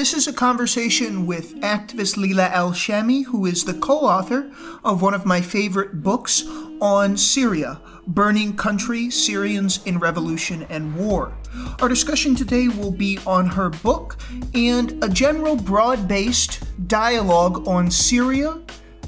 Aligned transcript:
This 0.00 0.14
is 0.14 0.26
a 0.26 0.32
conversation 0.32 1.26
with 1.26 1.60
activist 1.60 2.16
Leila 2.16 2.46
Al 2.46 2.70
Shami, 2.70 3.26
who 3.26 3.44
is 3.44 3.64
the 3.64 3.74
co 3.74 3.98
author 3.98 4.50
of 4.82 5.02
one 5.02 5.12
of 5.12 5.26
my 5.26 5.42
favorite 5.42 6.02
books 6.02 6.42
on 6.80 7.18
Syria 7.18 7.82
Burning 8.06 8.56
Country 8.56 9.10
Syrians 9.10 9.84
in 9.84 9.98
Revolution 9.98 10.66
and 10.70 10.96
War. 10.96 11.34
Our 11.82 11.88
discussion 11.90 12.34
today 12.34 12.68
will 12.68 12.90
be 12.90 13.18
on 13.26 13.44
her 13.44 13.68
book 13.68 14.16
and 14.54 15.04
a 15.04 15.08
general 15.10 15.54
broad 15.54 16.08
based 16.08 16.64
dialogue 16.88 17.68
on 17.68 17.90
Syria 17.90 18.58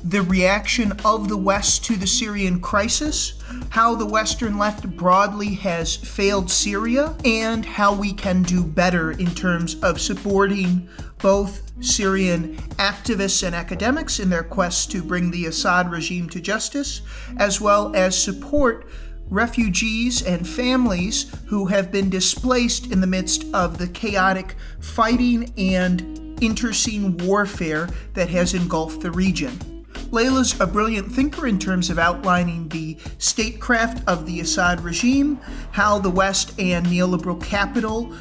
the 0.05 0.23
reaction 0.23 0.93
of 1.05 1.29
the 1.29 1.37
West 1.37 1.85
to 1.85 1.97
the 1.97 2.07
Syrian 2.07 2.61
crisis, 2.61 3.41
how 3.71 3.95
the 3.95 4.07
Western 4.07 4.59
left 4.59 4.89
broadly 4.97 5.55
has 5.55 5.95
failed 5.95 6.51
Syria, 6.51 7.15
and 7.25 7.65
how 7.65 7.95
we 7.95 8.13
can 8.13 8.43
do 8.43 8.65
better 8.65 9.13
in 9.13 9.33
terms 9.35 9.77
of 9.83 10.01
supporting 10.01 10.89
both 11.19 11.63
Syrian 11.81 12.57
activists 12.79 13.47
and 13.47 13.55
academics 13.55 14.19
in 14.19 14.29
their 14.29 14.43
quest 14.43 14.91
to 14.91 15.03
bring 15.03 15.31
the 15.31 15.47
Assad 15.47 15.91
regime 15.91 16.29
to 16.31 16.41
justice, 16.41 17.03
as 17.37 17.61
well 17.61 17.95
as 17.95 18.21
support 18.21 18.89
refugees 19.31 20.23
and 20.23 20.47
families 20.47 21.35
who 21.47 21.67
have 21.67 21.93
been 21.93 22.11
displaced 22.11 22.91
in 22.91 23.01
the 23.01 23.07
midst 23.07 23.45
of 23.55 23.79
the 23.79 23.89
chaotic 23.89 24.57
fighting 24.81 25.53
and 25.57 26.19
interscene 26.43 27.17
warfare 27.19 27.89
that 28.15 28.29
has 28.29 28.53
engulfed 28.53 29.01
the 29.01 29.11
region. 29.11 29.72
Leila's 30.13 30.61
a 30.61 30.67
brilliant 30.67 31.11
thinker 31.11 31.47
in 31.47 31.59
terms 31.59 31.89
of 31.89 31.99
outlining 31.99 32.69
the 32.69 32.99
statecraft 33.17 34.07
of 34.07 34.27
the 34.27 34.41
Assad 34.41 34.83
regime, 34.83 35.41
how 35.71 35.99
the 35.99 36.11
West 36.11 36.53
and 36.61 36.85
neoliberal 36.87 37.43
capital 37.43 38.15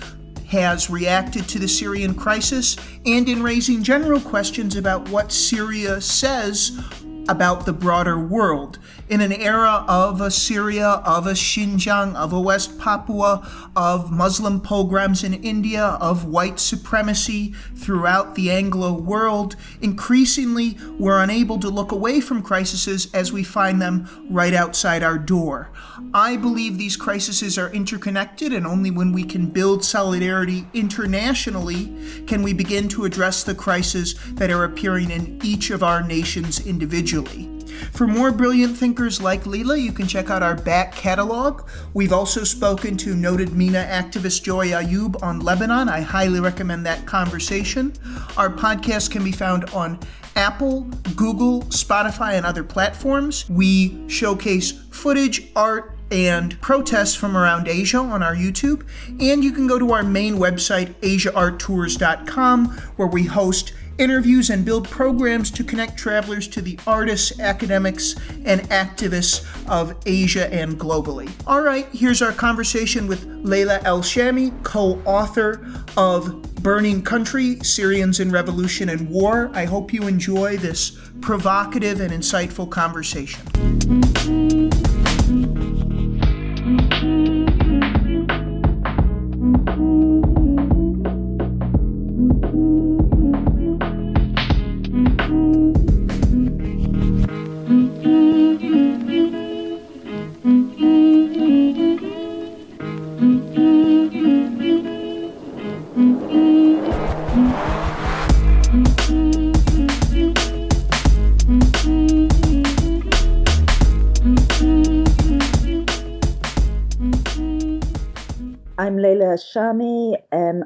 has 0.47 0.89
reacted 0.89 1.49
to 1.49 1.59
the 1.59 1.67
Syrian 1.67 2.15
crisis, 2.15 2.77
and 3.05 3.27
in 3.27 3.43
raising 3.43 3.83
general 3.83 4.21
questions 4.21 4.77
about 4.77 5.09
what 5.09 5.33
Syria 5.33 5.99
says 5.99 6.79
about 7.27 7.65
the 7.65 7.73
broader 7.73 8.17
world. 8.17 8.79
In 9.12 9.20
an 9.20 9.34
era 9.34 9.84
of 9.90 10.21
a 10.21 10.31
Syria, 10.31 10.87
of 10.87 11.27
a 11.27 11.34
Xinjiang, 11.34 12.15
of 12.15 12.31
a 12.31 12.40
West 12.40 12.79
Papua, 12.79 13.45
of 13.76 14.09
Muslim 14.09 14.62
pogroms 14.62 15.26
in 15.26 15.34
India, 15.34 15.84
of 15.99 16.23
white 16.23 16.62
supremacy 16.62 17.54
throughout 17.76 18.35
the 18.35 18.49
Anglo 18.49 18.93
world, 18.93 19.57
increasingly 19.82 20.77
we're 20.98 21.21
unable 21.21 21.59
to 21.59 21.67
look 21.67 21.91
away 21.91 22.21
from 22.21 22.41
crises 22.41 23.13
as 23.13 23.34
we 23.34 23.43
find 23.43 23.82
them 23.82 24.07
right 24.29 24.54
outside 24.54 25.04
our 25.04 25.17
door. 25.17 25.71
I 26.13 26.37
believe 26.37 26.77
these 26.77 26.95
crises 26.95 27.57
are 27.57 27.70
interconnected, 27.73 28.54
and 28.54 28.65
only 28.65 28.91
when 28.91 29.12
we 29.12 29.26
can 29.26 29.48
build 29.48 29.84
solidarity 29.84 30.65
internationally 30.73 32.23
can 32.27 32.43
we 32.43 32.54
begin 32.54 32.87
to 32.87 33.04
address 33.04 33.43
the 33.43 33.55
crises 33.55 34.15
that 34.35 34.51
are 34.51 34.63
appearing 34.63 35.12
in 35.12 35.37
each 35.43 35.70
of 35.70 35.84
our 35.84 36.01
nations 36.01 36.65
individually. 36.65 37.60
For 37.91 38.07
more 38.07 38.31
brilliant 38.31 38.77
thinkers 38.77 39.21
like 39.21 39.45
Leila, 39.45 39.77
you 39.77 39.91
can 39.91 40.07
check 40.07 40.29
out 40.29 40.43
our 40.43 40.55
back 40.55 40.95
catalog. 40.95 41.67
We've 41.93 42.13
also 42.13 42.43
spoken 42.43 42.97
to 42.97 43.15
noted 43.15 43.53
MENA 43.53 43.83
activist 43.83 44.43
Joey 44.43 44.69
Ayoub 44.69 45.21
on 45.21 45.39
Lebanon. 45.39 45.89
I 45.89 46.01
highly 46.01 46.39
recommend 46.39 46.85
that 46.85 47.05
conversation. 47.05 47.93
Our 48.37 48.49
podcast 48.49 49.11
can 49.11 49.23
be 49.23 49.31
found 49.31 49.69
on 49.71 49.99
Apple, 50.35 50.81
Google, 51.15 51.63
Spotify, 51.63 52.33
and 52.33 52.45
other 52.45 52.63
platforms. 52.63 53.49
We 53.49 54.07
showcase 54.07 54.71
footage, 54.89 55.49
art, 55.55 55.97
and 56.12 56.59
protests 56.62 57.15
from 57.15 57.35
around 57.37 57.67
Asia 57.67 57.98
on 57.98 58.21
our 58.21 58.35
YouTube. 58.35 58.85
And 59.20 59.43
you 59.43 59.51
can 59.51 59.67
go 59.67 59.79
to 59.79 59.93
our 59.93 60.04
main 60.04 60.35
website, 60.35 60.93
asiaarttours.com, 61.01 62.67
where 62.98 63.07
we 63.07 63.23
host 63.23 63.73
interviews 63.98 64.50
and 64.50 64.66
build 64.66 64.89
programs 64.89 65.51
to 65.51 65.63
connect 65.63 65.97
travelers 65.97 66.47
to 66.47 66.62
the 66.62 66.78
artists, 66.88 67.39
academics, 67.39 68.16
and 68.45 68.62
activists 68.69 69.45
of 69.69 69.95
Asia 70.06 70.51
and 70.53 70.79
globally. 70.79 71.29
All 71.45 71.61
right, 71.61 71.88
here's 71.94 72.22
our 72.22 72.31
conversation 72.31 73.07
with 73.07 73.25
Leila 73.25 73.79
Al 73.83 74.01
Shami, 74.01 74.51
co 74.63 75.01
author 75.05 75.66
of 75.97 76.41
Burning 76.55 77.01
Country 77.01 77.55
Syrians 77.59 78.19
in 78.19 78.31
Revolution 78.31 78.89
and 78.89 79.09
War. 79.09 79.51
I 79.53 79.66
hope 79.66 79.93
you 79.93 80.07
enjoy 80.07 80.57
this 80.57 80.97
provocative 81.22 82.01
and 82.01 82.11
insightful 82.11 82.69
conversation. 82.69 83.41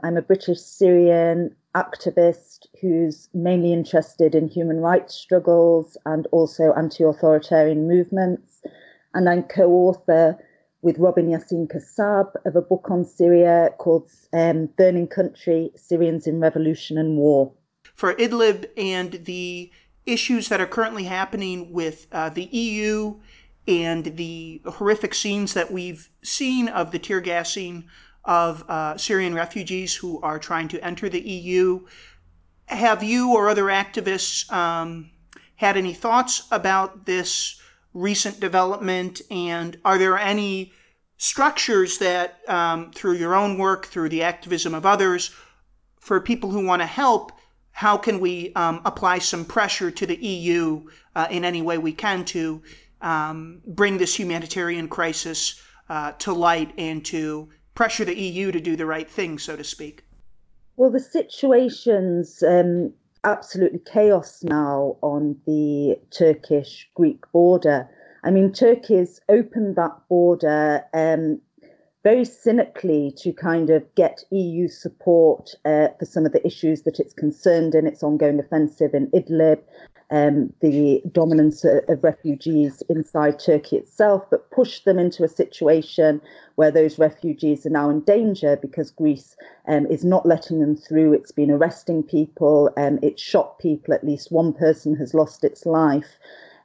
I'm 0.04 0.18
a 0.18 0.22
British 0.22 0.60
Syrian 0.60 1.56
activist 1.76 2.68
who's 2.82 3.30
mainly 3.34 3.74
interested 3.74 4.34
in 4.34 4.48
human 4.48 4.78
rights 4.78 5.14
struggles 5.14 5.98
and 6.06 6.28
also 6.32 6.74
anti 6.74 7.04
authoritarian 7.04 7.88
movements. 7.88 8.62
And 9.14 9.30
I'm 9.30 9.44
co 9.44 9.72
author 9.72 10.38
with 10.82 11.00
Robin 11.00 11.28
Yassin 11.28 11.68
Kassab 11.68 12.32
of 12.46 12.56
a 12.56 12.62
book 12.62 12.88
on 12.90 13.04
Syria 13.04 13.72
called 13.78 14.10
um, 14.34 14.68
Burning 14.78 15.08
Country 15.08 15.72
Syrians 15.76 16.28
in 16.28 16.40
Revolution 16.40 16.98
and 16.98 17.18
War. 17.18 17.52
For 17.96 18.14
Idlib 18.16 18.68
and 18.78 19.26
the 19.26 19.72
issues 20.06 20.50
that 20.50 20.62
are 20.62 20.68
currently 20.68 21.06
happening 21.06 21.72
with 21.72 22.08
uh, 22.12 22.30
the 22.30 22.46
EU 22.46 23.16
and 23.68 24.18
the 24.18 24.62
horrific 24.66 25.14
scenes 25.14 25.54
that 25.56 25.72
we've 25.72 26.10
seen 26.22 26.68
of 26.68 26.92
the 26.92 27.00
tear 27.00 27.20
gassing 27.20 27.86
of 28.26 28.64
uh, 28.68 28.98
Syrian 28.98 29.34
refugees 29.34 29.96
who 29.96 30.20
are 30.22 30.40
trying 30.40 30.68
to 30.70 30.84
enter 30.84 31.10
the 31.10 31.22
EU. 31.22 31.86
Have 32.66 33.04
you 33.04 33.34
or 33.34 33.50
other 33.50 33.66
activists 33.66 34.52
um, 34.52 35.12
had 35.56 35.78
any 35.78 35.94
thoughts 35.94 36.48
about 36.52 37.06
this 37.06 37.62
recent 37.94 38.40
development? 38.40 39.22
And 39.30 39.78
are 39.86 39.98
there 39.98 40.18
any 40.18 40.74
structures 41.18 42.00
that, 42.00 42.40
um, 42.48 42.92
through 42.92 43.14
your 43.14 43.36
own 43.36 43.58
work, 43.58 43.86
through 43.86 44.10
the 44.10 44.24
activism 44.24 44.74
of 44.74 44.86
others, 44.86 45.32
for 46.00 46.20
people 46.20 46.52
who 46.52 46.66
want 46.66 46.82
to 46.82 46.88
help, 46.88 47.32
how 47.72 47.98
can 47.98 48.20
we 48.20 48.54
um, 48.54 48.82
apply 48.86 49.20
some 49.20 49.44
pressure 49.44 49.92
to 49.92 50.06
the 50.06 50.16
EU 50.16 50.88
uh, 51.16 51.28
in 51.30 51.44
any 51.44 51.62
way 51.62 51.78
we 51.78 51.92
can 51.92 52.24
to 52.26 52.62
um, 53.02 53.62
bring 53.68 53.98
this 53.98 54.18
humanitarian 54.18 54.88
crisis 54.88 55.62
uh, 55.90 56.14
to 56.14 56.34
light 56.34 56.74
and 56.78 57.06
to 57.06 57.50
pressure 57.76 58.06
the 58.06 58.20
EU 58.20 58.52
to 58.52 58.60
do 58.60 58.76
the 58.76 58.86
right 58.86 59.10
thing, 59.10 59.38
so 59.38 59.56
to 59.56 59.64
speak? 59.64 60.04
Well, 60.78 60.90
the 60.90 61.00
situation's 61.00 62.42
um, 62.44 62.94
absolutely 63.24 63.80
chaos 63.80 64.44
now 64.44 64.98
on 65.02 65.38
the 65.46 65.98
Turkish 66.12 66.90
Greek 66.96 67.30
border. 67.32 67.88
I 68.24 68.32
mean, 68.32 68.52
Turkey's 68.52 69.22
opened 69.30 69.76
that 69.76 69.96
border 70.10 70.84
um, 70.94 71.40
very 72.04 72.26
cynically 72.26 73.14
to 73.18 73.34
kind 73.34 73.70
of 73.70 73.84
get 73.96 74.24
EU 74.32 74.68
support 74.68 75.50
uh, 75.66 75.88
for 75.98 76.06
some 76.06 76.26
of 76.26 76.32
the 76.32 76.46
issues 76.46 76.84
that 76.84 77.00
it's 77.00 77.14
concerned 77.14 77.74
in 77.74 77.88
its 77.88 78.04
ongoing 78.04 78.40
offensive 78.40 78.94
in 78.94 79.08
Idlib 79.08 79.60
um, 80.12 80.54
the 80.62 81.02
dominance 81.12 81.64
of 81.66 82.04
refugees 82.04 82.84
inside 82.90 83.40
Turkey 83.40 83.78
itself, 83.78 84.24
but 84.30 84.50
push 84.52 84.82
them 84.82 85.00
into 85.00 85.24
a 85.24 85.28
situation 85.28 86.22
where 86.56 86.72
those 86.72 87.00
refugees 87.00 87.66
are 87.66 87.72
now 87.72 87.90
in 87.90 88.02
danger 88.02 88.58
because 88.62 88.92
Greece 88.92 89.36
um, 89.68 89.86
is 89.88 90.06
not 90.06 90.26
letting 90.26 90.60
them 90.60 90.76
through. 90.76 91.14
It's 91.14 91.32
been 91.32 91.52
arresting 91.52 92.04
people, 92.04 92.72
um, 92.78 93.00
it's 93.02 93.22
shot 93.22 93.60
people. 93.60 93.94
At 93.94 94.06
least 94.06 94.32
one 94.32 94.54
person 94.54 94.96
has 94.98 95.14
lost 95.14 95.44
its 95.44 95.66
life 95.66 96.18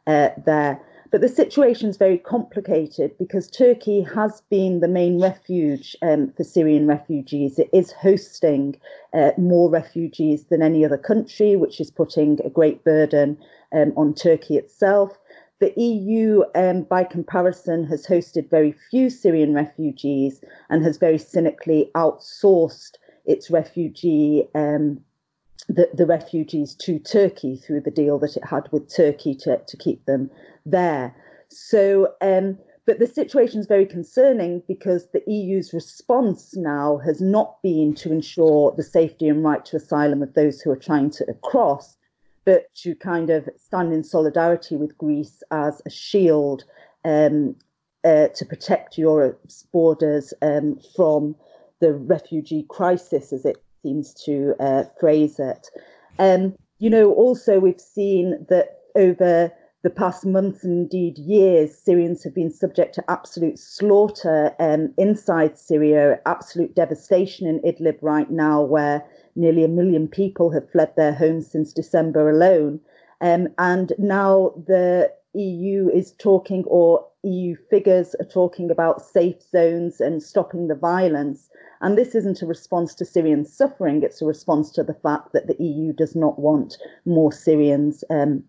uh, 0.07 0.31
there. 0.45 0.81
But 1.11 1.23
the 1.23 1.29
situation 1.29 1.89
is 1.89 1.97
very 1.97 2.19
complicated 2.19 3.19
because 3.19 3.51
Turkey 3.51 4.03
has 4.03 4.43
been 4.49 4.79
the 4.79 4.87
main 4.87 5.21
refuge 5.21 5.97
um, 6.03 6.33
for 6.37 6.45
Syrian 6.45 6.87
refugees. 6.87 7.59
It 7.59 7.69
is 7.73 7.91
hosting 7.91 8.79
uh, 9.12 9.33
more 9.37 9.69
refugees 9.69 10.45
than 10.45 10.62
any 10.62 10.85
other 10.85 10.97
country, 10.97 11.57
which 11.57 11.81
is 11.81 11.91
putting 11.91 12.39
a 12.45 12.51
great 12.51 12.85
burden 12.85 13.37
um, 13.73 13.93
on 13.97 14.15
Turkey 14.15 14.57
itself. 14.57 15.19
The 15.59 15.73
EU, 15.77 16.45
um, 16.55 16.83
by 16.83 17.03
comparison, 17.03 17.85
has 17.87 18.06
hosted 18.06 18.49
very 18.49 18.75
few 18.91 19.11
Syrian 19.11 19.53
refugees 19.53 20.41
and 20.71 20.85
has 20.85 20.97
very 20.97 21.19
cynically 21.19 21.91
outsourced 21.97 22.95
its 23.27 23.51
refugee 23.51 24.49
um, 24.55 25.01
the, 25.70 25.88
the 25.94 26.06
refugees 26.06 26.75
to 26.75 26.99
Turkey 26.99 27.56
through 27.56 27.81
the 27.82 27.90
deal 27.90 28.19
that 28.19 28.37
it 28.37 28.44
had 28.44 28.69
with 28.72 28.94
Turkey 28.94 29.34
to, 29.37 29.58
to 29.67 29.76
keep 29.76 30.05
them 30.05 30.31
there. 30.67 31.14
So, 31.49 32.14
um, 32.20 32.58
but 32.87 32.99
the 32.99 33.06
situation 33.06 33.61
is 33.61 33.67
very 33.67 33.87
concerning 33.87 34.62
because 34.67 35.08
the 35.12 35.22
EU's 35.28 35.72
response 35.72 36.56
now 36.56 36.99
has 37.05 37.20
not 37.20 37.62
been 37.62 37.94
to 37.96 38.11
ensure 38.11 38.75
the 38.76 38.82
safety 38.82 39.28
and 39.28 39.44
right 39.44 39.64
to 39.67 39.76
asylum 39.76 40.22
of 40.22 40.34
those 40.34 40.61
who 40.61 40.70
are 40.70 40.76
trying 40.76 41.11
to 41.11 41.34
cross, 41.43 41.96
but 42.44 42.75
to 42.76 42.96
kind 42.96 43.31
of 43.31 43.49
stand 43.56 43.93
in 43.93 44.02
solidarity 44.02 44.75
with 44.75 44.99
Greece 44.99 45.43
as 45.52 45.81
a 45.87 45.90
shield 45.90 46.64
um, 47.05 47.55
uh, 48.02 48.28
to 48.28 48.44
protect 48.44 48.99
Europe's 48.99 49.62
borders 49.72 50.34
um, 50.43 50.81
from 50.96 51.37
the 51.81 51.94
refugee 51.94 52.64
crisis, 52.69 53.32
as 53.32 53.44
it 53.44 53.62
seems 53.82 54.15
to 54.25 54.55
uh, 54.61 54.85
phrase 54.99 55.38
it. 55.38 55.69
Um, 56.19 56.55
you 56.79 56.91
know, 56.91 57.12
also 57.12 57.59
we've 57.59 57.81
seen 57.81 58.47
that 58.49 58.81
over 58.97 59.53
the 59.82 59.91
past 59.91 60.27
months 60.27 60.62
and 60.62 60.73
indeed 60.73 61.19
years, 61.19 61.77
Syrians 61.77 62.23
have 62.25 62.35
been 62.35 62.50
subject 62.50 62.94
to 62.94 63.11
absolute 63.11 63.59
slaughter 63.59 64.55
um, 64.59 64.93
inside 64.99 65.59
Syria, 65.59 66.21
absolute 66.27 66.75
devastation 66.75 67.47
in 67.47 67.61
Idlib 67.61 67.99
right 68.03 68.31
now, 68.31 68.61
where 68.61 69.05
nearly 69.37 69.65
a 69.65 69.69
million 69.69 70.06
people 70.06 70.50
have 70.50 70.71
fled 70.71 70.94
their 70.97 71.15
homes 71.15 71.50
since 71.50 71.73
December 71.73 72.29
alone. 72.29 72.81
Um, 73.23 73.49
and 73.59 73.93
now 73.99 74.53
the 74.67 75.11
EU 75.35 75.88
is 75.88 76.12
talking, 76.12 76.65
or 76.67 77.06
EU 77.23 77.55
figures 77.69 78.15
are 78.19 78.27
talking 78.27 78.71
about 78.71 79.05
safe 79.05 79.43
zones 79.43 80.00
and 80.00 80.23
stopping 80.23 80.69
the 80.69 80.75
violence. 80.75 81.49
And 81.81 81.97
this 81.97 82.15
isn't 82.15 82.43
a 82.43 82.47
response 82.47 82.94
to 82.97 83.05
Syrian 83.05 83.44
suffering, 83.44 84.03
it's 84.03 84.21
a 84.21 84.27
response 84.27 84.71
to 84.73 84.82
the 84.82 84.94
fact 84.94 85.32
that 85.32 85.47
the 85.47 85.62
EU 85.62 85.93
does 85.93 86.17
not 86.17 86.38
want 86.38 86.79
more 87.05 87.32
Syrians 87.32 88.05
um, 88.11 88.44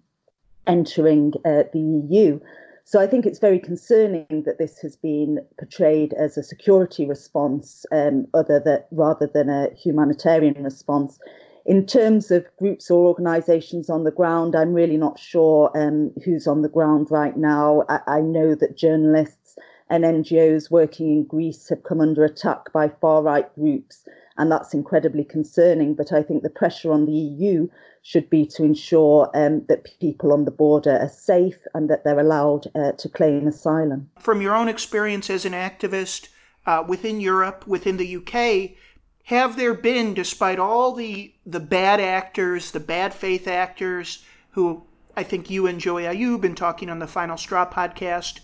entering 0.67 1.33
uh, 1.45 1.63
the 1.71 1.79
EU. 1.79 2.39
So 2.83 2.99
I 2.99 3.07
think 3.07 3.25
it's 3.25 3.39
very 3.39 3.59
concerning 3.59 4.43
that 4.45 4.57
this 4.57 4.79
has 4.79 4.95
been 4.95 5.39
portrayed 5.57 6.13
as 6.13 6.37
a 6.37 6.43
security 6.43 7.05
response 7.05 7.85
um, 7.91 8.27
other 8.33 8.59
that, 8.59 8.87
rather 8.91 9.27
than 9.27 9.49
a 9.49 9.69
humanitarian 9.75 10.63
response. 10.63 11.19
In 11.65 11.85
terms 11.85 12.31
of 12.31 12.45
groups 12.57 12.89
or 12.89 13.05
organisations 13.05 13.89
on 13.89 14.03
the 14.03 14.11
ground, 14.11 14.55
I'm 14.55 14.73
really 14.73 14.97
not 14.97 15.19
sure 15.19 15.71
um, 15.75 16.11
who's 16.25 16.47
on 16.47 16.63
the 16.63 16.69
ground 16.69 17.09
right 17.11 17.37
now. 17.37 17.83
I, 17.87 17.99
I 18.07 18.21
know 18.21 18.55
that 18.55 18.77
journalists 18.77 19.57
and 19.89 20.03
NGOs 20.03 20.71
working 20.71 21.11
in 21.11 21.23
Greece 21.25 21.69
have 21.69 21.83
come 21.83 22.01
under 22.01 22.23
attack 22.23 22.71
by 22.73 22.87
far 22.87 23.21
right 23.21 23.53
groups, 23.55 24.07
and 24.37 24.51
that's 24.51 24.73
incredibly 24.73 25.23
concerning. 25.23 25.93
But 25.93 26.11
I 26.11 26.23
think 26.23 26.41
the 26.41 26.49
pressure 26.49 26.91
on 26.91 27.05
the 27.05 27.11
EU 27.11 27.67
should 28.01 28.29
be 28.29 28.45
to 28.47 28.63
ensure 28.63 29.29
um, 29.35 29.63
that 29.67 29.87
people 29.99 30.33
on 30.33 30.45
the 30.45 30.51
border 30.51 30.97
are 30.97 31.09
safe 31.09 31.59
and 31.75 31.89
that 31.89 32.03
they're 32.03 32.19
allowed 32.19 32.71
uh, 32.73 32.93
to 32.93 33.09
claim 33.09 33.47
asylum. 33.47 34.09
From 34.19 34.41
your 34.41 34.55
own 34.55 34.67
experience 34.67 35.29
as 35.29 35.45
an 35.45 35.53
activist 35.53 36.29
uh, 36.65 36.83
within 36.87 37.19
Europe, 37.19 37.67
within 37.67 37.97
the 37.97 38.15
UK, 38.17 38.77
have 39.25 39.55
there 39.55 39.73
been, 39.73 40.13
despite 40.13 40.59
all 40.59 40.93
the, 40.93 41.33
the 41.45 41.59
bad 41.59 41.99
actors, 41.99 42.71
the 42.71 42.79
bad 42.79 43.13
faith 43.13 43.47
actors, 43.47 44.23
who 44.51 44.83
I 45.15 45.23
think 45.23 45.49
you 45.49 45.67
and 45.67 45.79
Joey 45.79 46.03
Ayoub 46.03 46.41
been 46.41 46.55
talking 46.55 46.89
on 46.89 46.99
the 46.99 47.07
Final 47.07 47.37
Straw 47.37 47.69
podcast, 47.69 48.39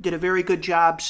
did 0.00 0.14
a 0.14 0.18
very 0.18 0.42
good 0.42 0.62
job 0.62 1.00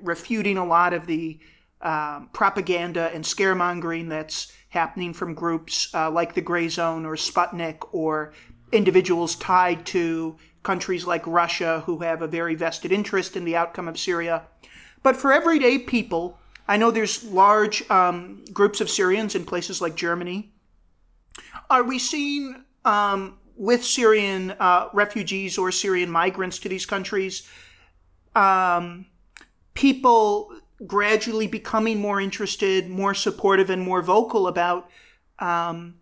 refuting 0.00 0.56
a 0.56 0.64
lot 0.64 0.92
of 0.92 1.06
the 1.06 1.38
um, 1.80 2.28
propaganda 2.32 3.10
and 3.12 3.24
scaremongering 3.24 4.08
that's 4.08 4.52
happening 4.68 5.12
from 5.12 5.34
groups 5.34 5.92
uh, 5.94 6.10
like 6.10 6.34
the 6.34 6.40
Gray 6.40 6.68
Zone 6.68 7.04
or 7.04 7.16
Sputnik 7.16 7.88
or 7.92 8.32
individuals 8.70 9.34
tied 9.36 9.84
to 9.86 10.36
countries 10.62 11.06
like 11.06 11.26
Russia 11.26 11.82
who 11.86 11.98
have 11.98 12.22
a 12.22 12.28
very 12.28 12.54
vested 12.54 12.92
interest 12.92 13.36
in 13.36 13.44
the 13.44 13.56
outcome 13.56 13.88
of 13.88 13.98
Syria. 13.98 14.44
But 15.02 15.16
for 15.16 15.32
everyday 15.32 15.78
people, 15.78 16.38
I 16.68 16.76
know 16.76 16.90
there's 16.90 17.24
large 17.24 17.88
um, 17.90 18.44
groups 18.52 18.80
of 18.80 18.88
Syrians 18.88 19.34
in 19.34 19.44
places 19.44 19.80
like 19.80 19.96
Germany. 19.96 20.52
Are 21.68 21.82
we 21.82 21.98
seeing 21.98 22.64
um, 22.84 23.38
with 23.56 23.84
Syrian 23.84 24.52
uh, 24.58 24.88
refugees 24.92 25.58
or 25.58 25.72
Syrian 25.72 26.10
migrants 26.10 26.58
to 26.60 26.68
these 26.68 26.86
countries 26.86 27.48
um, 28.34 29.06
people 29.74 30.52
gradually 30.86 31.46
becoming 31.46 31.98
more 31.98 32.20
interested, 32.20 32.88
more 32.88 33.14
supportive, 33.14 33.70
and 33.70 33.82
more 33.82 34.02
vocal 34.02 34.48
about 34.48 34.90
um, 35.38 35.94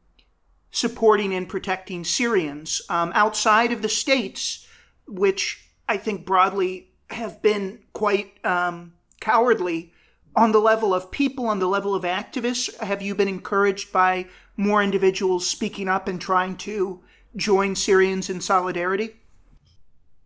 supporting 0.71 1.35
and 1.35 1.49
protecting 1.49 2.05
Syrians 2.05 2.83
um, 2.89 3.13
outside 3.15 3.73
of 3.73 3.83
the 3.83 3.89
states, 3.89 4.67
which 5.07 5.71
I 5.89 5.97
think 5.97 6.25
broadly 6.25 6.93
have 7.11 7.43
been 7.43 7.81
quite 7.93 8.33
um, 8.45 8.95
cowardly 9.21 9.93
on 10.37 10.53
the 10.53 10.61
level 10.61 10.95
of 10.95 11.11
people, 11.11 11.47
on 11.47 11.59
the 11.59 11.69
level 11.69 11.95
of 11.95 12.05
activists. 12.05 12.77
Have 12.79 13.03
you 13.03 13.15
been 13.15 13.29
encouraged 13.29 13.93
by 13.93 14.27
more 14.57 14.83
individuals 14.83 15.49
speaking 15.49 15.89
up 15.89 16.09
and 16.09 16.21
trying 16.21 16.57
to 16.57 17.01
join 17.37 17.75
Syrians 17.75 18.31
in 18.31 18.41
solidarity? 18.41 19.17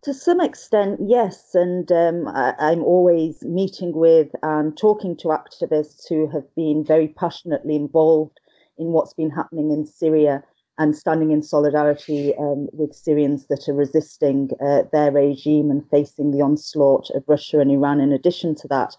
To 0.02 0.12
some 0.12 0.40
extent, 0.40 1.00
yes. 1.02 1.54
And 1.54 1.90
um, 1.90 2.28
I, 2.28 2.72
am 2.72 2.82
always 2.82 3.42
meeting 3.42 3.92
with 3.94 4.28
and 4.42 4.76
talking 4.76 5.16
to 5.18 5.28
activists 5.28 6.08
who 6.08 6.28
have 6.28 6.44
been 6.54 6.84
very 6.84 7.08
passionately 7.08 7.74
involved 7.74 8.38
in 8.76 8.88
what's 8.88 9.14
been 9.14 9.30
happening 9.30 9.70
in 9.70 9.86
Syria 9.86 10.42
and 10.76 10.96
standing 10.96 11.30
in 11.30 11.42
solidarity 11.42 12.34
um, 12.36 12.68
with 12.72 12.94
Syrians 12.94 13.46
that 13.46 13.68
are 13.68 13.74
resisting 13.74 14.50
uh, 14.60 14.82
their 14.92 15.12
regime 15.12 15.70
and 15.70 15.88
facing 15.88 16.32
the 16.32 16.42
onslaught 16.42 17.08
of 17.14 17.24
Russia 17.26 17.60
and 17.60 17.70
Iran 17.70 18.00
in 18.00 18.12
addition 18.12 18.54
to 18.56 18.68
that. 18.68 18.96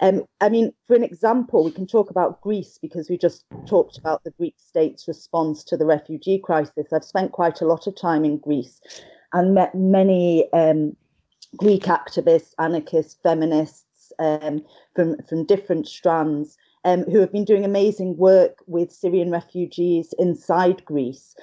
Um, 0.00 0.24
I 0.40 0.48
mean, 0.48 0.72
for 0.86 0.94
an 0.94 1.02
example, 1.02 1.64
we 1.64 1.70
can 1.70 1.86
talk 1.86 2.10
about 2.10 2.40
Greece 2.40 2.78
because 2.80 3.10
we 3.10 3.18
just 3.18 3.44
talked 3.66 3.98
about 3.98 4.22
the 4.24 4.30
Greek 4.32 4.54
state's 4.56 5.08
response 5.08 5.64
to 5.64 5.76
the 5.76 5.86
refugee 5.86 6.38
crisis. 6.38 6.92
I've 6.92 7.04
spent 7.04 7.32
quite 7.32 7.60
a 7.60 7.66
lot 7.66 7.86
of 7.86 7.96
time 7.96 8.24
in 8.24 8.38
Greece 8.38 8.80
and 9.32 9.54
met 9.54 9.74
many 9.74 10.50
um, 10.52 10.96
Greek 11.56 11.84
activists, 11.84 12.54
anarchists, 12.58 13.18
feminists 13.22 14.12
um, 14.18 14.62
from, 14.94 15.16
from 15.28 15.44
different 15.44 15.88
strands 15.88 16.56
um, 16.84 17.02
who 17.04 17.18
have 17.18 17.32
been 17.32 17.44
doing 17.44 17.64
amazing 17.64 18.16
work 18.16 18.58
with 18.66 18.92
Syrian 18.92 19.30
refugees 19.30 20.14
inside 20.18 20.84
Greece. 20.84 21.34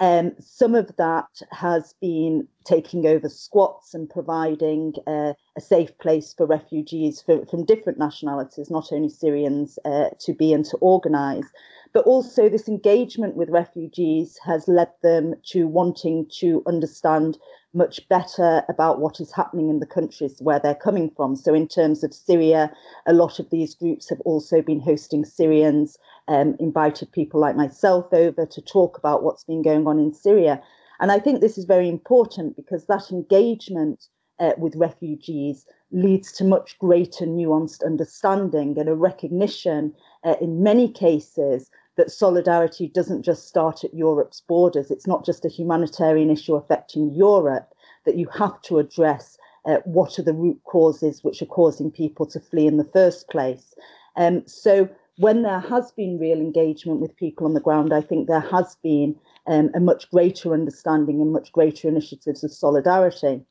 Um, 0.00 0.32
some 0.38 0.76
of 0.76 0.94
that 0.96 1.42
has 1.50 1.94
been 2.00 2.46
taking 2.64 3.06
over 3.06 3.28
squats 3.28 3.94
and 3.94 4.08
providing 4.08 4.94
uh, 5.06 5.32
a 5.56 5.60
safe 5.60 5.96
place 5.98 6.34
for 6.34 6.46
refugees 6.46 7.20
for, 7.20 7.44
from 7.46 7.64
different 7.64 7.98
nationalities, 7.98 8.70
not 8.70 8.92
only 8.92 9.08
Syrians, 9.08 9.78
uh, 9.84 10.10
to 10.20 10.32
be 10.34 10.52
and 10.52 10.64
to 10.66 10.76
organise. 10.76 11.46
But 11.92 12.04
also, 12.04 12.48
this 12.48 12.68
engagement 12.68 13.34
with 13.34 13.48
refugees 13.48 14.38
has 14.44 14.68
led 14.68 14.90
them 15.02 15.34
to 15.46 15.66
wanting 15.66 16.26
to 16.38 16.62
understand 16.66 17.38
much 17.74 18.08
better 18.08 18.62
about 18.68 19.00
what 19.00 19.20
is 19.20 19.32
happening 19.32 19.68
in 19.68 19.80
the 19.80 19.86
countries 19.86 20.36
where 20.40 20.58
they're 20.58 20.74
coming 20.74 21.10
from. 21.16 21.36
So, 21.36 21.54
in 21.54 21.68
terms 21.68 22.02
of 22.02 22.14
Syria, 22.14 22.72
a 23.06 23.12
lot 23.12 23.38
of 23.38 23.50
these 23.50 23.74
groups 23.74 24.08
have 24.08 24.20
also 24.22 24.62
been 24.62 24.80
hosting 24.80 25.24
Syrians, 25.24 25.98
um, 26.28 26.56
invited 26.58 27.12
people 27.12 27.40
like 27.40 27.56
myself 27.56 28.06
over 28.12 28.46
to 28.46 28.60
talk 28.62 28.98
about 28.98 29.22
what's 29.22 29.44
been 29.44 29.62
going 29.62 29.86
on 29.86 29.98
in 29.98 30.12
Syria. 30.12 30.62
And 31.00 31.12
I 31.12 31.18
think 31.18 31.40
this 31.40 31.58
is 31.58 31.64
very 31.64 31.88
important 31.88 32.56
because 32.56 32.86
that 32.86 33.10
engagement 33.10 34.08
uh, 34.40 34.52
with 34.58 34.76
refugees 34.76 35.66
leads 35.90 36.32
to 36.32 36.44
much 36.44 36.78
greater 36.78 37.26
nuanced 37.26 37.84
understanding 37.84 38.78
and 38.78 38.88
a 38.88 38.94
recognition 38.94 39.94
uh, 40.24 40.36
in 40.40 40.62
many 40.62 40.90
cases 40.90 41.70
that 41.98 42.12
solidarity 42.12 42.86
doesn't 42.86 43.24
just 43.24 43.48
start 43.48 43.82
at 43.82 43.92
Europe's 43.92 44.40
borders. 44.40 44.90
It's 44.90 45.08
not 45.08 45.26
just 45.26 45.44
a 45.44 45.48
humanitarian 45.48 46.30
issue 46.30 46.54
affecting 46.54 47.12
Europe, 47.12 47.74
that 48.06 48.16
you 48.16 48.28
have 48.28 48.62
to 48.62 48.78
address 48.78 49.36
uh, 49.66 49.78
what 49.84 50.16
are 50.16 50.22
the 50.22 50.32
root 50.32 50.60
causes 50.64 51.24
which 51.24 51.42
are 51.42 51.46
causing 51.46 51.90
people 51.90 52.24
to 52.26 52.38
flee 52.38 52.68
in 52.68 52.76
the 52.76 52.84
first 52.84 53.28
place. 53.28 53.74
Um, 54.16 54.46
so, 54.46 54.88
when 55.16 55.42
there 55.42 55.58
has 55.58 55.90
been 55.90 56.20
real 56.20 56.38
engagement 56.38 57.00
with 57.00 57.16
people 57.16 57.44
on 57.44 57.54
the 57.54 57.60
ground, 57.60 57.92
I 57.92 58.00
think 58.00 58.28
there 58.28 58.48
has 58.52 58.76
been 58.76 59.16
um, 59.48 59.70
a 59.74 59.80
much 59.80 60.08
greater 60.12 60.54
understanding 60.54 61.20
and 61.20 61.32
much 61.32 61.50
greater 61.50 61.88
initiatives 61.88 62.44
of 62.44 62.52
solidarity. 62.52 63.44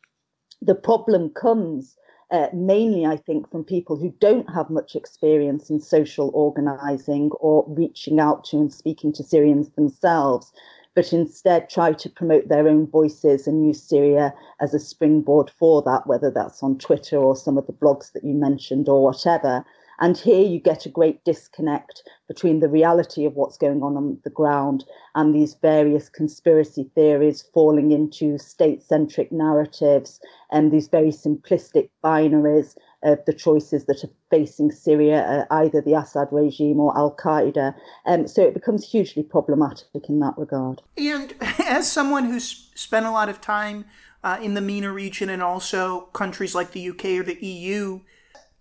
The 0.62 0.76
problem 0.76 1.32
comes 1.32 1.98
uh, 2.32 2.48
mainly, 2.54 3.06
I 3.06 3.16
think, 3.16 3.50
from 3.50 3.64
people 3.64 3.96
who 3.96 4.14
don't 4.20 4.50
have 4.54 4.70
much 4.70 4.96
experience 4.96 5.70
in 5.70 5.80
social 5.80 6.30
organizing 6.34 7.32
or 7.40 7.66
reaching 7.68 8.20
out 8.20 8.44
to 8.46 8.58
and 8.58 8.74
speaking 8.74 9.14
to 9.14 9.24
Syrians 9.24 9.70
themselves, 9.72 10.52
but 10.94 11.14
instead 11.14 11.70
try 11.70 11.94
to 11.94 12.10
promote 12.10 12.50
their 12.50 12.68
own 12.68 12.88
voices 12.88 13.48
and 13.48 13.66
use 13.66 13.82
Syria 13.82 14.34
as 14.60 14.74
a 14.74 14.80
springboard 14.80 15.50
for 15.50 15.82
that, 15.84 16.06
whether 16.08 16.30
that's 16.30 16.62
on 16.62 16.78
Twitter 16.80 17.18
or 17.18 17.36
some 17.36 17.58
of 17.58 17.68
the 17.68 17.74
blogs 17.74 18.12
that 18.12 18.24
you 18.26 18.34
mentioned 18.34 18.90
or 18.90 19.04
whatever. 19.04 19.64
And 20.00 20.18
here 20.18 20.46
you 20.46 20.60
get 20.60 20.86
a 20.86 20.90
great 20.90 21.24
disconnect 21.24 22.04
between 22.28 22.60
the 22.60 22.70
reality 22.70 23.26
of 23.26 23.36
what's 23.36 23.58
going 23.58 23.82
on 23.82 23.98
on 23.98 24.20
the 24.24 24.30
ground 24.30 24.86
and 25.16 25.34
these 25.34 25.56
various 25.56 26.10
conspiracy 26.10 26.90
theories 26.94 27.44
falling 27.54 27.92
into 27.92 28.38
state 28.38 28.84
centric 28.84 29.32
narratives 29.32 30.20
and 30.52 30.72
these 30.72 30.88
very 30.88 31.10
simplistic 31.10 31.90
binaries 32.04 32.76
of 33.04 33.24
the 33.26 33.34
choices 33.34 33.86
that 33.86 34.04
are 34.04 34.10
facing 34.30 34.72
Syria, 34.72 35.48
uh, 35.50 35.56
either 35.56 35.82
the 35.82 35.94
Assad 35.94 36.28
regime 36.32 36.80
or 36.80 36.96
Al 36.98 37.16
Qaeda. 37.16 37.74
Um, 38.06 38.28
so 38.28 38.42
it 38.42 38.54
becomes 38.54 38.90
hugely 38.90 39.24
problematic 39.24 40.10
in 40.10 40.20
that 40.20 40.38
regard. 40.38 40.82
And 40.98 41.34
as 41.60 41.92
someone 41.92 42.26
who's 42.26 42.70
spent 42.76 43.06
a 43.06 43.12
lot 43.12 43.30
of 43.30 43.42
time 43.42 43.86
uh, 44.24 44.40
in 44.42 44.54
the 44.54 44.62
MENA 44.62 44.92
region 44.92 45.30
and 45.30 45.42
also 45.42 46.02
countries 46.14 46.56
like 46.56 46.72
the 46.72 46.90
UK 46.90 47.06
or 47.06 47.24
the 47.24 47.44
EU, 47.46 48.02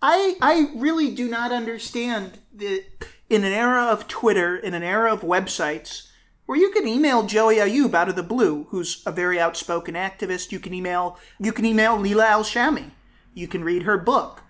I, 0.03 0.37
I 0.41 0.71
really 0.75 1.15
do 1.15 1.29
not 1.29 1.53
understand 1.53 2.39
that 2.55 2.85
in 3.29 3.45
an 3.45 3.53
era 3.53 3.85
of 3.85 4.09
Twitter, 4.09 4.57
in 4.57 4.75
an 4.75 4.83
era 4.83 5.13
of 5.13 5.23
websites, 5.23 6.09
where 6.47 6.59
you 6.59 6.71
can 6.71 6.87
email 6.87 7.25
Joey 7.25 7.57
Ayoub 7.57 7.93
out 7.95 8.09
of 8.09 8.17
the 8.17 8.23
blue, 8.23 8.65
who's 8.71 9.03
a 9.05 9.11
very 9.11 9.41
outspoken 9.41 9.95
activist. 9.95 10.53
You 10.53 10.61
can 10.61 10.73
email 10.73 11.19
you 11.41 11.53
can 11.53 11.65
email 11.65 11.97
Leila 11.97 12.27
Al 12.27 12.45
Shami. 12.45 12.91
You 13.35 13.49
can 13.49 13.65
read 13.65 13.83
her 13.83 13.99
book. 13.99 14.43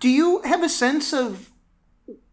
Do 0.00 0.08
you 0.08 0.42
have 0.42 0.62
a 0.62 0.68
sense 0.68 1.12
of 1.12 1.50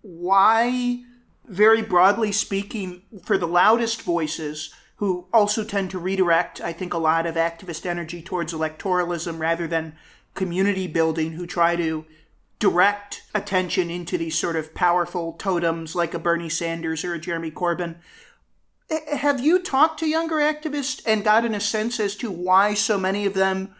why, 0.02 1.04
very 1.46 1.82
broadly 1.82 2.32
speaking, 2.32 3.04
for 3.24 3.38
the 3.38 3.48
loudest 3.48 4.02
voices 4.02 4.74
who 4.98 5.28
also 5.32 5.64
tend 5.64 5.92
to 5.92 6.00
redirect, 6.00 6.60
I 6.60 6.74
think, 6.74 6.94
a 6.94 6.98
lot 6.98 7.26
of 7.26 7.36
activist 7.36 7.86
energy 7.86 8.22
towards 8.22 8.54
electoralism 8.54 9.40
rather 9.40 9.68
than 9.68 9.96
community 10.34 10.88
building, 10.88 11.34
who 11.34 11.46
try 11.46 11.76
to 11.76 12.06
direct 12.64 13.24
attention 13.36 13.90
into 13.90 14.18
these 14.18 14.40
sort 14.40 14.56
of 14.56 14.74
powerful 14.74 15.34
totems 15.34 15.96
like 15.96 16.14
a 16.14 16.18
Bernie 16.18 16.48
Sanders 16.48 17.04
or 17.04 17.14
a 17.14 17.20
Jeremy 17.20 17.52
Corbyn. 17.52 17.96
Have 19.12 19.44
you 19.44 19.62
talked 19.62 20.00
to 20.00 20.08
younger 20.08 20.38
activists 20.38 21.02
and 21.06 21.26
gotten 21.26 21.54
a 21.54 21.60
sense 21.60 22.00
as 22.00 22.16
to 22.16 22.32
why 22.32 22.74
so 22.74 22.98
many 22.98 23.26
of 23.26 23.34
them 23.34 23.76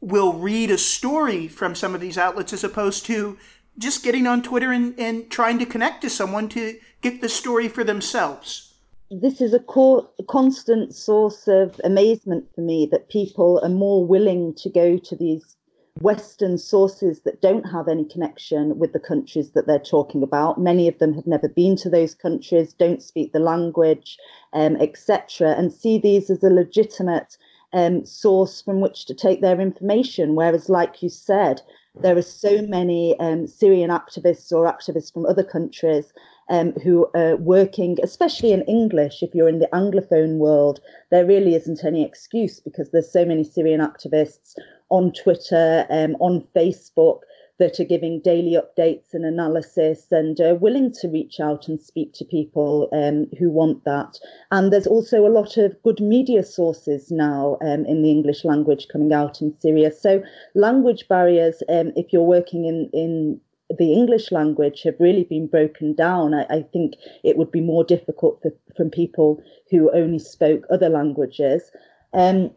will 0.00 0.32
read 0.32 0.72
a 0.72 0.78
story 0.78 1.46
from 1.46 1.76
some 1.76 1.94
of 1.94 2.00
these 2.00 2.18
outlets 2.18 2.52
as 2.52 2.64
opposed 2.64 3.06
to 3.06 3.38
just 3.78 4.02
getting 4.02 4.26
on 4.26 4.42
Twitter 4.42 4.72
and, 4.72 4.98
and 4.98 5.30
trying 5.30 5.60
to 5.60 5.64
connect 5.64 6.02
to 6.02 6.10
someone 6.10 6.48
to 6.48 6.76
get 7.02 7.20
the 7.20 7.28
story 7.28 7.68
for 7.68 7.84
themselves? 7.84 8.74
This 9.12 9.40
is 9.40 9.54
a, 9.54 9.60
co- 9.60 10.10
a 10.18 10.24
constant 10.24 10.92
source 10.92 11.46
of 11.46 11.80
amazement 11.84 12.46
for 12.52 12.62
me 12.62 12.88
that 12.90 13.10
people 13.10 13.60
are 13.62 13.68
more 13.68 14.04
willing 14.04 14.54
to 14.54 14.68
go 14.70 14.98
to 14.98 15.14
these 15.14 15.53
Western 16.00 16.58
sources 16.58 17.20
that 17.20 17.40
don't 17.40 17.62
have 17.64 17.86
any 17.86 18.04
connection 18.04 18.78
with 18.78 18.92
the 18.92 18.98
countries 18.98 19.50
that 19.52 19.68
they're 19.68 19.78
talking 19.78 20.24
about. 20.24 20.60
Many 20.60 20.88
of 20.88 20.98
them 20.98 21.14
have 21.14 21.26
never 21.26 21.48
been 21.48 21.76
to 21.76 21.88
those 21.88 22.14
countries, 22.14 22.72
don't 22.72 23.00
speak 23.00 23.32
the 23.32 23.38
language, 23.38 24.18
um, 24.52 24.76
etc., 24.76 25.52
and 25.52 25.72
see 25.72 25.98
these 25.98 26.30
as 26.30 26.42
a 26.42 26.50
legitimate 26.50 27.38
um, 27.72 28.04
source 28.04 28.60
from 28.60 28.80
which 28.80 29.06
to 29.06 29.14
take 29.14 29.40
their 29.40 29.60
information. 29.60 30.34
Whereas, 30.34 30.68
like 30.68 31.00
you 31.00 31.08
said, 31.08 31.62
there 32.00 32.16
are 32.16 32.22
so 32.22 32.60
many 32.62 33.16
um, 33.20 33.46
Syrian 33.46 33.90
activists 33.90 34.50
or 34.50 34.64
activists 34.66 35.12
from 35.12 35.26
other 35.26 35.44
countries 35.44 36.12
um, 36.48 36.72
who 36.82 37.06
are 37.14 37.36
working, 37.36 37.98
especially 38.02 38.52
in 38.52 38.62
English. 38.62 39.22
If 39.22 39.32
you're 39.32 39.48
in 39.48 39.60
the 39.60 39.68
Anglophone 39.72 40.38
world, 40.38 40.80
there 41.10 41.24
really 41.24 41.54
isn't 41.54 41.84
any 41.84 42.04
excuse 42.04 42.58
because 42.58 42.90
there's 42.90 43.10
so 43.10 43.24
many 43.24 43.44
Syrian 43.44 43.80
activists 43.80 44.54
on 44.90 45.12
Twitter, 45.12 45.86
um, 45.90 46.16
on 46.20 46.46
Facebook 46.54 47.20
that 47.58 47.78
are 47.78 47.84
giving 47.84 48.20
daily 48.20 48.56
updates 48.56 49.14
and 49.14 49.24
analysis 49.24 50.10
and 50.10 50.40
are 50.40 50.56
willing 50.56 50.92
to 50.92 51.08
reach 51.08 51.38
out 51.38 51.68
and 51.68 51.80
speak 51.80 52.12
to 52.12 52.24
people 52.24 52.88
um, 52.92 53.26
who 53.38 53.48
want 53.48 53.84
that. 53.84 54.18
And 54.50 54.72
there's 54.72 54.88
also 54.88 55.24
a 55.24 55.30
lot 55.30 55.56
of 55.56 55.80
good 55.84 56.00
media 56.00 56.42
sources 56.42 57.12
now 57.12 57.56
um, 57.62 57.86
in 57.86 58.02
the 58.02 58.10
English 58.10 58.44
language 58.44 58.88
coming 58.92 59.12
out 59.12 59.40
in 59.40 59.54
Syria. 59.60 59.92
So 59.92 60.22
language 60.54 61.06
barriers, 61.08 61.62
um, 61.68 61.92
if 61.94 62.12
you're 62.12 62.22
working 62.22 62.64
in, 62.64 62.90
in 62.92 63.40
the 63.78 63.92
English 63.92 64.30
language 64.30 64.82
have 64.82 64.96
really 64.98 65.24
been 65.24 65.46
broken 65.46 65.94
down. 65.94 66.34
I, 66.34 66.46
I 66.50 66.62
think 66.72 66.94
it 67.22 67.36
would 67.36 67.50
be 67.50 67.60
more 67.60 67.84
difficult 67.84 68.42
for, 68.42 68.52
from 68.76 68.90
people 68.90 69.42
who 69.70 69.90
only 69.92 70.18
spoke 70.18 70.64
other 70.70 70.88
languages. 70.88 71.70
Um, 72.12 72.50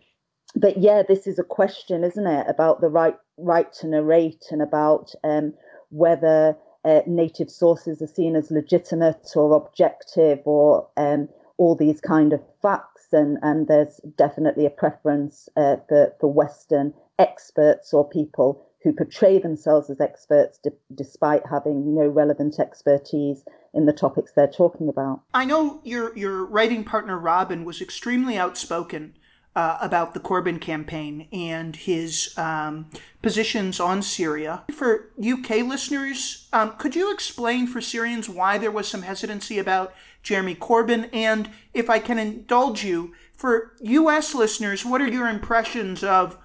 but 0.59 0.77
yeah, 0.77 1.03
this 1.07 1.27
is 1.27 1.37
a 1.39 1.43
question, 1.43 2.03
isn't 2.03 2.27
it, 2.27 2.47
about 2.49 2.81
the 2.81 2.89
right 2.89 3.17
right 3.37 3.71
to 3.71 3.87
narrate 3.87 4.45
and 4.49 4.61
about 4.61 5.13
um, 5.23 5.53
whether 5.89 6.57
uh, 6.83 7.01
native 7.05 7.51
sources 7.51 8.01
are 8.01 8.07
seen 8.07 8.35
as 8.35 8.49
legitimate 8.49 9.31
or 9.35 9.55
objective 9.55 10.39
or 10.45 10.87
um, 10.97 11.29
all 11.57 11.75
these 11.75 12.01
kind 12.01 12.33
of 12.33 12.41
facts. 12.61 13.07
And, 13.11 13.37
and 13.41 13.67
there's 13.67 13.99
definitely 14.17 14.65
a 14.65 14.71
preference 14.71 15.49
uh, 15.55 15.77
for, 15.87 16.13
for 16.19 16.31
Western 16.31 16.93
experts 17.19 17.93
or 17.93 18.07
people 18.07 18.63
who 18.83 18.93
portray 18.93 19.39
themselves 19.39 19.89
as 19.89 19.99
experts 19.99 20.59
despite 20.95 21.41
having 21.49 21.93
no 21.93 22.07
relevant 22.07 22.59
expertise 22.59 23.43
in 23.73 23.85
the 23.85 23.93
topics 23.93 24.31
they're 24.31 24.47
talking 24.47 24.87
about. 24.87 25.21
I 25.33 25.45
know 25.45 25.81
your 25.83 26.17
your 26.17 26.45
writing 26.45 26.83
partner 26.83 27.17
Robin 27.19 27.65
was 27.65 27.81
extremely 27.81 28.37
outspoken 28.37 29.13
uh, 29.57 29.75
about 29.81 30.13
the 30.13 30.19
Corbyn 30.19 30.61
campaign 30.61 31.27
and 31.31 31.75
his 31.75 32.31
um, 32.37 32.91
positions 33.23 33.79
on 33.79 34.03
Syria. 34.03 34.63
For 34.71 35.09
UK 35.19 35.65
listeners, 35.65 36.47
um, 36.53 36.75
could 36.77 36.95
you 36.95 37.11
explain 37.11 37.65
for 37.65 37.81
Syrians 37.81 38.29
why 38.29 38.59
there 38.59 38.69
was 38.69 38.87
some 38.87 39.01
hesitancy 39.01 39.57
about 39.57 39.95
Jeremy 40.21 40.53
Corbyn? 40.53 41.09
And 41.11 41.49
if 41.73 41.89
I 41.89 41.97
can 41.97 42.19
indulge 42.19 42.83
you, 42.83 43.15
for 43.33 43.73
US 43.81 44.35
listeners, 44.35 44.85
what 44.85 45.01
are 45.01 45.07
your 45.07 45.27
impressions 45.27 46.03
of 46.03 46.37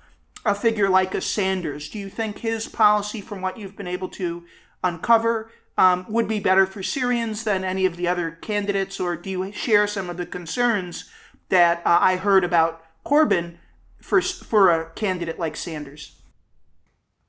a 0.47 0.55
figure 0.55 0.89
like 0.89 1.15
a 1.15 1.21
Sanders? 1.21 1.91
Do 1.91 1.99
you 1.99 2.09
think 2.09 2.39
his 2.39 2.67
policy, 2.67 3.21
from 3.21 3.43
what 3.43 3.59
you've 3.59 3.77
been 3.77 3.87
able 3.87 4.09
to 4.09 4.45
uncover, 4.83 5.51
um, 5.77 6.07
would 6.09 6.29
be 6.29 6.41
better 6.41 6.65
for 6.65 6.83
Syrians 6.83 7.45
than 7.45 7.63
any 7.63 7.85
of 7.85 7.97
the 7.97 8.09
other 8.09 8.31
candidates, 8.31 8.99
or 8.99 9.17
do 9.17 9.29
you 9.29 9.53
share 9.53 9.87
some 9.87 10.09
of 10.09 10.17
the 10.17 10.25
concerns 10.25 11.11
that 11.51 11.83
uh, 11.85 11.99
I 12.01 12.17
heard 12.17 12.45
about 12.45 12.82
Corbyn 13.05 13.59
for 14.01 14.21
for 14.21 14.71
a 14.71 14.91
candidate 14.91 15.39
like 15.39 15.57
Sanders? 15.57 16.17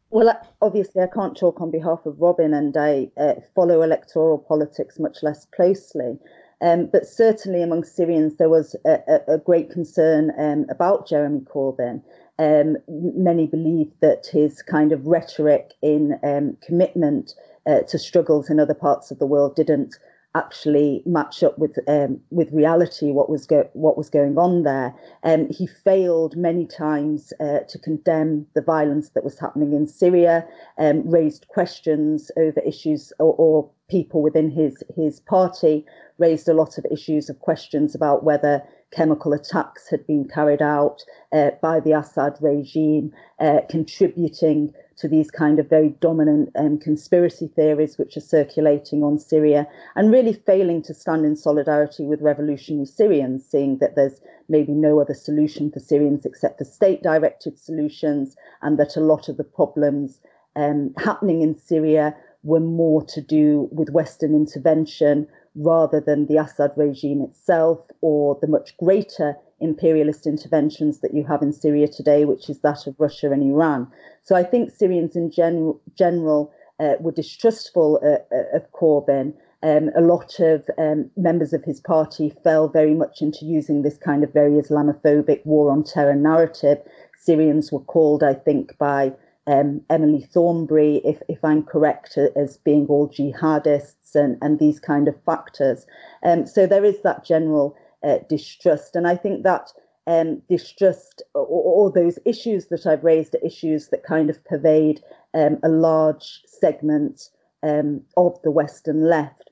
Well, 0.09 0.39
obviously, 0.61 1.01
I 1.01 1.07
can't 1.07 1.35
talk 1.35 1.59
on 1.59 1.71
behalf 1.71 2.05
of 2.05 2.19
Robin, 2.19 2.53
and 2.53 2.77
I 2.77 3.09
uh, 3.17 3.33
follow 3.55 3.81
electoral 3.81 4.37
politics 4.37 4.99
much 4.99 5.23
less 5.23 5.45
closely. 5.55 6.19
Um, 6.61 6.85
but 6.85 7.07
certainly 7.07 7.61
among 7.61 7.83
Syrians, 7.83 8.35
there 8.37 8.47
was 8.47 8.75
a, 8.85 9.19
a, 9.27 9.37
great 9.37 9.69
concern 9.69 10.31
um, 10.37 10.65
about 10.69 11.07
Jeremy 11.07 11.41
Corbyn. 11.41 12.01
Um, 12.39 12.77
many 12.87 13.47
believe 13.47 13.91
that 14.01 14.27
his 14.27 14.61
kind 14.61 14.93
of 14.93 15.05
rhetoric 15.05 15.73
in 15.81 16.17
um, 16.23 16.57
commitment 16.65 17.33
uh, 17.65 17.81
to 17.81 17.99
struggles 17.99 18.49
in 18.49 18.59
other 18.59 18.73
parts 18.73 19.11
of 19.11 19.19
the 19.19 19.25
world 19.25 19.55
didn't 19.55 19.95
actually 20.35 21.03
match 21.05 21.43
up 21.43 21.57
with 21.59 21.77
um, 21.87 22.19
with 22.31 22.51
reality 22.51 23.11
what 23.11 23.29
was 23.29 23.45
go- 23.45 23.69
what 23.73 23.97
was 23.97 24.09
going 24.09 24.37
on 24.37 24.63
there. 24.63 24.93
Um, 25.23 25.47
he 25.49 25.67
failed 25.67 26.35
many 26.35 26.65
times 26.65 27.33
uh, 27.39 27.59
to 27.59 27.79
condemn 27.79 28.47
the 28.55 28.61
violence 28.61 29.09
that 29.09 29.23
was 29.23 29.39
happening 29.39 29.73
in 29.73 29.87
Syria, 29.87 30.45
um, 30.77 31.07
raised 31.09 31.47
questions 31.49 32.31
over 32.37 32.59
issues 32.61 33.13
or, 33.19 33.35
or, 33.37 33.69
people 33.93 34.23
within 34.23 34.50
his 34.50 34.83
his 34.95 35.19
party 35.19 35.85
raised 36.17 36.50
a 36.50 36.53
lot 36.62 36.79
of 36.79 36.85
issues 36.91 37.29
of 37.29 37.38
questions 37.39 37.93
about 37.93 38.23
whether 38.23 38.63
chemical 38.91 39.33
attacks 39.33 39.88
had 39.88 40.05
been 40.07 40.27
carried 40.27 40.63
out 40.63 41.03
uh, 41.31 41.51
by 41.62 41.79
the 41.79 41.91
Assad 41.91 42.35
regime, 42.41 43.12
uh, 43.39 43.59
contributing 43.69 44.73
to 44.97 45.07
these 45.07 45.29
kind 45.29 45.59
of 45.59 45.69
very 45.69 45.89
dominant 46.07 46.50
um, 46.55 46.79
conspiracy 46.79 47.47
theories 47.55 47.97
which 48.00 48.17
are 48.17 48.27
circulating 48.38 49.03
on 49.03 49.19
Syria, 49.19 49.67
and 49.95 50.12
really 50.12 50.33
failing 50.33 50.81
to 50.81 50.93
stand 50.93 51.23
in 51.23 51.35
solidarity 51.35 52.03
with 52.03 52.21
revolutionary 52.21 52.88
Syrians, 52.88 53.45
seeing 53.45 53.77
that 53.77 53.95
there's 53.95 54.21
maybe 54.50 54.71
no 54.71 55.00
other 55.00 55.15
solution 55.15 55.71
for 55.71 55.79
Syrians 55.79 56.25
except 56.25 56.57
for 56.57 56.65
state 56.65 57.03
directed 57.03 57.59
solutions, 57.59 58.35
and 58.63 58.79
that 58.79 58.95
a 58.95 59.07
lot 59.12 59.29
of 59.29 59.38
the 59.38 59.43
problems 59.43 60.19
um, 60.55 60.93
happening 60.97 61.41
in 61.41 61.57
Syria 61.57 62.15
were 62.43 62.59
more 62.59 63.03
to 63.05 63.21
do 63.21 63.69
with 63.71 63.89
Western 63.89 64.35
intervention 64.35 65.27
rather 65.55 66.00
than 66.00 66.25
the 66.25 66.38
Assad 66.38 66.71
regime 66.75 67.21
itself 67.21 67.79
or 68.01 68.38
the 68.41 68.47
much 68.47 68.75
greater 68.77 69.35
imperialist 69.59 70.27
interventions 70.27 71.00
that 71.00 71.13
you 71.13 71.23
have 71.23 71.41
in 71.41 71.53
Syria 71.53 71.88
today, 71.88 72.25
which 72.25 72.50
is 72.50 72.59
that 72.59 72.85
of 72.85 72.95
Russia 73.00 73.31
and 73.31 73.43
Iran. 73.43 73.88
So 74.23 74.35
I 74.35 74.43
think 74.43 74.71
Syrians 74.71 75.15
in 75.15 75.31
gen- 75.31 75.79
general 75.97 76.51
uh, 76.79 76.93
were 77.00 77.12
distrustful 77.12 78.00
uh, 78.03 78.35
uh, 78.35 78.57
of 78.57 78.71
Corbyn. 78.71 79.33
Um, 79.62 79.91
a 79.95 80.01
lot 80.01 80.39
of 80.41 80.69
um, 80.77 81.09
members 81.15 81.53
of 81.53 81.63
his 81.63 81.79
party 81.79 82.33
fell 82.43 82.67
very 82.67 82.93
much 82.93 83.21
into 83.21 83.45
using 83.45 83.81
this 83.81 83.97
kind 83.97 84.23
of 84.23 84.33
very 84.33 84.51
Islamophobic 84.62 85.45
war 85.45 85.71
on 85.71 85.83
terror 85.83 86.15
narrative. 86.15 86.79
Syrians 87.17 87.71
were 87.71 87.79
called, 87.79 88.23
I 88.23 88.33
think, 88.33 88.77
by 88.77 89.13
um, 89.47 89.81
Emily 89.89 90.21
Thornberry, 90.21 90.97
if, 91.03 91.21
if 91.27 91.43
I'm 91.43 91.63
correct, 91.63 92.17
as 92.17 92.57
being 92.57 92.88
all 92.88 93.09
jihadists 93.09 94.15
and, 94.15 94.38
and 94.41 94.59
these 94.59 94.79
kind 94.79 95.07
of 95.07 95.21
factors. 95.23 95.85
Um, 96.23 96.45
so 96.45 96.65
there 96.65 96.85
is 96.85 97.01
that 97.03 97.25
general 97.25 97.75
uh, 98.03 98.19
distrust. 98.29 98.95
And 98.95 99.07
I 99.07 99.15
think 99.15 99.43
that 99.43 99.71
um, 100.07 100.41
distrust 100.50 101.21
or, 101.33 101.45
or, 101.45 101.91
those 101.91 102.19
issues 102.25 102.67
that 102.67 102.85
I've 102.85 103.05
raised 103.05 103.35
are 103.35 103.45
issues 103.45 103.88
that 103.88 104.03
kind 104.03 104.29
of 104.29 104.43
pervade 104.43 105.01
um, 105.33 105.59
a 105.63 105.69
large 105.69 106.41
segment 106.45 107.29
um, 107.63 108.01
of 108.17 108.38
the 108.43 108.51
Western 108.51 109.07
left. 109.07 109.50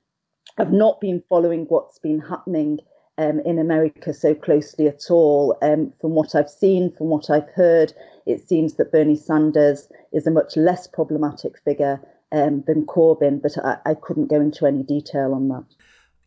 I've 0.57 0.73
not 0.73 0.99
been 0.99 1.23
following 1.29 1.65
what's 1.69 1.99
been 1.99 2.19
happening 2.19 2.79
um, 3.17 3.39
in 3.41 3.59
America 3.59 4.13
so 4.13 4.33
closely 4.33 4.87
at 4.87 5.09
all. 5.09 5.57
Um, 5.61 5.93
from 5.99 6.11
what 6.11 6.35
I've 6.35 6.49
seen, 6.49 6.91
from 6.97 7.07
what 7.07 7.29
I've 7.29 7.49
heard, 7.55 7.93
it 8.25 8.47
seems 8.47 8.75
that 8.75 8.91
Bernie 8.91 9.15
Sanders 9.15 9.89
is 10.13 10.27
a 10.27 10.31
much 10.31 10.55
less 10.55 10.87
problematic 10.87 11.59
figure 11.63 12.01
um, 12.31 12.63
than 12.67 12.85
Corbyn, 12.85 13.41
but 13.41 13.57
I, 13.63 13.77
I, 13.85 13.93
couldn't 13.93 14.29
go 14.29 14.39
into 14.39 14.65
any 14.65 14.83
detail 14.83 15.33
on 15.33 15.49
that. 15.49 15.65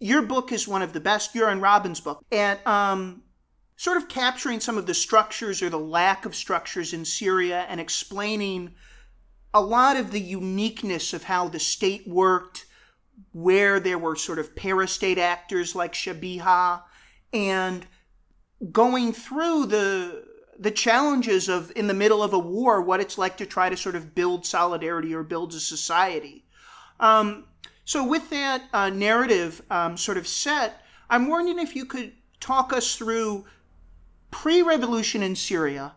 Your 0.00 0.22
book 0.22 0.52
is 0.52 0.68
one 0.68 0.82
of 0.82 0.92
the 0.92 1.00
best, 1.00 1.34
your 1.34 1.48
and 1.48 1.62
Robin's 1.62 2.00
book, 2.00 2.22
and 2.30 2.58
um, 2.66 3.22
sort 3.76 3.96
of 3.96 4.08
capturing 4.08 4.60
some 4.60 4.76
of 4.76 4.86
the 4.86 4.92
structures 4.94 5.62
or 5.62 5.70
the 5.70 5.78
lack 5.78 6.26
of 6.26 6.34
structures 6.34 6.92
in 6.92 7.04
Syria 7.04 7.64
and 7.68 7.80
explaining 7.80 8.74
a 9.54 9.62
lot 9.62 9.96
of 9.96 10.10
the 10.10 10.20
uniqueness 10.20 11.14
of 11.14 11.24
how 11.24 11.48
the 11.48 11.60
state 11.60 12.06
worked 12.06 12.66
where 13.32 13.80
there 13.80 13.98
were 13.98 14.16
sort 14.16 14.38
of 14.38 14.54
parastate 14.54 15.18
actors 15.18 15.74
like 15.74 15.92
Shabiha 15.92 16.82
and 17.32 17.86
going 18.70 19.12
through 19.12 19.66
the 19.66 20.24
the 20.56 20.70
challenges 20.70 21.48
of 21.48 21.72
in 21.74 21.88
the 21.88 21.94
middle 21.94 22.22
of 22.22 22.32
a 22.32 22.38
war 22.38 22.80
what 22.80 23.00
it's 23.00 23.18
like 23.18 23.36
to 23.36 23.46
try 23.46 23.68
to 23.68 23.76
sort 23.76 23.96
of 23.96 24.14
build 24.14 24.46
solidarity 24.46 25.12
or 25.12 25.22
build 25.24 25.52
a 25.52 25.60
society. 25.60 26.44
Um, 27.00 27.46
so 27.84 28.06
with 28.06 28.30
that 28.30 28.62
uh, 28.72 28.90
narrative 28.90 29.62
um, 29.70 29.96
sort 29.96 30.16
of 30.16 30.26
set 30.26 30.80
i'm 31.10 31.28
wondering 31.28 31.58
if 31.58 31.76
you 31.76 31.84
could 31.84 32.12
talk 32.40 32.72
us 32.72 32.96
through 32.96 33.44
pre-revolution 34.30 35.22
in 35.22 35.36
syria. 35.36 35.94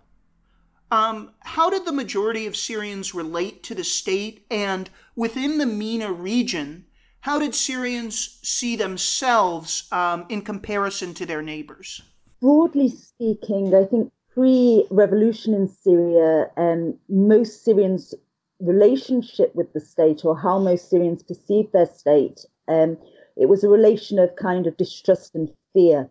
Um, 0.89 1.33
how 1.39 1.69
did 1.69 1.85
the 1.85 1.91
majority 1.91 2.45
of 2.45 2.55
syrians 2.55 3.13
relate 3.13 3.63
to 3.63 3.75
the 3.75 3.83
state 3.83 4.45
and 4.49 4.89
within 5.15 5.57
the 5.57 5.65
MENA 5.65 6.11
region 6.13 6.85
how 7.27 7.37
did 7.37 7.53
Syrians 7.53 8.39
see 8.41 8.77
themselves 8.77 9.89
um, 9.91 10.25
in 10.29 10.41
comparison 10.41 11.13
to 11.15 11.25
their 11.25 11.41
neighbors? 11.41 12.01
Broadly 12.39 12.87
speaking, 12.87 13.75
I 13.75 13.83
think 13.83 14.13
pre 14.33 14.87
revolution 14.89 15.53
in 15.53 15.67
Syria, 15.67 16.49
um, 16.55 16.97
most 17.09 17.65
Syrians' 17.65 18.13
relationship 18.61 19.53
with 19.55 19.73
the 19.73 19.81
state 19.81 20.23
or 20.23 20.37
how 20.37 20.57
most 20.57 20.89
Syrians 20.89 21.21
perceived 21.21 21.73
their 21.73 21.85
state, 21.85 22.45
um, 22.69 22.97
it 23.35 23.49
was 23.49 23.61
a 23.61 23.69
relation 23.69 24.19
of 24.19 24.33
kind 24.37 24.65
of 24.65 24.77
distrust 24.77 25.35
and 25.35 25.51
fear. 25.73 26.09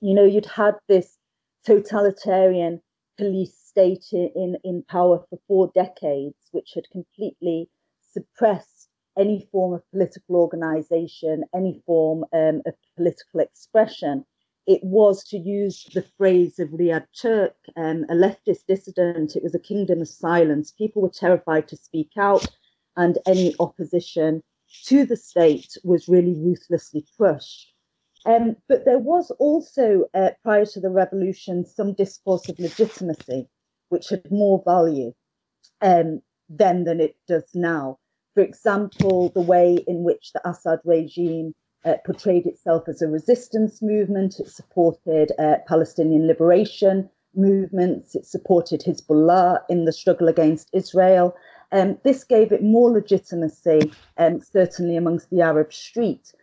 You 0.00 0.14
know, 0.14 0.24
you'd 0.24 0.46
had 0.46 0.74
this 0.88 1.16
totalitarian 1.64 2.82
police 3.16 3.54
state 3.56 4.06
in, 4.12 4.56
in 4.64 4.82
power 4.88 5.24
for 5.30 5.38
four 5.46 5.70
decades, 5.76 6.34
which 6.50 6.72
had 6.74 6.90
completely 6.90 7.68
suppressed 8.12 8.75
any 9.18 9.48
form 9.52 9.74
of 9.74 9.90
political 9.90 10.36
organization, 10.36 11.44
any 11.54 11.82
form 11.86 12.24
um, 12.32 12.62
of 12.66 12.74
political 12.96 13.40
expression. 13.40 14.24
It 14.66 14.82
was, 14.82 15.22
to 15.24 15.38
use 15.38 15.84
the 15.94 16.04
phrase 16.16 16.58
of 16.58 16.70
Riyad 16.70 17.06
Turk, 17.20 17.54
um, 17.76 18.04
a 18.08 18.14
leftist 18.14 18.66
dissident, 18.66 19.36
it 19.36 19.42
was 19.42 19.54
a 19.54 19.60
kingdom 19.60 20.00
of 20.00 20.08
silence. 20.08 20.72
People 20.72 21.02
were 21.02 21.08
terrified 21.08 21.68
to 21.68 21.76
speak 21.76 22.10
out, 22.18 22.46
and 22.96 23.18
any 23.26 23.54
opposition 23.60 24.42
to 24.86 25.06
the 25.06 25.16
state 25.16 25.76
was 25.84 26.08
really 26.08 26.34
ruthlessly 26.34 27.06
crushed. 27.16 27.72
Um, 28.24 28.56
but 28.68 28.84
there 28.84 28.98
was 28.98 29.30
also, 29.38 30.06
uh, 30.12 30.30
prior 30.42 30.66
to 30.66 30.80
the 30.80 30.90
revolution, 30.90 31.64
some 31.64 31.92
discourse 31.92 32.48
of 32.48 32.58
legitimacy, 32.58 33.48
which 33.88 34.08
had 34.08 34.28
more 34.32 34.60
value 34.64 35.14
um, 35.80 36.20
then 36.48 36.84
than 36.84 37.00
it 37.00 37.16
does 37.28 37.48
now. 37.54 37.98
For 38.36 38.42
example, 38.42 39.30
the 39.30 39.40
way 39.40 39.78
in 39.88 40.04
which 40.04 40.34
the 40.34 40.46
Assad 40.46 40.80
regime 40.84 41.54
uh, 41.86 41.94
portrayed 42.04 42.44
itself 42.44 42.86
as 42.86 43.00
a 43.00 43.08
resistance 43.08 43.80
movement, 43.80 44.38
it 44.38 44.50
supported 44.50 45.32
uh, 45.38 45.56
Palestinian 45.66 46.26
liberation 46.26 47.08
movements, 47.34 48.14
it 48.14 48.26
supported 48.26 48.82
Hezbollah 48.82 49.60
in 49.70 49.86
the 49.86 49.92
struggle 49.92 50.28
against 50.28 50.68
Israel. 50.74 51.34
Um, 51.72 51.96
this 52.04 52.24
gave 52.24 52.52
it 52.52 52.62
more 52.62 52.90
legitimacy, 52.90 53.90
um, 54.18 54.42
certainly 54.42 54.96
amongst 54.96 55.30
the 55.30 55.40
Arab 55.40 55.72
street. 55.72 56.34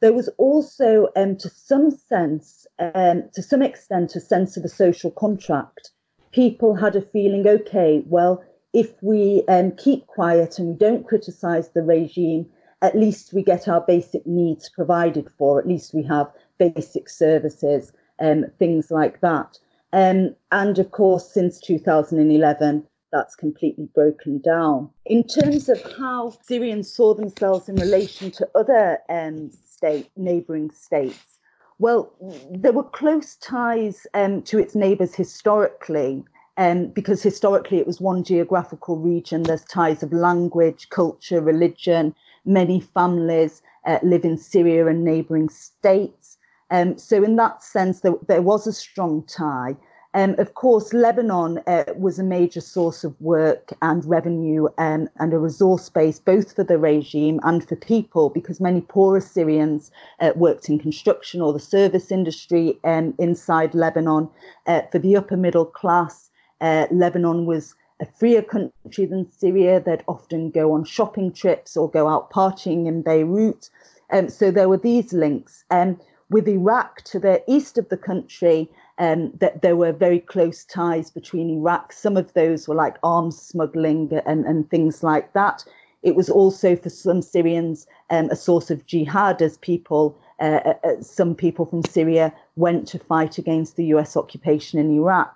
There 0.00 0.12
was 0.12 0.28
also, 0.38 1.10
um, 1.14 1.36
to 1.36 1.48
some 1.48 1.92
sense, 1.92 2.66
um, 2.80 3.22
to 3.34 3.40
some 3.40 3.62
extent, 3.62 4.16
a 4.16 4.20
sense 4.20 4.56
of 4.56 4.64
a 4.64 4.68
social 4.68 5.12
contract. 5.12 5.92
People 6.32 6.74
had 6.74 6.96
a 6.96 7.02
feeling, 7.02 7.46
okay, 7.46 8.02
well, 8.08 8.42
if 8.76 8.92
we 9.02 9.42
um, 9.48 9.72
keep 9.72 10.06
quiet 10.06 10.58
and 10.58 10.68
we 10.68 10.74
don't 10.74 11.08
criticize 11.08 11.70
the 11.70 11.80
regime, 11.80 12.44
at 12.82 12.94
least 12.94 13.32
we 13.32 13.42
get 13.42 13.68
our 13.68 13.80
basic 13.80 14.26
needs 14.26 14.68
provided 14.68 15.30
for, 15.38 15.58
at 15.58 15.66
least 15.66 15.94
we 15.94 16.02
have 16.02 16.30
basic 16.58 17.08
services, 17.08 17.90
um, 18.20 18.44
things 18.58 18.90
like 18.90 19.22
that. 19.22 19.58
Um, 19.94 20.36
and 20.52 20.78
of 20.78 20.90
course, 20.90 21.32
since 21.32 21.58
2011, 21.58 22.86
that's 23.12 23.34
completely 23.34 23.88
broken 23.94 24.40
down. 24.40 24.90
In 25.06 25.24
terms 25.24 25.70
of 25.70 25.80
how 25.98 26.36
Syrians 26.42 26.92
saw 26.92 27.14
themselves 27.14 27.70
in 27.70 27.76
relation 27.76 28.30
to 28.32 28.46
other 28.54 28.98
um, 29.08 29.50
state, 29.52 30.10
neighboring 30.18 30.70
states, 30.70 31.38
well, 31.78 32.12
there 32.50 32.72
were 32.72 32.82
close 32.82 33.36
ties 33.36 34.06
um, 34.12 34.42
to 34.42 34.58
its 34.58 34.74
neighbors 34.74 35.14
historically 35.14 36.26
um, 36.56 36.86
because 36.88 37.22
historically 37.22 37.78
it 37.78 37.86
was 37.86 38.00
one 38.00 38.24
geographical 38.24 38.96
region. 38.96 39.42
There's 39.42 39.64
ties 39.64 40.02
of 40.02 40.12
language, 40.12 40.88
culture, 40.90 41.40
religion. 41.40 42.14
Many 42.44 42.80
families 42.80 43.62
uh, 43.84 43.98
live 44.02 44.24
in 44.24 44.38
Syria 44.38 44.86
and 44.86 45.04
neighbouring 45.04 45.48
states. 45.48 46.38
Um, 46.70 46.98
so, 46.98 47.22
in 47.22 47.36
that 47.36 47.62
sense, 47.62 48.00
there, 48.00 48.14
there 48.26 48.42
was 48.42 48.66
a 48.66 48.72
strong 48.72 49.22
tie. 49.24 49.76
Um, 50.14 50.34
of 50.38 50.54
course, 50.54 50.94
Lebanon 50.94 51.58
uh, 51.66 51.84
was 51.94 52.18
a 52.18 52.24
major 52.24 52.62
source 52.62 53.04
of 53.04 53.14
work 53.20 53.74
and 53.82 54.02
revenue 54.06 54.66
um, 54.78 55.10
and 55.16 55.34
a 55.34 55.38
resource 55.38 55.90
base 55.90 56.18
both 56.18 56.56
for 56.56 56.64
the 56.64 56.78
regime 56.78 57.38
and 57.42 57.68
for 57.68 57.76
people 57.76 58.30
because 58.30 58.58
many 58.58 58.80
poorer 58.80 59.20
Syrians 59.20 59.90
uh, 60.20 60.32
worked 60.34 60.70
in 60.70 60.78
construction 60.78 61.42
or 61.42 61.52
the 61.52 61.60
service 61.60 62.10
industry 62.10 62.78
um, 62.82 63.12
inside 63.18 63.74
Lebanon. 63.74 64.30
Uh, 64.66 64.80
for 64.90 64.98
the 64.98 65.16
upper 65.16 65.36
middle 65.36 65.66
class, 65.66 66.30
uh, 66.60 66.86
Lebanon 66.90 67.46
was 67.46 67.74
a 68.00 68.06
freer 68.06 68.42
country 68.42 69.06
than 69.06 69.30
Syria. 69.30 69.80
They'd 69.80 70.04
often 70.06 70.50
go 70.50 70.72
on 70.72 70.84
shopping 70.84 71.32
trips 71.32 71.76
or 71.76 71.90
go 71.90 72.08
out 72.08 72.30
partying 72.30 72.86
in 72.86 73.02
Beirut. 73.02 73.70
Um, 74.10 74.28
so 74.28 74.50
there 74.50 74.68
were 74.68 74.76
these 74.76 75.12
links. 75.12 75.64
Um, 75.70 75.98
with 76.28 76.48
Iraq 76.48 77.02
to 77.02 77.20
the 77.20 77.42
east 77.46 77.78
of 77.78 77.88
the 77.88 77.96
country, 77.96 78.68
um, 78.98 79.32
that 79.38 79.62
there 79.62 79.76
were 79.76 79.92
very 79.92 80.20
close 80.20 80.64
ties 80.64 81.10
between 81.10 81.50
Iraq. 81.50 81.92
Some 81.92 82.16
of 82.16 82.32
those 82.32 82.66
were 82.66 82.74
like 82.74 82.96
arms 83.02 83.40
smuggling 83.40 84.12
and, 84.26 84.44
and 84.44 84.68
things 84.68 85.02
like 85.02 85.32
that. 85.34 85.64
It 86.02 86.16
was 86.16 86.28
also 86.28 86.76
for 86.76 86.90
some 86.90 87.22
Syrians 87.22 87.86
um, 88.10 88.28
a 88.30 88.36
source 88.36 88.70
of 88.70 88.86
jihad 88.86 89.42
as 89.42 89.56
people, 89.58 90.16
uh, 90.40 90.60
uh, 90.64 90.74
uh 90.84 91.00
some 91.00 91.34
people 91.34 91.66
from 91.66 91.82
Syria 91.84 92.32
went 92.56 92.86
to 92.88 92.98
fight 92.98 93.38
against 93.38 93.76
the 93.76 93.86
US 93.86 94.16
occupation 94.16 94.78
in 94.78 94.90
Iraq. 94.90 95.34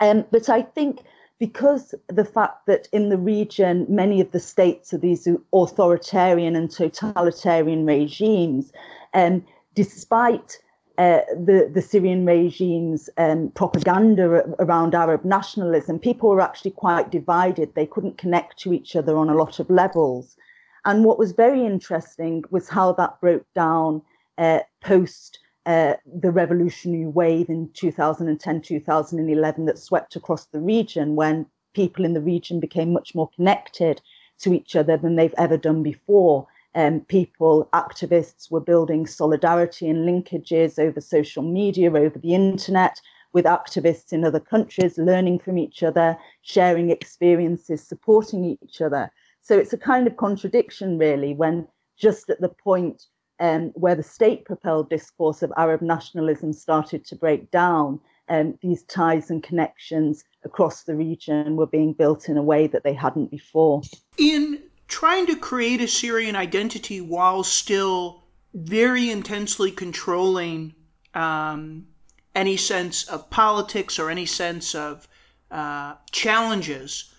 Um, 0.00 0.24
but 0.30 0.48
I 0.48 0.62
think 0.62 1.00
because 1.38 1.94
the 2.08 2.24
fact 2.24 2.66
that 2.66 2.86
in 2.92 3.08
the 3.08 3.16
region, 3.16 3.86
many 3.88 4.20
of 4.20 4.30
the 4.30 4.40
states 4.40 4.92
are 4.92 4.98
these 4.98 5.26
authoritarian 5.52 6.54
and 6.54 6.70
totalitarian 6.70 7.86
regimes, 7.86 8.72
um, 9.14 9.44
despite 9.74 10.58
uh, 10.98 11.20
the, 11.30 11.70
the 11.72 11.80
Syrian 11.80 12.26
regime's 12.26 13.08
um, 13.16 13.50
propaganda 13.54 14.44
around 14.58 14.94
Arab 14.94 15.24
nationalism, 15.24 15.98
people 15.98 16.28
were 16.28 16.42
actually 16.42 16.72
quite 16.72 17.10
divided. 17.10 17.74
They 17.74 17.86
couldn't 17.86 18.18
connect 18.18 18.58
to 18.60 18.74
each 18.74 18.94
other 18.94 19.16
on 19.16 19.30
a 19.30 19.34
lot 19.34 19.58
of 19.58 19.70
levels. 19.70 20.36
And 20.84 21.06
what 21.06 21.18
was 21.18 21.32
very 21.32 21.64
interesting 21.64 22.44
was 22.50 22.68
how 22.68 22.92
that 22.92 23.18
broke 23.20 23.46
down 23.54 24.02
uh, 24.36 24.60
post 24.82 25.38
uh, 25.66 25.94
the 26.20 26.30
revolutionary 26.30 27.06
wave 27.06 27.48
in 27.48 27.70
2010, 27.74 28.62
2011 28.62 29.66
that 29.66 29.78
swept 29.78 30.16
across 30.16 30.46
the 30.46 30.60
region 30.60 31.16
when 31.16 31.46
people 31.74 32.04
in 32.04 32.14
the 32.14 32.20
region 32.20 32.60
became 32.60 32.92
much 32.92 33.14
more 33.14 33.28
connected 33.36 34.00
to 34.38 34.54
each 34.54 34.74
other 34.74 34.96
than 34.96 35.16
they've 35.16 35.34
ever 35.36 35.56
done 35.56 35.82
before. 35.82 36.46
Um, 36.74 37.00
people, 37.00 37.68
activists 37.72 38.50
were 38.50 38.60
building 38.60 39.06
solidarity 39.06 39.88
and 39.88 40.08
linkages 40.08 40.78
over 40.78 41.00
social 41.00 41.42
media, 41.42 41.92
over 41.92 42.18
the 42.18 42.34
internet, 42.34 43.00
with 43.32 43.44
activists 43.44 44.12
in 44.12 44.24
other 44.24 44.40
countries, 44.40 44.98
learning 44.98 45.40
from 45.40 45.58
each 45.58 45.82
other, 45.82 46.16
sharing 46.42 46.90
experiences, 46.90 47.82
supporting 47.82 48.44
each 48.44 48.80
other. 48.80 49.10
So 49.42 49.58
it's 49.58 49.72
a 49.72 49.78
kind 49.78 50.06
of 50.06 50.16
contradiction, 50.16 50.98
really, 50.98 51.34
when 51.34 51.66
just 51.96 52.30
at 52.30 52.40
the 52.40 52.48
point 52.48 53.04
um, 53.40 53.70
where 53.74 53.94
the 53.94 54.02
state 54.02 54.44
propelled 54.44 54.90
discourse 54.90 55.42
of 55.42 55.52
Arab 55.56 55.80
nationalism 55.80 56.52
started 56.52 57.04
to 57.06 57.16
break 57.16 57.50
down, 57.50 57.98
um, 58.28 58.56
these 58.62 58.82
ties 58.84 59.30
and 59.30 59.42
connections 59.42 60.24
across 60.44 60.84
the 60.84 60.94
region 60.94 61.56
were 61.56 61.66
being 61.66 61.92
built 61.92 62.28
in 62.28 62.36
a 62.36 62.42
way 62.42 62.66
that 62.66 62.84
they 62.84 62.92
hadn't 62.92 63.30
before. 63.30 63.82
In 64.18 64.62
trying 64.86 65.26
to 65.26 65.36
create 65.36 65.80
a 65.80 65.88
Syrian 65.88 66.36
identity 66.36 67.00
while 67.00 67.42
still 67.42 68.24
very 68.54 69.10
intensely 69.10 69.70
controlling 69.70 70.74
um, 71.14 71.86
any 72.34 72.56
sense 72.56 73.08
of 73.08 73.30
politics 73.30 73.98
or 73.98 74.10
any 74.10 74.26
sense 74.26 74.74
of 74.74 75.08
uh, 75.50 75.94
challenges 76.12 77.12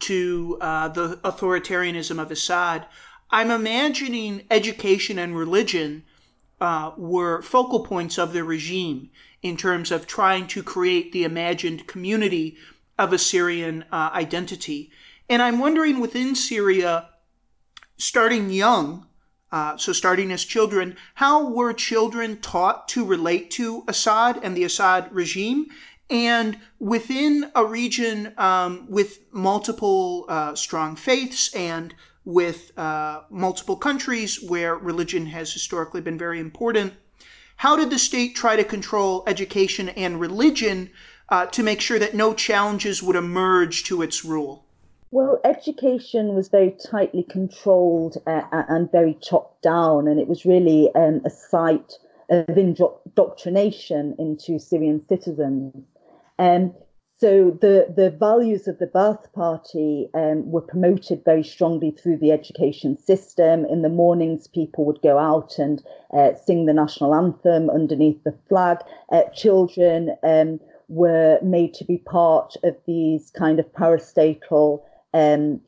to 0.00 0.58
uh, 0.60 0.88
the 0.88 1.16
authoritarianism 1.24 2.20
of 2.20 2.30
Assad, 2.30 2.86
I'm 3.34 3.50
imagining 3.50 4.44
education 4.48 5.18
and 5.18 5.36
religion 5.36 6.04
uh, 6.60 6.92
were 6.96 7.42
focal 7.42 7.80
points 7.80 8.16
of 8.16 8.32
the 8.32 8.44
regime 8.44 9.10
in 9.42 9.56
terms 9.56 9.90
of 9.90 10.06
trying 10.06 10.46
to 10.46 10.62
create 10.62 11.10
the 11.10 11.24
imagined 11.24 11.88
community 11.88 12.56
of 12.96 13.12
a 13.12 13.18
Syrian 13.18 13.86
uh, 13.90 14.10
identity. 14.14 14.92
And 15.28 15.42
I'm 15.42 15.58
wondering 15.58 15.98
within 15.98 16.36
Syria, 16.36 17.08
starting 17.96 18.50
young, 18.50 19.08
uh, 19.50 19.78
so 19.78 19.92
starting 19.92 20.30
as 20.30 20.44
children, 20.44 20.96
how 21.14 21.50
were 21.50 21.72
children 21.72 22.36
taught 22.36 22.86
to 22.90 23.04
relate 23.04 23.50
to 23.50 23.82
Assad 23.88 24.38
and 24.44 24.56
the 24.56 24.62
Assad 24.62 25.12
regime? 25.12 25.66
And 26.08 26.60
within 26.78 27.50
a 27.56 27.64
region 27.64 28.32
um, 28.38 28.86
with 28.88 29.18
multiple 29.32 30.24
uh, 30.28 30.54
strong 30.54 30.94
faiths 30.94 31.52
and 31.52 31.96
with 32.24 32.76
uh, 32.78 33.22
multiple 33.30 33.76
countries 33.76 34.42
where 34.42 34.76
religion 34.76 35.26
has 35.26 35.52
historically 35.52 36.00
been 36.00 36.18
very 36.18 36.40
important, 36.40 36.94
how 37.56 37.76
did 37.76 37.90
the 37.90 37.98
state 37.98 38.34
try 38.34 38.56
to 38.56 38.64
control 38.64 39.22
education 39.26 39.88
and 39.90 40.20
religion 40.20 40.90
uh, 41.28 41.46
to 41.46 41.62
make 41.62 41.80
sure 41.80 41.98
that 41.98 42.14
no 42.14 42.34
challenges 42.34 43.02
would 43.02 43.16
emerge 43.16 43.84
to 43.84 44.02
its 44.02 44.24
rule? 44.24 44.64
Well, 45.10 45.40
education 45.44 46.34
was 46.34 46.48
very 46.48 46.74
tightly 46.90 47.22
controlled 47.22 48.16
uh, 48.26 48.42
and 48.50 48.90
very 48.90 49.14
top 49.14 49.60
down, 49.62 50.08
and 50.08 50.18
it 50.18 50.26
was 50.26 50.44
really 50.44 50.90
um, 50.96 51.20
a 51.24 51.30
site 51.30 51.98
of 52.30 52.58
indoctrination 52.58 54.16
into 54.18 54.58
Syrian 54.58 55.06
citizens. 55.08 55.72
Um, 56.38 56.74
so 57.24 57.56
the, 57.62 57.90
the 57.96 58.10
values 58.10 58.68
of 58.68 58.76
the 58.76 58.86
Ba'ath 58.86 59.32
Party 59.32 60.10
um, 60.12 60.50
were 60.50 60.60
promoted 60.60 61.24
very 61.24 61.42
strongly 61.42 61.90
through 61.90 62.18
the 62.18 62.30
education 62.30 62.98
system. 62.98 63.64
In 63.64 63.80
the 63.80 63.88
mornings, 63.88 64.46
people 64.46 64.84
would 64.84 65.00
go 65.00 65.16
out 65.16 65.58
and 65.58 65.82
uh, 66.12 66.34
sing 66.34 66.66
the 66.66 66.74
national 66.74 67.14
anthem 67.14 67.70
underneath 67.70 68.22
the 68.24 68.36
flag. 68.46 68.80
Uh, 69.10 69.22
children 69.34 70.14
um, 70.22 70.60
were 70.88 71.38
made 71.40 71.72
to 71.72 71.84
be 71.86 71.96
part 71.96 72.56
of 72.62 72.76
these 72.86 73.30
kind 73.30 73.58
of 73.58 73.72
parastatal 73.72 74.82
um, 75.14 75.62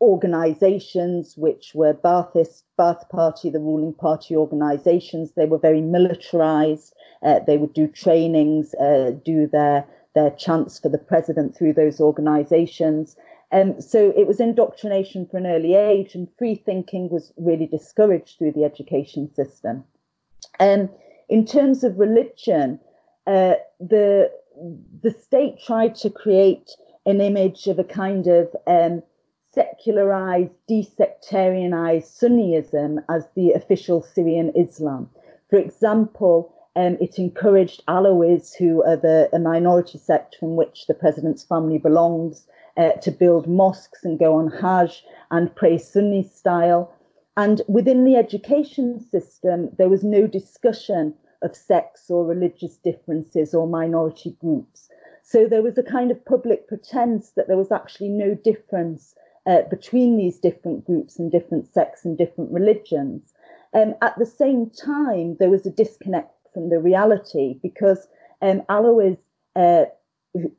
organizations, 0.00 1.36
which 1.36 1.72
were 1.74 1.92
Ba'athist, 1.92 2.62
Ba'ath 2.78 3.06
Party, 3.10 3.50
the 3.50 3.60
ruling 3.60 3.92
party 3.92 4.34
organizations. 4.34 5.32
They 5.32 5.44
were 5.44 5.58
very 5.58 5.82
militarized. 5.82 6.94
Uh, 7.22 7.40
they 7.46 7.58
would 7.58 7.74
do 7.74 7.86
trainings, 7.86 8.74
uh, 8.76 9.10
do 9.22 9.46
their 9.46 9.84
their 10.14 10.30
chance 10.30 10.78
for 10.78 10.88
the 10.88 10.98
president 10.98 11.56
through 11.56 11.72
those 11.72 12.00
organizations. 12.00 13.16
Um, 13.50 13.80
so 13.80 14.12
it 14.16 14.26
was 14.26 14.40
indoctrination 14.40 15.26
for 15.26 15.36
an 15.36 15.46
early 15.46 15.74
age, 15.74 16.14
and 16.14 16.28
free 16.38 16.54
thinking 16.54 17.08
was 17.10 17.32
really 17.36 17.66
discouraged 17.66 18.38
through 18.38 18.52
the 18.52 18.64
education 18.64 19.32
system. 19.34 19.84
Um, 20.58 20.88
in 21.28 21.44
terms 21.44 21.84
of 21.84 21.98
religion, 21.98 22.80
uh, 23.26 23.54
the 23.80 24.30
the 25.02 25.10
state 25.10 25.58
tried 25.64 25.94
to 25.96 26.10
create 26.10 26.70
an 27.06 27.20
image 27.20 27.66
of 27.66 27.78
a 27.78 27.84
kind 27.84 28.26
of 28.26 28.54
um, 28.66 29.02
secularized, 29.52 30.52
desectarianized 30.70 32.06
Sunniism 32.20 33.02
as 33.08 33.26
the 33.34 33.52
official 33.52 34.02
Syrian 34.02 34.52
Islam. 34.56 35.08
For 35.50 35.58
example, 35.58 36.54
um, 36.74 36.96
it 37.00 37.18
encouraged 37.18 37.82
Alawis, 37.86 38.54
who 38.54 38.82
are 38.82 38.96
the 38.96 39.28
a 39.32 39.38
minority 39.38 39.98
sect 39.98 40.36
from 40.38 40.56
which 40.56 40.86
the 40.86 40.94
president's 40.94 41.44
family 41.44 41.78
belongs, 41.78 42.46
uh, 42.76 42.92
to 43.02 43.10
build 43.10 43.46
mosques 43.46 44.04
and 44.04 44.18
go 44.18 44.34
on 44.34 44.48
Hajj 44.50 45.04
and 45.30 45.54
pray 45.54 45.76
Sunni 45.76 46.22
style. 46.22 46.90
And 47.36 47.60
within 47.68 48.04
the 48.04 48.16
education 48.16 49.00
system, 49.00 49.70
there 49.78 49.88
was 49.88 50.02
no 50.02 50.26
discussion 50.26 51.14
of 51.42 51.56
sects 51.56 52.10
or 52.10 52.24
religious 52.24 52.76
differences 52.76 53.54
or 53.54 53.66
minority 53.66 54.36
groups. 54.40 54.88
So 55.22 55.46
there 55.46 55.62
was 55.62 55.76
a 55.76 55.82
kind 55.82 56.10
of 56.10 56.24
public 56.24 56.68
pretense 56.68 57.30
that 57.30 57.48
there 57.48 57.56
was 57.56 57.72
actually 57.72 58.08
no 58.08 58.34
difference 58.34 59.14
uh, 59.46 59.62
between 59.62 60.16
these 60.16 60.38
different 60.38 60.84
groups 60.86 61.18
and 61.18 61.30
different 61.30 61.66
sects 61.66 62.04
and 62.04 62.16
different 62.16 62.50
religions. 62.52 63.34
Um, 63.74 63.94
at 64.02 64.18
the 64.18 64.26
same 64.26 64.70
time, 64.70 65.36
there 65.38 65.50
was 65.50 65.66
a 65.66 65.70
disconnect 65.70 66.41
from 66.52 66.70
the 66.70 66.78
reality 66.78 67.58
because 67.62 68.08
um, 68.40 68.62
Alawis 68.68 69.18
uh, 69.56 69.84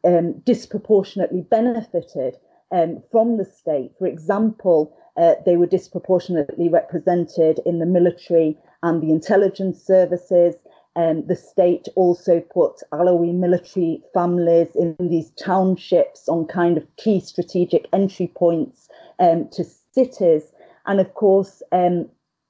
um, 0.06 0.34
disproportionately 0.40 1.42
benefited 1.42 2.38
um, 2.72 3.02
from 3.12 3.38
the 3.38 3.46
state. 3.46 3.92
For 4.00 4.08
example, 4.08 4.96
uh, 5.18 5.36
they 5.46 5.58
were 5.58 5.68
disproportionately 5.68 6.70
represented 6.70 7.60
in 7.66 7.80
the 7.80 7.86
military 7.86 8.58
and 8.82 9.02
the 9.02 9.12
intelligence 9.12 9.82
services. 9.82 10.56
Um, 10.96 11.26
the 11.26 11.36
state 11.36 11.88
also 11.96 12.40
put 12.40 12.82
Alawi 12.92 13.34
military 13.34 14.02
families 14.14 14.76
in 14.76 14.96
these 15.00 15.32
townships 15.32 16.30
on 16.30 16.46
kind 16.46 16.78
of 16.78 16.96
key 16.98 17.20
strategic 17.20 17.88
entry 17.94 18.32
points 18.36 18.90
um, 19.20 19.50
to 19.54 19.64
cities. 19.64 20.52
And 20.86 21.00
of 21.00 21.14
course, 21.14 21.64
um, 21.72 22.10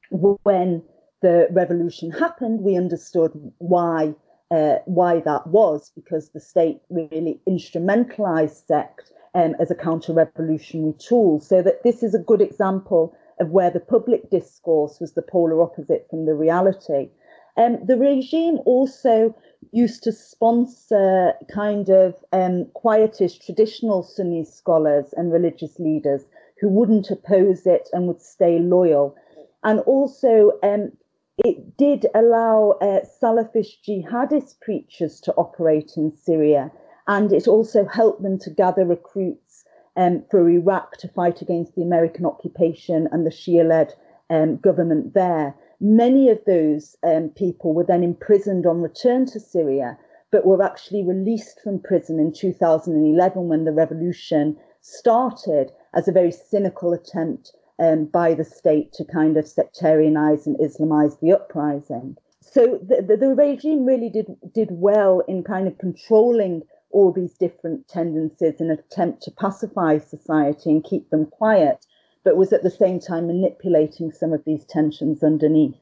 when 0.10 0.84
the 1.24 1.48
revolution 1.52 2.12
happened, 2.12 2.62
we 2.62 2.76
understood 2.78 3.32
why 3.58 4.14
uh, 4.52 4.78
why 4.86 5.20
that 5.22 5.48
was 5.48 5.92
because 5.96 6.30
the 6.30 6.40
state 6.40 6.80
really 6.90 7.40
instrumentalized 7.50 8.68
sect 8.68 9.12
um, 9.34 9.56
as 9.60 9.72
a 9.72 9.76
counter-revolutionary 9.76 10.94
tool. 11.00 11.40
So 11.40 11.64
that 11.64 11.82
this 11.84 12.04
is 12.04 12.14
a 12.14 12.20
good 12.20 12.42
example 12.42 13.16
of 13.40 13.50
where 13.50 13.72
the 13.72 13.80
public 13.80 14.30
discourse 14.30 15.00
was 15.00 15.14
the 15.14 15.24
polar 15.24 15.60
opposite 15.64 16.06
from 16.10 16.26
the 16.26 16.36
reality. 16.36 17.10
Um, 17.58 17.80
the 17.84 17.98
regime 17.98 18.60
also 18.66 19.36
used 19.72 20.04
to 20.04 20.12
sponsor 20.12 21.34
kind 21.52 21.90
of 21.90 22.16
um, 22.32 22.66
quietist 22.74 23.46
traditional 23.46 24.04
Sunni 24.04 24.44
scholars 24.44 25.14
and 25.18 25.32
religious 25.32 25.80
leaders 25.80 26.22
who 26.60 26.70
wouldn't 26.70 27.10
oppose 27.10 27.66
it 27.66 27.90
and 27.94 28.08
would 28.08 28.22
stay 28.22 28.60
loyal. 28.60 29.16
And 29.64 29.80
also, 29.82 30.52
um, 30.62 30.92
it 31.38 31.78
did 31.78 32.06
allow 32.14 32.78
uh, 32.80 33.00
Salafist 33.22 33.84
jihadist 33.88 34.62
preachers 34.62 35.20
to 35.22 35.34
operate 35.34 35.94
in 35.98 36.16
Syria, 36.16 36.72
and 37.08 37.34
it 37.34 37.48
also 37.48 37.86
helped 37.86 38.22
them 38.22 38.38
to 38.40 38.52
gather 38.52 38.86
recruits 38.86 39.66
um, 39.98 40.24
for 40.30 40.48
Iraq 40.48 40.98
to 40.98 41.08
fight 41.08 41.42
against 41.42 41.74
the 41.74 41.82
American 41.82 42.26
occupation 42.26 43.10
and 43.12 43.26
the 43.26 43.32
Shia 43.32 43.68
led 43.68 43.96
um, 44.30 44.58
government 44.58 45.16
there. 45.16 45.56
Many 45.80 46.30
of 46.30 46.40
those 46.46 46.96
um, 47.04 47.30
people 47.30 47.74
were 47.74 47.84
then 47.84 48.04
imprisoned 48.04 48.68
on 48.68 48.82
return 48.82 49.26
to 49.28 49.40
Syria, 49.40 49.98
but 50.32 50.46
were 50.46 50.62
actually 50.62 51.04
released 51.04 51.60
from 51.62 51.80
prison 51.80 52.20
in 52.20 52.32
2011 52.32 53.48
when 53.48 53.66
the 53.66 53.72
revolution 53.72 54.56
started 54.82 55.72
as 55.96 56.08
a 56.08 56.12
very 56.12 56.32
cynical 56.32 56.94
attempt 56.94 57.54
um, 57.84 58.06
by 58.06 58.34
the 58.34 58.46
state 58.46 58.94
to 58.94 59.04
kind 59.06 59.36
of 59.38 59.46
sectarianize 59.46 60.46
and 60.46 60.58
Islamize 60.58 61.20
the 61.20 61.34
uprising. 61.34 62.16
So 62.42 62.80
the, 62.88 63.02
the, 63.02 63.18
the, 63.18 63.36
regime 63.36 63.86
really 63.86 64.10
did 64.10 64.28
did 64.54 64.70
well 64.72 65.22
in 65.28 65.44
kind 65.44 65.68
of 65.68 65.78
controlling 65.78 66.62
all 66.92 67.12
these 67.12 67.34
different 67.34 67.88
tendencies 67.88 68.62
in 68.62 68.70
an 68.70 68.78
attempt 68.80 69.24
to 69.24 69.32
pacify 69.32 69.98
society 69.98 70.70
and 70.70 70.84
keep 70.84 71.10
them 71.10 71.26
quiet, 71.26 71.86
but 72.24 72.38
was 72.38 72.54
at 72.54 72.64
the 72.64 72.70
same 72.70 73.00
time 73.00 73.28
manipulating 73.28 74.12
some 74.12 74.32
of 74.32 74.44
these 74.46 74.64
tensions 74.66 75.24
underneath. 75.24 75.76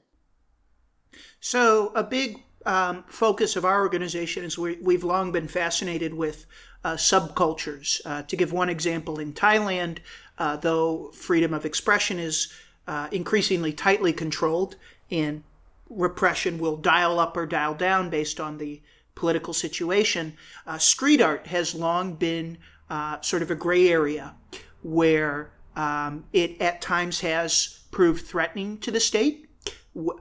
So 1.41 1.91
a 1.93 2.03
big 2.03 2.41
um, 2.65 3.03
focus 3.07 3.55
of 3.55 3.65
our 3.65 3.81
organization 3.81 4.43
is 4.43 4.57
we, 4.57 4.93
have 4.93 5.03
long 5.03 5.31
been 5.31 5.47
fascinated 5.47 6.13
with 6.13 6.45
uh, 6.83 6.93
subcultures. 6.93 7.99
Uh, 8.05 8.23
to 8.23 8.35
give 8.37 8.53
one 8.53 8.69
example, 8.69 9.19
in 9.19 9.33
Thailand, 9.33 9.99
uh, 10.41 10.55
though 10.55 11.11
freedom 11.11 11.53
of 11.53 11.65
expression 11.65 12.17
is 12.17 12.51
uh, 12.87 13.07
increasingly 13.11 13.71
tightly 13.71 14.11
controlled 14.11 14.75
and 15.11 15.43
repression 15.87 16.57
will 16.57 16.77
dial 16.77 17.19
up 17.19 17.37
or 17.37 17.45
dial 17.45 17.75
down 17.75 18.09
based 18.09 18.39
on 18.39 18.57
the 18.57 18.81
political 19.13 19.53
situation, 19.53 20.35
uh, 20.65 20.79
street 20.79 21.21
art 21.21 21.45
has 21.45 21.75
long 21.75 22.15
been 22.15 22.57
uh, 22.89 23.21
sort 23.21 23.43
of 23.43 23.51
a 23.51 23.55
gray 23.55 23.87
area 23.89 24.33
where 24.81 25.51
um, 25.75 26.25
it 26.33 26.59
at 26.59 26.81
times 26.81 27.19
has 27.19 27.83
proved 27.91 28.25
threatening 28.25 28.79
to 28.79 28.89
the 28.89 28.99
state, 28.99 29.47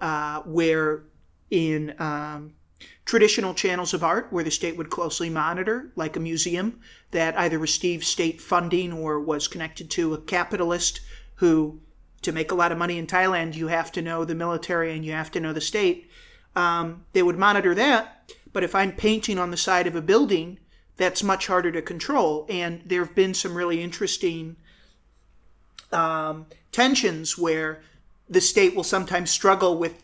uh, 0.03 0.43
where 0.43 1.05
in 1.51 1.95
um, 1.99 2.53
traditional 3.07 3.55
channels 3.55 3.95
of 3.95 4.05
art 4.05 4.27
where 4.31 4.45
the 4.45 4.51
state 4.51 4.77
would 4.77 4.91
closely 4.91 5.31
monitor, 5.31 5.93
like 5.97 6.15
a 6.17 6.21
museum 6.21 6.79
that 7.11 7.39
either 7.39 7.59
received 7.59 8.05
state 8.05 8.41
funding 8.41 8.93
or 8.93 9.19
was 9.21 9.49
connected 9.49 9.91
to 9.91 10.15
a 10.15 10.21
capitalist 10.21 11.01
who, 11.37 11.81
to 12.23 12.33
make 12.33 12.51
a 12.51 12.55
lot 12.55 12.73
of 12.73 12.79
money 12.79 12.99
in 12.99 13.07
Thailand, 13.07 13.55
you 13.55 13.69
have 13.69 13.91
to 13.93 14.03
know 14.03 14.25
the 14.25 14.35
military 14.35 14.95
and 14.95 15.05
you 15.05 15.13
have 15.13 15.31
to 15.33 15.41
know 15.41 15.53
the 15.53 15.61
state. 15.61 16.11
Um, 16.55 17.05
they 17.13 17.23
would 17.23 17.39
monitor 17.39 17.75
that. 17.75 18.35
But 18.53 18.65
if 18.65 18.75
I'm 18.75 18.93
painting 18.93 19.39
on 19.39 19.51
the 19.51 19.57
side 19.57 19.87
of 19.87 19.97
a 19.97 20.03
building, 20.03 20.59
that's 20.97 21.23
much 21.23 21.47
harder 21.47 21.73
to 21.73 21.83
control. 21.83 22.47
And 22.49 22.83
there 22.85 23.05
have 23.05 23.15
been 23.15 23.35
some 23.35 23.57
really 23.57 23.83
interesting 23.83 24.57
um, 25.93 26.47
tensions 26.73 27.39
where 27.39 27.83
the 28.29 28.41
state 28.41 28.75
will 28.75 28.85
sometimes 28.85 29.31
struggle 29.31 29.79
with 29.79 30.03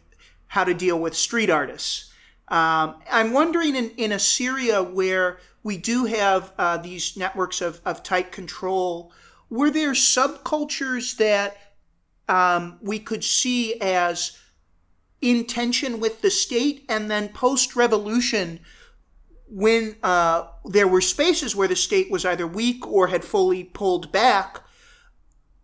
how 0.49 0.65
to 0.65 0.75
deal 0.75 0.99
with 0.99 1.15
street 1.15 1.51
artists. 1.51 2.13
Um, 2.49 2.97
I'm 3.11 3.33
wondering 3.33 3.75
in, 3.75 3.91
in 3.97 4.13
Assyria 4.13 4.83
where 4.83 5.39
we 5.63 5.77
do 5.77 6.05
have 6.05 6.53
uh, 6.59 6.77
these 6.77 7.17
networks 7.17 7.61
of, 7.61 7.81
of 7.85 8.03
tight 8.03 8.31
control, 8.31 9.13
were 9.51 9.71
there 9.71 9.93
subcultures 9.93 11.17
that 11.17 11.57
um, 12.29 12.79
we 12.81 12.99
could 12.99 13.25
see 13.25 13.81
as 13.81 14.39
in 15.21 15.45
tension 15.45 15.99
with 15.99 16.23
the 16.23 16.31
state? 16.31 16.85
And 16.89 17.11
then 17.11 17.31
post 17.31 17.75
revolution, 17.75 18.61
when 19.49 19.97
uh, 20.03 20.49
there 20.65 20.89
were 20.89 21.01
spaces 21.01 21.57
where 21.57 21.69
the 21.69 21.77
state 21.77 22.11
was 22.11 22.25
either 22.25 22.47
weak 22.47 22.87
or 22.87 23.09
had 23.09 23.25
fully 23.25 23.65
pulled 23.65 24.13
back, 24.13 24.61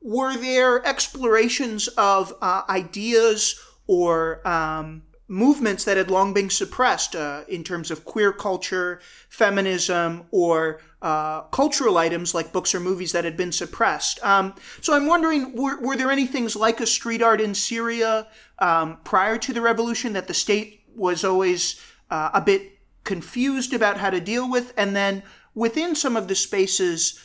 were 0.01 0.37
there 0.37 0.85
explorations 0.85 1.87
of 1.89 2.35
uh, 2.43 2.63
ideas 2.69 3.61
or 3.87 4.47
um, 4.47 5.03
movements 5.33 5.85
that 5.85 5.97
had 5.97 6.11
long 6.11 6.35
been 6.35 6.51
suppressed 6.51 7.17
uh, 7.17 7.43
in 7.49 7.65
terms 7.65 7.91
of 7.91 8.05
queer 8.05 8.35
culture, 8.35 9.01
feminism, 9.31 10.27
or 10.31 10.83
uh, 11.01 11.41
cultural 11.45 11.97
items 11.97 12.35
like 12.35 12.53
books 12.53 12.75
or 12.75 12.81
movies 12.81 13.13
that 13.13 13.25
had 13.25 13.35
been 13.35 13.51
suppressed. 13.51 14.23
Um, 14.23 14.55
so 14.83 14.95
I'm 14.95 15.07
wondering, 15.07 15.57
were, 15.57 15.81
were, 15.81 15.97
there 15.97 16.11
any 16.11 16.27
things 16.27 16.55
like 16.55 16.81
a 16.81 16.87
street 16.87 17.23
art 17.23 17.41
in 17.41 17.55
Syria 17.55 18.29
um, 18.59 18.99
prior 19.05 19.39
to 19.39 19.55
the 19.55 19.63
revolution 19.63 20.13
that 20.13 20.29
the 20.29 20.35
state 20.35 20.83
was 20.95 21.25
always 21.25 21.81
uh, 22.11 22.29
a 22.35 22.43
bit 22.43 22.79
confused 23.05 23.73
about 23.73 23.97
how 23.97 24.11
to 24.11 24.21
deal 24.21 24.51
with? 24.51 24.75
And 24.77 24.95
then 24.95 25.23
within 25.55 25.95
some 25.95 26.15
of 26.15 26.29
the 26.29 26.35
spaces 26.35 27.19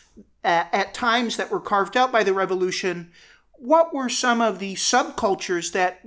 at, 0.45 0.73
at 0.73 0.93
times 0.93 1.35
that 1.35 1.51
were 1.51 1.59
carved 1.59 1.97
out 1.97 2.13
by 2.13 2.23
the 2.23 2.33
revolution, 2.33 3.11
what 3.51 3.93
were 3.93 4.07
some 4.07 4.39
of 4.39 4.59
the 4.59 4.75
subcultures 4.75 5.73
that 5.73 6.05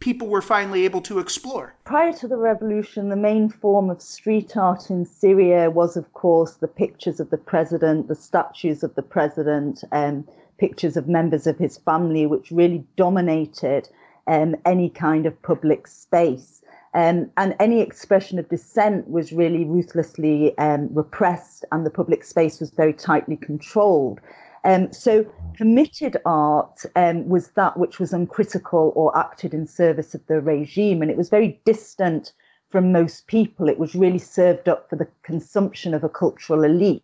people 0.00 0.28
were 0.28 0.42
finally 0.42 0.84
able 0.84 1.02
to 1.02 1.18
explore? 1.18 1.74
Prior 1.84 2.12
to 2.14 2.26
the 2.26 2.36
revolution, 2.36 3.10
the 3.10 3.16
main 3.16 3.48
form 3.48 3.90
of 3.90 4.02
street 4.02 4.56
art 4.56 4.90
in 4.90 5.04
Syria 5.04 5.70
was, 5.70 5.96
of 5.96 6.12
course, 6.14 6.54
the 6.54 6.68
pictures 6.68 7.20
of 7.20 7.30
the 7.30 7.38
president, 7.38 8.08
the 8.08 8.14
statues 8.14 8.82
of 8.82 8.94
the 8.94 9.02
president, 9.02 9.84
um, 9.92 10.26
pictures 10.58 10.96
of 10.96 11.08
members 11.08 11.46
of 11.46 11.58
his 11.58 11.78
family, 11.78 12.26
which 12.26 12.50
really 12.50 12.84
dominated 12.96 13.88
um, 14.26 14.56
any 14.64 14.88
kind 14.88 15.26
of 15.26 15.40
public 15.42 15.86
space. 15.86 16.62
Um, 16.92 17.30
and 17.36 17.54
any 17.60 17.80
expression 17.80 18.38
of 18.38 18.48
dissent 18.48 19.08
was 19.08 19.32
really 19.32 19.64
ruthlessly 19.64 20.56
um, 20.58 20.88
repressed, 20.92 21.64
and 21.70 21.86
the 21.86 21.90
public 21.90 22.24
space 22.24 22.58
was 22.58 22.70
very 22.70 22.92
tightly 22.92 23.36
controlled. 23.36 24.20
Um, 24.64 24.92
so, 24.92 25.24
permitted 25.56 26.16
art 26.24 26.82
um, 26.96 27.28
was 27.28 27.48
that 27.52 27.78
which 27.78 27.98
was 27.98 28.12
uncritical 28.12 28.92
or 28.94 29.16
acted 29.16 29.54
in 29.54 29.66
service 29.66 30.14
of 30.14 30.26
the 30.26 30.40
regime, 30.40 31.02
and 31.02 31.10
it 31.10 31.16
was 31.16 31.30
very 31.30 31.60
distant 31.64 32.32
from 32.70 32.92
most 32.92 33.26
people. 33.26 33.68
It 33.68 33.78
was 33.78 33.94
really 33.94 34.18
served 34.18 34.68
up 34.68 34.88
for 34.88 34.96
the 34.96 35.08
consumption 35.22 35.94
of 35.94 36.04
a 36.04 36.08
cultural 36.08 36.62
elite. 36.62 37.02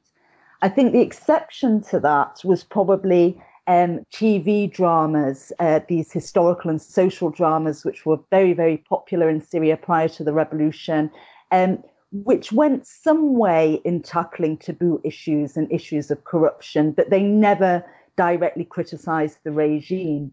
I 0.63 0.69
think 0.69 0.93
the 0.93 1.01
exception 1.01 1.83
to 1.85 2.01
that 2.01 2.41
was 2.45 2.65
probably 2.65 3.41
um, 3.67 4.01
TV 4.13 4.73
dramas, 4.73 5.53
uh, 5.59 5.81
these 5.89 6.13
historical 6.13 6.71
and 6.71 6.81
social 6.81 7.31
dramas, 7.31 7.85
which 7.85 8.07
were 8.07 8.19
very, 8.31 8.53
very 8.53 8.79
popular 8.79 9.29
in 9.29 9.41
Syria 9.41 9.77
prior 9.77 10.09
to 10.11 10.25
the 10.25 10.33
revolution, 10.33 11.11
um, 11.51 11.83
which 12.25 12.53
went 12.53 12.87
some 12.87 13.37
way 13.37 13.81
in 13.85 14.03
tackling 14.03 14.57
taboo 14.57 15.01
issues 15.05 15.57
and 15.57 15.71
issues 15.73 16.11
of 16.11 16.25
corruption, 16.25 16.93
but 16.93 17.11
they 17.11 17.23
never 17.23 17.85
directly 18.17 18.65
criticized 18.65 19.39
the 19.45 19.53
regime. 19.53 20.33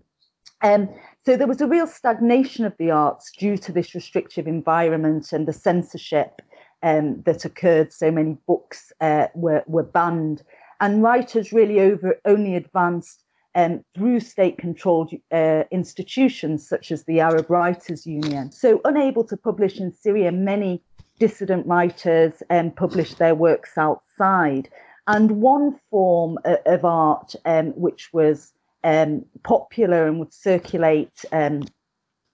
Um, 0.62 0.88
so 1.26 1.36
there 1.36 1.48
was 1.48 1.62
a 1.62 1.68
real 1.68 1.88
stagnation 1.88 2.64
of 2.64 2.76
the 2.78 2.92
arts 2.92 3.32
due 3.32 3.58
to 3.58 3.72
this 3.72 3.94
restrictive 3.94 4.48
environment 4.48 5.34
and 5.34 5.46
the 5.46 5.54
censorship 5.54 6.42
um, 6.82 7.22
that 7.24 7.44
occurred. 7.44 7.92
So 7.92 8.12
many 8.12 8.38
books 8.48 8.94
uh, 9.02 9.28
were, 9.36 9.64
were 9.68 9.84
banned 9.84 10.44
and 10.84 11.02
writers 11.02 11.54
really 11.54 11.80
over 11.80 12.20
only 12.26 12.56
advanced 12.56 13.24
um, 13.56 13.86
through 13.96 14.20
state 14.20 14.58
controlled 14.58 15.14
uh, 15.32 15.64
institutions 15.72 16.68
such 16.68 16.92
as 16.92 17.06
the 17.06 17.22
Arab 17.22 17.50
Writers 17.50 18.06
Union. 18.06 18.52
So, 18.52 18.82
unable 18.84 19.24
to 19.26 19.38
publish 19.38 19.80
in 19.80 19.94
Syria, 19.94 20.32
many 20.34 20.82
dissident 21.20 21.66
writers 21.68 22.44
um, 22.50 22.72
published 22.72 23.18
their 23.18 23.36
works 23.36 23.78
outside. 23.78 24.70
And 25.08 25.42
one 25.42 25.80
form 25.90 26.38
of, 26.46 26.84
uh, 26.84 26.88
art 26.88 27.36
um, 27.46 27.68
which 27.72 28.12
was 28.14 28.54
um, 28.84 29.26
popular 29.44 30.08
and 30.08 30.20
would 30.20 30.34
circulate 30.34 31.26
um, 31.32 31.64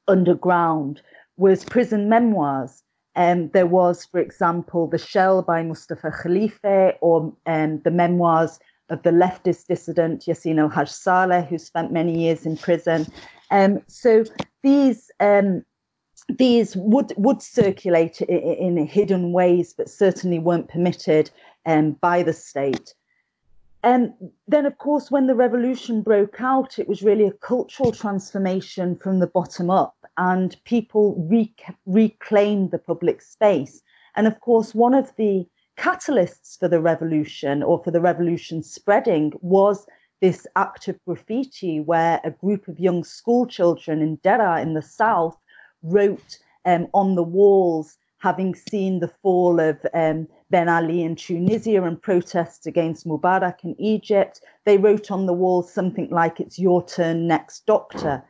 underground 0.08 1.02
was 1.38 1.64
prison 1.64 2.10
memoirs. 2.10 2.84
Um, 3.16 3.50
there 3.50 3.66
was, 3.66 4.06
for 4.06 4.20
example, 4.20 4.88
The 4.88 4.98
Shell 4.98 5.44
by 5.44 5.64
Mustafa 5.64 6.12
Khalifa 6.12 6.94
or 7.02 7.34
um, 7.46 7.82
the 7.84 7.92
memoirs 7.92 8.60
of 8.90 9.04
the 9.04 9.12
leftist 9.12 9.68
dissident 9.68 10.26
Yassin 10.26 10.60
al 10.60 10.70
Haj 10.70 10.90
Saleh, 10.90 11.46
who 11.46 11.58
spent 11.58 11.92
many 11.92 12.20
years 12.20 12.46
in 12.46 12.58
prison. 12.58 13.06
Um, 13.52 13.82
so 13.88 14.24
these 14.64 15.12
um, 15.20 15.64
these 16.30 16.76
would 16.76 17.14
would 17.18 17.42
circulate 17.42 18.22
in, 18.22 18.78
hidden 18.86 19.32
ways, 19.32 19.74
but 19.74 19.90
certainly 19.90 20.40
weren't 20.40 20.70
permitted 20.70 21.32
um, 21.66 21.94
by 21.94 22.24
the 22.24 22.34
state. 22.34 22.94
And 23.82 24.14
um, 24.22 24.32
then, 24.48 24.66
of 24.66 24.78
course, 24.78 25.10
when 25.10 25.28
the 25.28 25.36
revolution 25.36 26.02
broke 26.02 26.42
out, 26.42 26.78
it 26.78 26.88
was 26.88 27.02
really 27.02 27.26
a 27.26 27.32
cultural 27.32 27.92
transformation 27.92 28.96
from 28.98 29.20
the 29.20 29.28
bottom 29.28 29.70
up, 29.70 29.96
and 30.18 30.56
people 30.66 31.16
rec- 31.30 31.76
reclaimed 31.86 32.72
the 32.72 32.80
public 32.80 33.22
space. 33.22 33.82
And 34.16 34.28
of 34.28 34.40
course, 34.42 34.76
one 34.76 34.94
of 34.94 35.16
the 35.16 35.48
catalysts 35.78 36.60
for 36.60 36.68
the 36.68 36.82
revolution 36.82 37.64
or 37.64 37.82
for 37.82 37.92
the 37.92 38.02
revolution 38.02 38.62
spreading 38.62 39.32
was 39.42 39.88
this 40.20 40.46
act 40.58 40.90
of 40.90 41.00
graffiti 41.06 41.80
where 41.80 42.20
a 42.26 42.32
group 42.32 42.68
of 42.68 42.80
young 42.80 43.06
school 43.06 43.48
children 43.48 44.02
in 44.02 44.18
Deraa 44.18 44.62
in 44.62 44.74
the 44.74 44.82
south 44.82 45.38
wrote 45.84 46.40
um, 46.66 46.88
on 46.94 47.16
the 47.16 47.24
walls 47.24 47.98
having 48.20 48.54
seen 48.54 49.00
the 49.00 49.12
fall 49.22 49.60
of 49.60 49.78
um, 49.94 50.28
Ben 50.50 50.68
Ali 50.68 51.04
in 51.04 51.16
Tunisia 51.16 51.84
and 51.84 52.02
protests 52.02 52.66
against 52.66 53.08
Mubarak 53.08 53.64
in 53.64 53.80
Egypt, 53.80 54.42
they 54.66 54.78
wrote 54.78 55.10
on 55.10 55.26
the 55.26 55.34
walls 55.34 55.74
something 55.74 56.10
like, 56.10 56.40
It's 56.40 56.60
your 56.60 56.86
turn 56.86 57.28
next, 57.28 57.66
doctor. 57.66 58.24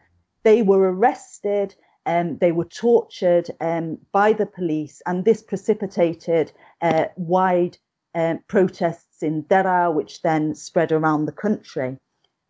They 0.44 0.62
were 0.62 0.94
arrested 0.94 1.76
um, 2.10 2.38
they 2.40 2.52
were 2.52 2.66
tortured 2.66 3.52
um, 3.62 4.00
by 4.12 4.34
the 4.34 4.48
police, 4.48 5.00
and 5.06 5.26
this 5.26 5.44
precipitated 5.44 6.52
uh, 6.82 7.06
wide 7.18 7.78
uh, 8.16 8.36
protests 8.48 9.22
in 9.22 9.44
Deraa, 9.44 9.94
which 9.94 10.24
then 10.24 10.56
spread 10.56 10.92
around 10.92 11.26
the 11.26 11.32
country. 11.32 11.98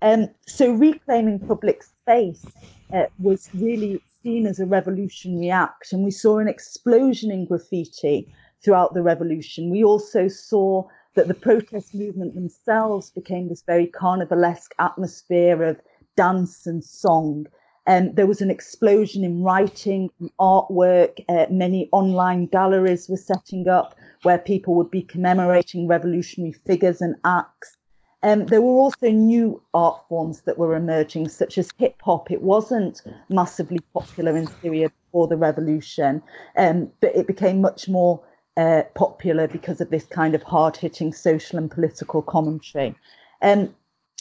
Um, 0.02 0.30
so, 0.48 0.72
reclaiming 0.72 1.40
public 1.40 1.84
space 1.84 2.46
uh, 2.94 3.08
was 3.18 3.50
really 3.54 4.02
seen 4.24 4.46
as 4.46 4.60
a 4.60 4.66
revolutionary 4.66 5.50
act, 5.50 5.94
and 5.94 6.04
we 6.04 6.12
saw 6.12 6.40
an 6.40 6.48
explosion 6.48 7.32
in 7.32 7.46
graffiti 7.46 8.28
throughout 8.64 8.94
the 8.94 9.02
revolution. 9.02 9.70
We 9.70 9.84
also 9.84 10.28
saw 10.28 10.88
that 11.16 11.28
the 11.28 11.34
protest 11.34 11.96
movement 11.96 12.36
themselves 12.36 13.12
became 13.12 13.50
this 13.50 13.64
very 13.64 13.88
carnivalesque 13.88 14.72
atmosphere 14.80 15.64
of 15.64 15.80
dance 16.16 16.68
and 16.68 16.84
song. 16.84 17.48
Um, 17.88 18.14
there 18.14 18.28
was 18.28 18.42
an 18.42 18.52
explosion 18.52 19.24
in 19.24 19.42
writing, 19.42 20.10
artwork. 20.40 21.24
Uh, 21.28 21.48
many 21.50 21.90
online 21.92 22.46
galleries 22.46 23.10
were 23.10 23.18
setting 23.18 23.68
up 23.68 23.96
where 24.24 24.38
people 24.38 24.76
would 24.76 24.92
be 24.92 25.02
commemorating 25.02 25.88
revolutionary 25.88 26.54
figures 26.54 27.02
and 27.02 27.16
acts. 27.26 27.78
Um, 28.22 28.48
there 28.48 28.62
were 28.62 28.74
also 28.74 29.10
new 29.10 29.62
art 29.74 30.02
forms 30.10 30.42
that 30.42 30.58
were 30.58 30.76
emerging, 30.76 31.30
such 31.30 31.58
as 31.58 31.70
hip 31.78 31.96
hop. 32.02 32.32
It 32.32 32.42
wasn't 32.42 33.02
massively 33.30 33.80
popular 33.94 34.36
in 34.36 34.48
Syria 34.62 34.92
before 35.06 35.28
the 35.28 35.38
revolution, 35.38 36.22
um, 36.58 36.92
but 37.00 37.16
it 37.16 37.28
became 37.28 37.62
much 37.62 37.88
more 37.88 38.22
uh, 38.58 38.84
popular 38.94 39.48
because 39.48 39.80
of 39.80 39.90
this 39.90 40.06
kind 40.06 40.36
of 40.36 40.44
hard 40.44 40.76
hitting 40.76 41.14
social 41.14 41.58
and 41.58 41.72
political 41.72 42.22
commentary. 42.22 42.94
Um, 43.42 43.74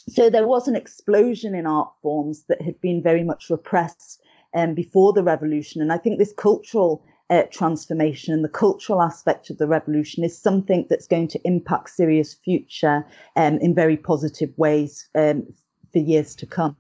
so 0.09 0.31
there 0.31 0.47
was 0.47 0.69
an 0.69 0.77
explosion 0.77 1.55
in 1.55 1.67
art 1.67 1.91
forms 2.01 2.45
that 2.49 2.63
had 2.63 2.81
been 2.81 3.03
very 3.03 3.25
much 3.25 3.51
repressed 3.51 4.23
um, 4.55 4.75
before 4.75 5.13
the 5.13 5.25
revolution. 5.25 5.83
And 5.83 5.93
I 5.93 5.99
think 5.99 6.19
this 6.19 6.33
cultural 6.33 7.05
uh, 7.31 7.43
transformation 7.51 8.33
and 8.33 8.45
the 8.45 8.49
cultural 8.49 9.03
aspect 9.03 9.51
of 9.51 9.59
the 9.59 9.67
revolution 9.67 10.25
is 10.25 10.37
something 10.37 10.87
that's 10.89 11.07
going 11.07 11.29
to 11.29 11.41
impact 11.45 11.91
Syria's 11.91 12.35
future 12.35 13.05
um, 13.37 13.59
in 13.59 13.75
very 13.75 13.97
positive 13.97 14.51
ways 14.57 15.09
um, 15.15 15.47
for 15.93 15.99
years 15.99 16.35
to 16.37 16.47
come. 16.47 16.77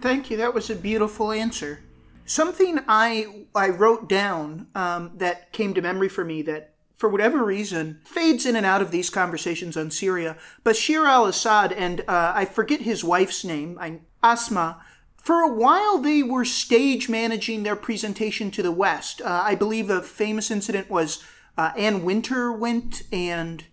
Thank 0.00 0.30
you. 0.30 0.36
That 0.36 0.54
was 0.54 0.68
a 0.68 0.74
beautiful 0.74 1.32
answer. 1.32 1.80
Something 2.24 2.80
I 2.88 3.44
I 3.54 3.68
wrote 3.68 4.08
down 4.08 4.66
um, 4.74 5.12
that 5.16 5.52
came 5.52 5.74
to 5.74 5.80
memory 5.80 6.08
for 6.08 6.24
me 6.24 6.42
that 6.42 6.74
for 6.96 7.08
whatever 7.10 7.44
reason, 7.44 8.00
fades 8.04 8.46
in 8.46 8.56
and 8.56 8.64
out 8.64 8.80
of 8.80 8.90
these 8.90 9.10
conversations 9.10 9.76
on 9.76 9.90
Syria. 9.90 10.36
Bashar 10.64 11.06
al 11.06 11.26
Assad, 11.26 11.72
and 11.72 12.00
uh, 12.08 12.32
I 12.34 12.46
forget 12.46 12.80
his 12.80 13.04
wife's 13.04 13.44
name, 13.44 13.78
I, 13.78 14.00
Asma, 14.22 14.82
for 15.26 15.42
a 15.42 15.52
while 15.52 15.98
they 15.98 16.22
were 16.22 16.44
stage 16.44 17.08
managing 17.08 17.64
their 17.64 17.74
presentation 17.74 18.48
to 18.48 18.62
the 18.62 18.70
West. 18.70 19.20
Uh, 19.20 19.42
I 19.44 19.56
believe 19.56 19.90
a 19.90 20.00
famous 20.00 20.52
incident 20.52 20.88
was 20.88 21.20
uh, 21.58 21.72
Anna 21.76 21.98
Wintour 21.98 22.52
went 22.52 23.02
and 23.10 23.64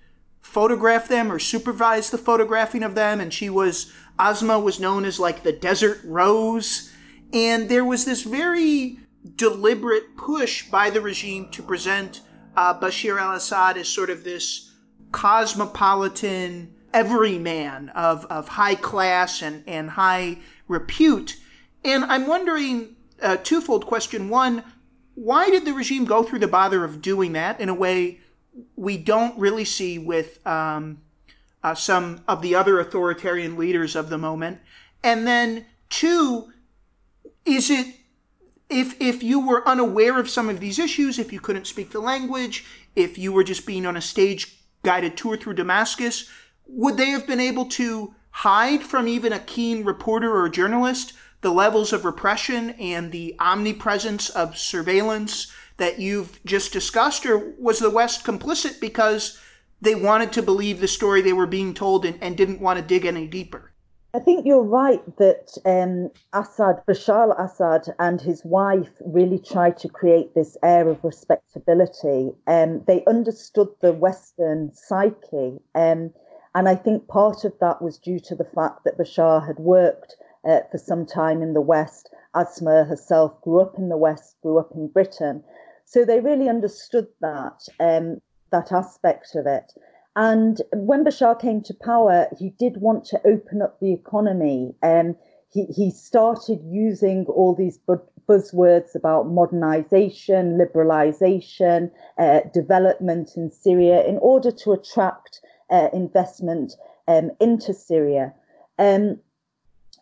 photographed 0.42 1.10
them 1.10 1.32
or 1.32 1.38
supervised 1.38 2.10
the 2.10 2.18
photographing 2.18 2.82
of 2.82 2.96
them, 2.96 3.22
and 3.22 3.32
she 3.32 3.52
was, 3.52 3.94
Asma 4.18 4.58
was 4.58 4.80
known 4.80 5.06
as 5.06 5.20
like 5.20 5.44
the 5.44 5.52
Desert 5.52 6.00
Rose. 6.04 6.92
And 7.32 7.70
there 7.70 7.86
was 7.86 8.06
this 8.06 8.24
very 8.24 8.98
deliberate 9.36 10.18
push 10.18 10.68
by 10.72 10.90
the 10.90 11.02
regime 11.02 11.50
to 11.52 11.62
present 11.62 12.22
uh, 12.58 12.80
Bashir 12.80 13.22
al 13.22 13.36
Assad 13.36 13.78
as 13.78 13.88
sort 13.88 14.10
of 14.10 14.24
this 14.24 14.72
cosmopolitan 15.12 16.74
everyman 16.96 17.90
of, 17.90 18.26
of 18.26 18.48
high 18.48 18.74
class 18.74 19.44
and, 19.44 19.64
and 19.68 19.92
high 19.92 20.40
repute. 20.68 21.38
And 21.84 22.06
I'm 22.06 22.28
wondering 22.28 22.96
a 23.22 23.38
twofold 23.38 23.86
question. 23.86 24.30
One, 24.30 24.64
why 25.16 25.50
did 25.50 25.66
the 25.66 25.74
regime 25.74 26.06
go 26.06 26.24
through 26.24 26.40
the 26.40 26.48
bother 26.48 26.84
of 26.84 27.02
doing 27.02 27.34
that 27.34 27.60
in 27.60 27.70
a 27.70 27.74
way 27.74 28.20
we 28.76 28.98
don't 28.98 29.38
really 29.38 29.66
see 29.66 29.98
with 29.98 30.46
um, 30.46 31.02
uh, 31.64 31.76
some 31.76 32.22
of 32.28 32.42
the 32.42 32.56
other 32.56 32.80
authoritarian 32.80 33.58
leaders 33.58 33.96
of 33.96 34.10
the 34.10 34.18
moment? 34.18 34.60
And 35.04 35.28
then, 35.28 35.66
two, 35.90 36.52
is 37.46 37.70
it 37.70 37.96
if 38.70 39.00
if 39.02 39.22
you 39.22 39.46
were 39.46 39.68
unaware 39.68 40.18
of 40.20 40.30
some 40.30 40.50
of 40.50 40.60
these 40.60 40.80
issues, 40.80 41.20
if 41.20 41.34
you 41.34 41.40
couldn't 41.40 41.68
speak 41.68 41.92
the 41.92 42.00
language, 42.00 42.66
if 42.96 43.18
you 43.18 43.32
were 43.32 43.44
just 43.44 43.66
being 43.66 43.86
on 43.86 43.98
a 43.98 44.02
stage 44.02 44.58
guided 44.84 45.18
tour 45.18 45.38
through 45.38 45.54
Damascus, 45.54 46.30
would 46.66 46.98
they 46.98 47.10
have 47.10 47.28
been 47.28 47.40
able 47.40 47.66
to 47.66 48.16
hide 48.32 48.82
from 48.82 49.08
even 49.08 49.32
a 49.32 49.40
keen 49.40 49.84
reporter 49.84 50.36
or 50.36 50.50
journalist 50.50 51.14
the 51.44 51.52
levels 51.52 51.94
of 51.94 52.06
repression 52.06 52.72
and 52.72 53.12
the 53.12 53.36
omnipresence 53.40 54.30
of 54.32 54.58
surveillance 54.58 55.52
that 55.78 56.00
you've 56.00 56.44
just 56.46 56.74
discussed, 56.74 57.26
or 57.26 57.54
was 57.60 57.80
the 57.80 57.90
West 57.90 58.26
complicit 58.26 58.80
because 58.80 59.40
they 59.82 59.94
wanted 59.94 60.32
to 60.32 60.42
believe 60.42 60.80
the 60.80 60.88
story 60.88 61.22
they 61.22 61.34
were 61.34 61.46
being 61.46 61.74
told 61.74 62.06
and, 62.06 62.18
and 62.22 62.38
didn't 62.38 62.62
want 62.62 62.80
to 62.80 62.86
dig 62.86 63.06
any 63.06 63.28
deeper? 63.28 63.72
I 64.16 64.20
think 64.20 64.46
you're 64.46 64.62
right 64.62 65.02
that 65.18 65.58
um, 65.66 66.12
Assad, 66.34 66.84
Bashar 66.88 67.36
al-Assad 67.36 67.94
and 67.98 68.22
his 68.22 68.46
wife 68.46 68.92
really 69.04 69.40
tried 69.40 69.78
to 69.80 69.90
create 69.90 70.36
this 70.36 70.56
air 70.64 70.88
of 70.88 71.04
respectability. 71.04 72.32
Um, 72.46 72.84
they 72.86 73.04
understood 73.06 73.70
the 73.82 73.92
Western 73.92 74.72
psyche. 74.74 75.60
Um, 75.74 76.12
and 76.56 76.70
I 76.70 76.76
think 76.76 77.08
part 77.08 77.44
of 77.44 77.54
that 77.60 77.82
was 77.82 77.98
due 77.98 78.20
to 78.20 78.36
the 78.36 78.44
fact 78.44 78.84
that 78.84 79.00
Bashar 79.00 79.46
had 79.48 79.58
worked 79.58 80.16
uh, 80.48 80.60
for 80.72 80.78
some 80.78 81.06
time 81.06 81.42
in 81.42 81.54
the 81.54 81.62
West. 81.62 82.14
Asma 82.36 82.84
herself 82.86 83.40
grew 83.42 83.62
up 83.62 83.78
in 83.78 83.90
the 83.90 83.98
West, 83.98 84.36
grew 84.42 84.58
up 84.60 84.72
in 84.76 84.88
Britain. 84.88 85.44
So 85.86 86.06
they 86.06 86.20
really 86.20 86.50
understood 86.50 87.08
that, 87.22 87.68
um, 87.80 88.22
that 88.52 88.72
aspect 88.72 89.36
of 89.36 89.46
it. 89.46 89.74
And 90.16 90.62
when 90.74 91.04
Bashar 91.04 91.40
came 91.40 91.62
to 91.62 91.74
power, 91.74 92.28
he 92.38 92.52
did 92.52 92.78
want 92.78 93.06
to 93.06 93.22
open 93.26 93.62
up 93.62 93.80
the 93.80 93.94
economy. 93.94 94.76
Um, 94.84 95.16
he, 95.52 95.66
he 95.66 95.92
started 95.92 96.60
using 96.64 97.26
all 97.26 97.56
these 97.56 97.78
bu- 97.78 97.98
buzzwords 98.28 98.96
about 98.96 99.32
modernization, 99.32 100.58
liberalization, 100.58 101.92
uh, 102.18 102.42
development 102.54 103.32
in 103.36 103.52
Syria 103.52 104.06
in 104.06 104.18
order 104.20 104.52
to 104.52 104.72
attract 104.72 105.42
uh, 105.70 105.90
investment 105.94 106.74
um, 107.08 107.32
into 107.40 107.74
Syria, 107.74 108.34
um, 108.80 109.20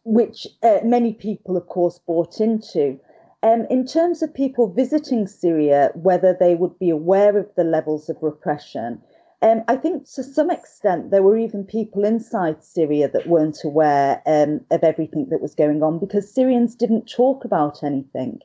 which 0.04 0.48
uh, 0.64 0.80
many 0.84 1.14
people, 1.14 1.58
of 1.58 1.68
course, 1.68 2.00
bought 2.00 2.40
into. 2.40 3.00
Um, 3.44 3.66
in 3.70 3.86
terms 3.86 4.22
of 4.22 4.34
people 4.34 4.68
visiting 4.72 5.28
Syria, 5.28 5.92
whether 5.96 6.36
they 6.40 6.56
would 6.56 6.78
be 6.78 6.90
aware 6.90 7.38
of 7.38 7.50
the 7.56 7.64
levels 7.64 8.10
of 8.10 8.18
repression, 8.22 9.02
um, 9.44 9.64
I 9.68 9.76
think 9.76 10.08
to 10.14 10.24
some 10.24 10.52
extent 10.52 11.10
there 11.10 11.24
were 11.24 11.38
even 11.38 11.64
people 11.64 12.06
inside 12.06 12.64
Syria 12.64 13.10
that 13.10 13.28
weren't 13.28 13.64
aware 13.64 14.22
um, 14.28 14.62
of 14.70 14.84
everything 14.84 15.30
that 15.30 15.42
was 15.42 15.56
going 15.56 15.82
on 15.82 15.98
because 15.98 16.32
Syrians 16.32 16.76
didn't 16.76 17.10
talk 17.10 17.44
about 17.44 17.84
anything. 17.84 18.40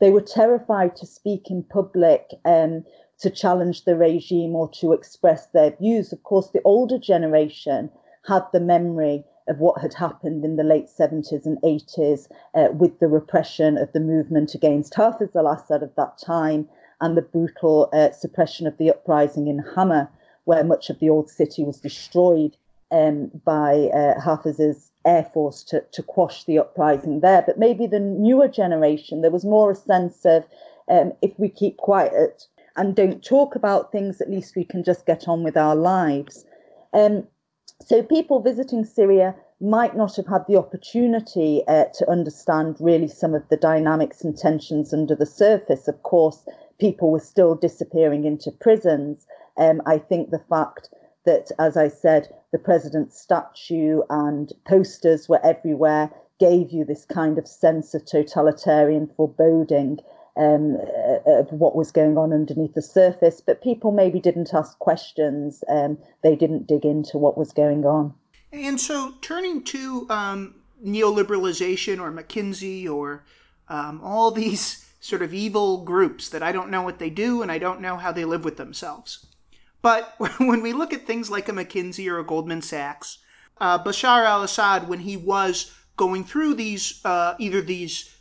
They 0.00 0.10
were 0.10 0.20
terrified 0.20 0.94
to 0.96 1.06
speak 1.06 1.50
in 1.50 1.62
public, 1.62 2.34
um, 2.44 2.84
to 3.20 3.30
challenge 3.30 3.84
the 3.84 3.96
regime 3.96 4.54
or 4.54 4.68
to 4.80 4.92
express 4.92 5.46
their 5.46 5.70
views. 5.70 6.12
Of 6.12 6.22
course, 6.24 6.50
the 6.50 6.60
older 6.64 6.98
generation 6.98 7.90
had 8.26 8.42
the 8.52 8.60
memory 8.60 9.24
of 9.48 9.58
what 9.58 9.80
had 9.80 9.94
happened 9.94 10.44
in 10.44 10.56
the 10.56 10.64
late 10.64 10.86
70s 10.86 11.46
and 11.46 11.60
80s 11.62 12.28
uh, 12.54 12.68
with 12.72 12.98
the 12.98 13.08
repression 13.08 13.76
of 13.76 13.92
the 13.92 14.00
movement 14.00 14.54
against 14.54 14.94
Hafiz 14.94 15.34
al 15.34 15.48
Assad 15.48 15.82
of 15.82 15.94
that 15.96 16.18
time 16.18 16.68
and 17.00 17.16
the 17.16 17.22
brutal 17.22 17.88
uh, 17.92 18.10
suppression 18.12 18.66
of 18.66 18.76
the 18.78 18.90
uprising 18.90 19.48
in 19.48 19.58
Hama 19.58 20.08
where 20.44 20.64
much 20.64 20.90
of 20.90 20.98
the 20.98 21.08
old 21.08 21.30
city 21.30 21.64
was 21.64 21.80
destroyed 21.80 22.56
um, 22.90 23.30
by 23.44 23.90
uh, 23.94 24.20
Hafiz's 24.20 24.90
air 25.04 25.24
force 25.32 25.62
to, 25.64 25.82
to 25.92 26.02
quash 26.02 26.44
the 26.44 26.58
uprising 26.58 27.20
there. 27.20 27.42
But 27.46 27.58
maybe 27.58 27.86
the 27.86 28.00
newer 28.00 28.48
generation, 28.48 29.22
there 29.22 29.30
was 29.30 29.44
more 29.44 29.70
a 29.70 29.74
sense 29.74 30.24
of 30.24 30.44
um, 30.88 31.12
if 31.22 31.32
we 31.38 31.48
keep 31.48 31.78
quiet 31.78 32.46
and 32.76 32.94
don't 32.94 33.24
talk 33.24 33.54
about 33.54 33.92
things, 33.92 34.20
at 34.20 34.30
least 34.30 34.56
we 34.56 34.64
can 34.64 34.82
just 34.84 35.06
get 35.06 35.28
on 35.28 35.42
with 35.42 35.56
our 35.56 35.76
lives. 35.76 36.44
Um, 36.92 37.26
so 37.86 38.02
people 38.02 38.40
visiting 38.40 38.84
Syria 38.84 39.34
might 39.60 39.96
not 39.96 40.16
have 40.16 40.26
had 40.26 40.44
the 40.48 40.56
opportunity 40.56 41.62
uh, 41.68 41.84
to 41.94 42.10
understand 42.10 42.76
really 42.80 43.08
some 43.08 43.34
of 43.34 43.48
the 43.48 43.56
dynamics 43.56 44.22
and 44.22 44.36
tensions 44.36 44.92
under 44.92 45.14
the 45.14 45.26
surface. 45.26 45.86
Of 45.86 46.02
course, 46.02 46.46
people 46.78 47.10
were 47.12 47.20
still 47.20 47.54
disappearing 47.54 48.24
into 48.24 48.50
prisons. 48.50 49.26
Um, 49.56 49.80
I 49.86 49.98
think 49.98 50.30
the 50.30 50.42
fact 50.48 50.90
that, 51.24 51.52
as 51.58 51.76
I 51.76 51.88
said, 51.88 52.28
the 52.50 52.58
president's 52.58 53.20
statue 53.20 54.00
and 54.10 54.52
posters 54.66 55.28
were 55.28 55.44
everywhere 55.44 56.10
gave 56.40 56.72
you 56.72 56.84
this 56.84 57.04
kind 57.04 57.38
of 57.38 57.46
sense 57.46 57.94
of 57.94 58.04
totalitarian 58.04 59.06
foreboding 59.16 60.00
um, 60.36 60.76
uh, 60.76 61.40
of 61.40 61.52
what 61.52 61.76
was 61.76 61.90
going 61.90 62.16
on 62.16 62.32
underneath 62.32 62.74
the 62.74 62.82
surface. 62.82 63.40
But 63.40 63.62
people 63.62 63.92
maybe 63.92 64.20
didn't 64.20 64.54
ask 64.54 64.78
questions, 64.78 65.62
um, 65.68 65.98
they 66.22 66.36
didn't 66.36 66.66
dig 66.66 66.84
into 66.84 67.18
what 67.18 67.38
was 67.38 67.52
going 67.52 67.84
on. 67.84 68.14
And 68.52 68.80
so, 68.80 69.14
turning 69.20 69.64
to 69.64 70.06
um, 70.10 70.54
neoliberalization 70.84 72.00
or 72.00 72.12
McKinsey 72.12 72.88
or 72.88 73.24
um, 73.68 74.00
all 74.02 74.30
these 74.30 74.88
sort 75.00 75.22
of 75.22 75.34
evil 75.34 75.84
groups 75.84 76.28
that 76.28 76.42
I 76.42 76.52
don't 76.52 76.70
know 76.70 76.82
what 76.82 76.98
they 76.98 77.10
do 77.10 77.42
and 77.42 77.50
I 77.50 77.58
don't 77.58 77.80
know 77.80 77.96
how 77.96 78.12
they 78.12 78.24
live 78.24 78.44
with 78.44 78.56
themselves. 78.56 79.26
But 79.80 80.14
when 80.38 80.62
we 80.62 80.72
look 80.72 80.92
at 80.92 81.06
things 81.06 81.30
like 81.30 81.48
a 81.48 81.52
McKinsey 81.52 82.10
or 82.10 82.18
a 82.18 82.24
Goldman 82.24 82.62
Sachs, 82.62 83.18
uh, 83.58 83.82
Bashar 83.82 84.24
al-Assad, 84.24 84.88
when 84.88 85.00
he 85.00 85.16
was 85.16 85.72
going 85.96 86.24
through 86.24 86.54
these, 86.54 87.00
uh, 87.04 87.34
either 87.38 87.60
these, 87.60 88.14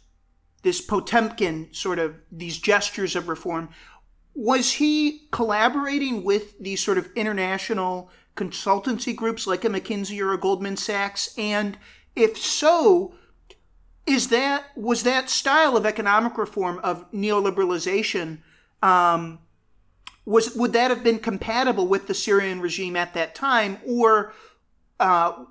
this 0.61 0.81
Potemkin 0.81 1.69
sort 1.71 1.99
of 1.99 2.15
these 2.31 2.57
gestures 2.57 3.15
of 3.15 3.27
reform, 3.27 3.69
was 4.33 4.73
he 4.73 5.27
collaborating 5.31 6.23
with 6.23 6.57
these 6.59 6.83
sort 6.83 6.97
of 6.97 7.09
international 7.15 8.09
consultancy 8.35 9.15
groups 9.15 9.45
like 9.45 9.65
a 9.65 9.69
McKinsey 9.69 10.21
or 10.21 10.33
a 10.33 10.37
Goldman 10.37 10.77
Sachs? 10.77 11.33
And 11.37 11.77
if 12.15 12.37
so, 12.37 13.15
is 14.05 14.29
that 14.29 14.65
was 14.75 15.03
that 15.03 15.29
style 15.29 15.77
of 15.77 15.85
economic 15.85 16.37
reform 16.37 16.79
of 16.79 17.09
neoliberalization? 17.11 18.39
Um, 18.81 19.39
was 20.25 20.55
would 20.55 20.73
that 20.73 20.91
have 20.91 21.03
been 21.03 21.19
compatible 21.19 21.87
with 21.87 22.07
the 22.07 22.13
Syrian 22.13 22.61
regime 22.61 22.95
at 22.95 23.13
that 23.13 23.35
time, 23.35 23.77
or 23.85 24.33
uh, 24.99 25.45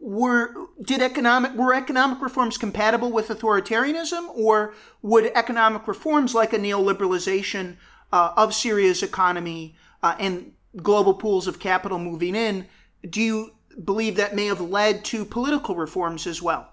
were 0.00 0.54
did 0.84 1.02
economic 1.02 1.52
were 1.54 1.74
economic 1.74 2.20
reforms 2.22 2.56
compatible 2.56 3.10
with 3.10 3.28
authoritarianism, 3.28 4.28
or 4.34 4.74
would 5.02 5.30
economic 5.34 5.86
reforms 5.86 6.34
like 6.34 6.52
a 6.52 6.58
neoliberalization 6.58 7.76
uh, 8.12 8.32
of 8.36 8.54
Syria's 8.54 9.02
economy 9.02 9.74
uh, 10.02 10.14
and 10.18 10.52
global 10.82 11.14
pools 11.14 11.46
of 11.46 11.58
capital 11.58 11.98
moving 11.98 12.34
in, 12.34 12.66
do 13.08 13.20
you 13.20 13.50
believe 13.84 14.16
that 14.16 14.34
may 14.34 14.46
have 14.46 14.60
led 14.60 15.04
to 15.06 15.24
political 15.24 15.74
reforms 15.74 16.26
as 16.26 16.42
well? 16.42 16.72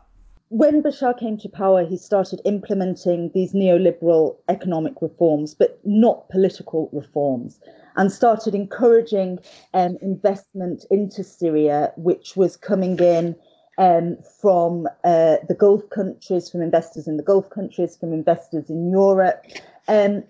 When 0.49 0.83
Bashar 0.83 1.17
came 1.19 1.37
to 1.39 1.49
power, 1.49 1.83
he 1.83 1.97
started 1.97 2.39
implementing 2.45 3.31
these 3.33 3.53
neoliberal 3.53 4.37
economic 4.49 4.93
reforms, 5.01 5.55
but 5.55 5.79
not 5.83 6.29
political 6.29 6.89
reforms, 6.93 7.59
and 7.95 8.11
started 8.11 8.55
encouraging 8.55 9.39
um, 9.73 9.97
investment 10.01 10.85
into 10.89 11.23
Syria, 11.23 11.91
which 11.97 12.35
was 12.35 12.57
coming 12.57 12.99
in 12.99 13.35
um, 13.77 14.17
from 14.41 14.87
uh, 15.03 15.37
the 15.47 15.55
Gulf 15.57 15.89
countries, 15.89 16.49
from 16.49 16.61
investors 16.61 17.07
in 17.07 17.17
the 17.17 17.23
Gulf 17.23 17.49
countries, 17.49 17.97
from 17.97 18.13
investors 18.13 18.69
in 18.69 18.91
Europe. 18.91 19.45
Um, 19.87 20.23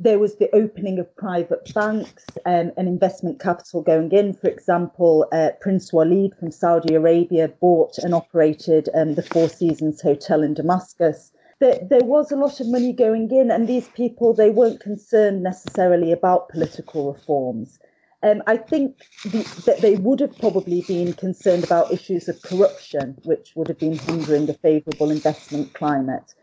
there 0.00 0.18
was 0.18 0.36
the 0.36 0.52
opening 0.54 0.98
of 0.98 1.14
private 1.16 1.72
banks 1.74 2.24
um, 2.46 2.72
and 2.78 2.88
investment 2.88 3.38
capital 3.38 3.82
going 3.82 4.10
in. 4.12 4.32
For 4.32 4.48
example, 4.48 5.28
uh, 5.30 5.50
Prince 5.60 5.92
Walid 5.92 6.34
from 6.40 6.50
Saudi 6.50 6.94
Arabia 6.94 7.48
bought 7.60 7.98
and 7.98 8.14
operated 8.14 8.88
um, 8.94 9.14
the 9.14 9.22
Four 9.22 9.50
Seasons 9.50 10.00
Hotel 10.00 10.42
in 10.42 10.54
Damascus. 10.54 11.32
There, 11.60 11.78
there 11.88 12.04
was 12.04 12.32
a 12.32 12.36
lot 12.36 12.60
of 12.60 12.68
money 12.68 12.92
going 12.92 13.30
in, 13.30 13.50
and 13.50 13.68
these 13.68 13.88
people 13.88 14.32
they 14.32 14.50
weren't 14.50 14.80
concerned 14.80 15.42
necessarily 15.42 16.10
about 16.10 16.48
political 16.48 17.12
reforms. 17.12 17.78
Um, 18.22 18.42
I 18.46 18.56
think 18.56 18.98
the, 19.24 19.42
that 19.66 19.80
they 19.80 19.96
would 19.96 20.20
have 20.20 20.36
probably 20.38 20.82
been 20.82 21.14
concerned 21.14 21.64
about 21.64 21.92
issues 21.92 22.28
of 22.28 22.42
corruption, 22.42 23.16
which 23.24 23.52
would 23.56 23.68
have 23.68 23.78
been 23.78 23.98
hindering 23.98 24.48
a 24.48 24.54
favourable 24.54 25.10
investment 25.10 25.72
climate. 25.72 26.34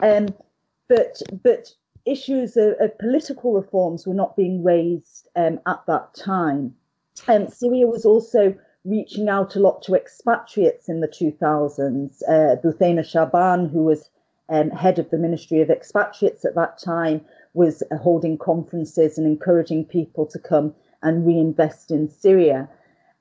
Um, 0.00 0.28
but 0.88 1.20
but 1.42 1.72
issues 2.04 2.56
of, 2.56 2.74
of, 2.80 2.98
political 2.98 3.52
reforms 3.52 4.06
were 4.06 4.14
not 4.14 4.36
being 4.36 4.62
raised 4.62 5.28
um, 5.36 5.58
at 5.66 5.82
that 5.86 6.14
time. 6.14 6.74
Um, 7.28 7.48
Syria 7.48 7.86
was 7.86 8.04
also 8.04 8.54
reaching 8.84 9.28
out 9.28 9.56
a 9.56 9.60
lot 9.60 9.82
to 9.82 9.94
expatriates 9.94 10.88
in 10.88 11.00
the 11.00 11.08
2000s. 11.08 12.22
Uh, 12.28 13.02
Shaban, 13.02 13.68
who 13.68 13.82
was 13.84 14.08
um, 14.48 14.70
head 14.70 14.98
of 14.98 15.10
the 15.10 15.18
Ministry 15.18 15.60
of 15.60 15.70
Expatriates 15.70 16.44
at 16.44 16.54
that 16.54 16.78
time, 16.78 17.20
was 17.54 17.82
holding 18.00 18.38
conferences 18.38 19.18
and 19.18 19.26
encouraging 19.26 19.84
people 19.84 20.26
to 20.26 20.38
come 20.38 20.74
and 21.02 21.26
reinvest 21.26 21.90
in 21.90 22.08
Syria. 22.08 22.68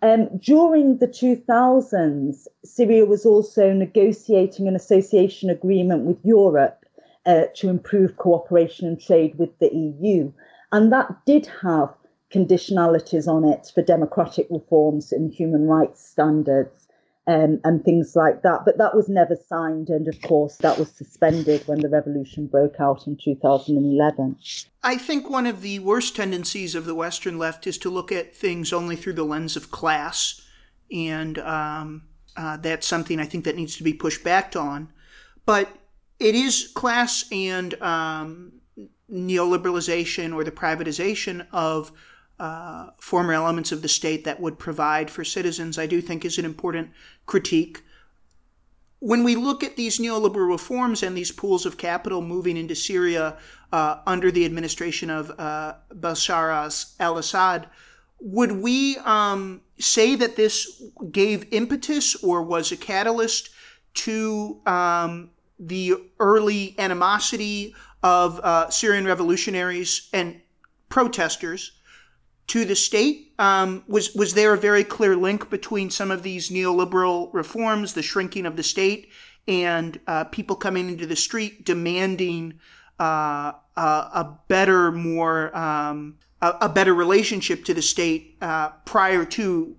Um, 0.01 0.37
during 0.37 0.97
the 0.97 1.07
2000s, 1.07 2.47
Syria 2.63 3.05
was 3.05 3.25
also 3.25 3.73
negotiating 3.73 4.67
an 4.67 4.75
association 4.75 5.49
agreement 5.49 6.03
with 6.03 6.23
Europe 6.23 6.85
uh, 7.25 7.45
to 7.55 7.69
improve 7.69 8.17
cooperation 8.17 8.87
and 8.87 9.01
trade 9.01 9.35
with 9.39 9.57
the 9.59 9.73
EU. 9.73 10.31
And 10.71 10.91
that 10.91 11.25
did 11.25 11.47
have 11.61 11.93
conditionalities 12.31 13.27
on 13.27 13.45
it 13.45 13.71
for 13.73 13.81
democratic 13.81 14.47
reforms 14.49 15.11
and 15.11 15.33
human 15.33 15.67
rights 15.67 16.05
standards 16.05 16.84
um, 17.27 17.59
and 17.63 17.83
things 17.83 18.15
like 18.15 18.41
that. 18.43 18.61
But 18.65 18.77
that 18.77 18.95
was 18.95 19.09
never 19.09 19.35
signed. 19.35 19.89
And 19.89 20.07
of 20.07 20.21
course, 20.21 20.57
that 20.57 20.77
was 20.77 20.91
suspended 20.91 21.67
when 21.67 21.79
the 21.79 21.89
revolution 21.89 22.47
broke 22.47 22.79
out 22.79 23.07
in 23.07 23.17
2011. 23.17 24.37
I 24.83 24.97
think 24.97 25.29
one 25.29 25.47
of 25.47 25.61
the 25.61 25.79
worst 25.79 26.15
tendencies 26.15 26.75
of 26.75 26.85
the 26.85 26.95
Western 26.95 27.37
left 27.37 27.65
is 27.65 27.77
to 27.79 27.89
look 27.89 28.11
at 28.11 28.35
things 28.35 28.71
only 28.71 28.95
through 28.95 29.13
the 29.13 29.23
lens 29.23 29.55
of 29.55 29.71
class. 29.71 30.41
And 30.91 31.39
um, 31.39 32.03
uh, 32.37 32.57
that's 32.57 32.85
something 32.85 33.19
I 33.19 33.25
think 33.25 33.45
that 33.45 33.55
needs 33.55 33.77
to 33.77 33.83
be 33.83 33.93
pushed 33.93 34.23
back 34.23 34.55
on. 34.55 34.91
But 35.45 35.69
it 36.19 36.35
is 36.35 36.71
class 36.73 37.25
and 37.31 37.73
um, 37.81 38.53
neoliberalization 39.11 40.33
or 40.33 40.43
the 40.43 40.51
privatization 40.51 41.45
of 41.51 41.91
uh, 42.39 42.89
former 42.99 43.33
elements 43.33 43.71
of 43.71 43.81
the 43.81 43.87
state 43.87 44.25
that 44.25 44.39
would 44.39 44.59
provide 44.59 45.09
for 45.09 45.23
citizens, 45.23 45.77
I 45.77 45.85
do 45.85 46.01
think 46.01 46.25
is 46.25 46.37
an 46.37 46.45
important 46.45 46.89
critique. 47.25 47.81
When 48.99 49.23
we 49.23 49.35
look 49.35 49.63
at 49.63 49.75
these 49.75 49.99
neoliberal 49.99 50.49
reforms 50.49 51.03
and 51.03 51.15
these 51.15 51.31
pools 51.31 51.65
of 51.65 51.77
capital 51.77 52.21
moving 52.21 52.57
into 52.57 52.75
Syria 52.75 53.37
uh, 53.71 53.99
under 54.07 54.31
the 54.31 54.45
administration 54.45 55.09
of 55.09 55.31
uh, 55.37 55.75
Bashar 55.93 56.93
al 56.99 57.17
Assad, 57.17 57.67
would 58.19 58.53
we 58.53 58.97
um, 58.99 59.61
say 59.77 60.15
that 60.15 60.35
this 60.35 60.81
gave 61.11 61.53
impetus 61.53 62.15
or 62.23 62.41
was 62.41 62.71
a 62.71 62.77
catalyst 62.77 63.49
to 63.93 64.59
um, 64.65 65.29
the 65.59 65.95
early 66.19 66.75
animosity 66.79 67.75
of 68.03 68.39
uh, 68.39 68.69
Syrian 68.69 69.05
revolutionaries 69.05 70.09
and 70.13 70.41
protesters 70.89 71.74
to 72.47 72.65
the 72.65 72.75
state? 72.75 73.33
Um, 73.39 73.83
was 73.87 74.13
was 74.15 74.33
there 74.33 74.53
a 74.53 74.57
very 74.57 74.83
clear 74.83 75.15
link 75.15 75.49
between 75.49 75.89
some 75.89 76.11
of 76.11 76.23
these 76.23 76.49
neoliberal 76.49 77.29
reforms, 77.33 77.93
the 77.93 78.01
shrinking 78.01 78.45
of 78.45 78.55
the 78.55 78.63
state, 78.63 79.09
and 79.47 79.99
uh, 80.07 80.25
people 80.25 80.55
coming 80.55 80.89
into 80.89 81.05
the 81.05 81.15
street 81.15 81.65
demanding 81.65 82.59
uh, 82.99 83.51
a 83.75 84.37
better, 84.47 84.91
more 84.91 85.55
um, 85.55 86.17
a, 86.41 86.53
a, 86.61 86.69
better 86.69 86.93
relationship 86.93 87.65
to 87.65 87.73
the 87.73 87.81
state 87.81 88.37
uh, 88.41 88.69
prior 88.85 89.25
to 89.25 89.75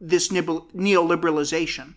this 0.00 0.28
neoliberalization? 0.28 1.94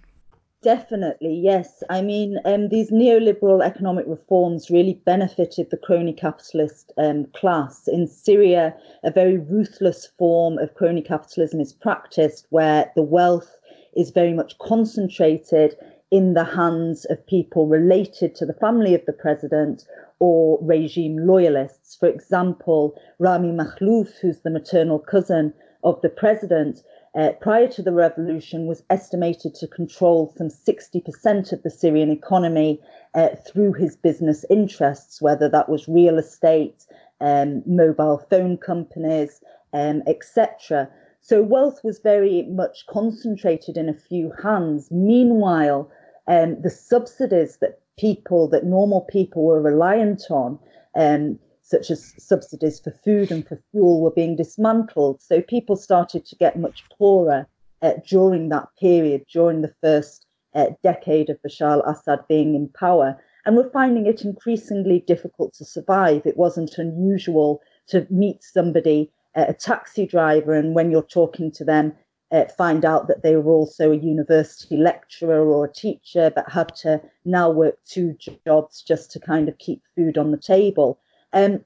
Definitely, 0.63 1.35
yes. 1.35 1.83
I 1.89 2.01
mean, 2.01 2.39
um, 2.45 2.69
these 2.69 2.89
neoliberal 2.89 3.61
economic 3.61 4.05
reforms 4.07 4.71
really 4.71 4.93
benefited 5.05 5.69
the 5.69 5.77
crony 5.77 6.13
capitalist 6.13 6.93
um, 6.97 7.25
class. 7.35 7.89
In 7.89 8.07
Syria, 8.07 8.73
a 9.03 9.11
very 9.11 9.37
ruthless 9.37 10.07
form 10.17 10.57
of 10.57 10.73
crony 10.73 11.01
capitalism 11.01 11.59
is 11.59 11.73
practiced 11.73 12.47
where 12.49 12.89
the 12.95 13.03
wealth 13.03 13.57
is 13.93 14.11
very 14.11 14.31
much 14.31 14.57
concentrated 14.59 15.75
in 16.11 16.33
the 16.33 16.45
hands 16.45 17.03
of 17.05 17.27
people 17.27 17.67
related 17.67 18.33
to 18.35 18.45
the 18.45 18.53
family 18.53 18.95
of 18.95 19.05
the 19.05 19.11
president 19.11 19.83
or 20.19 20.57
regime 20.61 21.17
loyalists. 21.27 21.97
For 21.97 22.07
example, 22.07 22.97
Rami 23.19 23.51
Makhlouf, 23.51 24.17
who's 24.21 24.39
the 24.39 24.49
maternal 24.49 24.99
cousin 24.99 25.53
of 25.83 25.99
the 26.01 26.09
president, 26.09 26.83
uh, 27.15 27.31
prior 27.41 27.67
to 27.67 27.81
the 27.83 27.93
revolution 27.93 28.65
was 28.65 28.83
estimated 28.89 29.53
to 29.55 29.67
control 29.67 30.33
some 30.35 30.49
60% 30.49 31.51
of 31.51 31.61
the 31.61 31.69
Syrian 31.69 32.09
economy 32.09 32.81
uh, 33.13 33.29
through 33.47 33.73
his 33.73 33.95
business 33.95 34.43
interests, 34.49 35.21
whether 35.21 35.47
that 35.49 35.69
was 35.69 35.87
real 35.87 36.17
estate, 36.17 36.85
um, 37.21 37.61
mobile 37.67 38.25
phone 38.29 38.57
companies, 38.57 39.41
um, 39.73 40.01
etc. 40.07 40.89
So 41.21 41.41
wealth 41.43 41.83
was 41.83 41.99
very 41.99 42.43
much 42.43 42.85
concentrated 42.87 43.77
in 43.77 43.89
a 43.89 43.93
few 43.93 44.31
hands. 44.41 44.89
Meanwhile, 44.91 45.91
um, 46.27 46.61
the 46.61 46.69
subsidies 46.69 47.57
that 47.57 47.79
people, 47.97 48.47
that 48.49 48.65
normal 48.65 49.01
people 49.01 49.43
were 49.43 49.61
reliant 49.61 50.23
on, 50.31 50.57
um, 50.95 51.39
such 51.63 51.89
as 51.89 52.13
subsidies 52.17 52.79
for 52.79 52.91
food 52.91 53.31
and 53.31 53.47
for 53.47 53.59
fuel, 53.71 54.01
were 54.01 54.11
being 54.11 54.35
dismantled. 54.35 55.21
So 55.21 55.41
people 55.41 55.75
started 55.75 56.25
to 56.25 56.35
get 56.35 56.59
much 56.59 56.83
poorer 56.95 57.47
uh, 57.81 57.93
during 58.07 58.49
that 58.49 58.67
period, 58.79 59.25
during 59.31 59.61
the 59.61 59.73
first 59.81 60.27
uh, 60.53 60.67
decade 60.83 61.29
of 61.29 61.41
Bashar 61.41 61.71
al 61.71 61.81
Assad 61.81 62.19
being 62.27 62.53
in 62.53 62.67
power. 62.69 63.17
And 63.45 63.55
we're 63.55 63.69
finding 63.71 64.05
it 64.05 64.23
increasingly 64.23 64.99
difficult 65.07 65.53
to 65.55 65.65
survive. 65.65 66.21
It 66.25 66.37
wasn't 66.37 66.77
unusual 66.77 67.61
to 67.87 68.07
meet 68.09 68.43
somebody, 68.43 69.11
uh, 69.35 69.45
a 69.49 69.53
taxi 69.53 70.05
driver, 70.05 70.53
and 70.53 70.75
when 70.75 70.91
you're 70.91 71.01
talking 71.01 71.51
to 71.53 71.65
them, 71.65 71.93
uh, 72.31 72.45
find 72.57 72.83
out 72.83 73.07
that 73.07 73.21
they 73.21 73.35
were 73.35 73.51
also 73.51 73.91
a 73.91 73.95
university 73.95 74.75
lecturer 74.75 75.45
or 75.45 75.65
a 75.65 75.73
teacher, 75.73 76.31
but 76.35 76.51
had 76.51 76.73
to 76.75 77.01
now 77.25 77.49
work 77.49 77.77
two 77.85 78.15
jobs 78.45 78.81
just 78.81 79.11
to 79.11 79.19
kind 79.19 79.47
of 79.47 79.57
keep 79.59 79.81
food 79.95 80.17
on 80.17 80.31
the 80.31 80.37
table. 80.37 80.99
Um, 81.33 81.63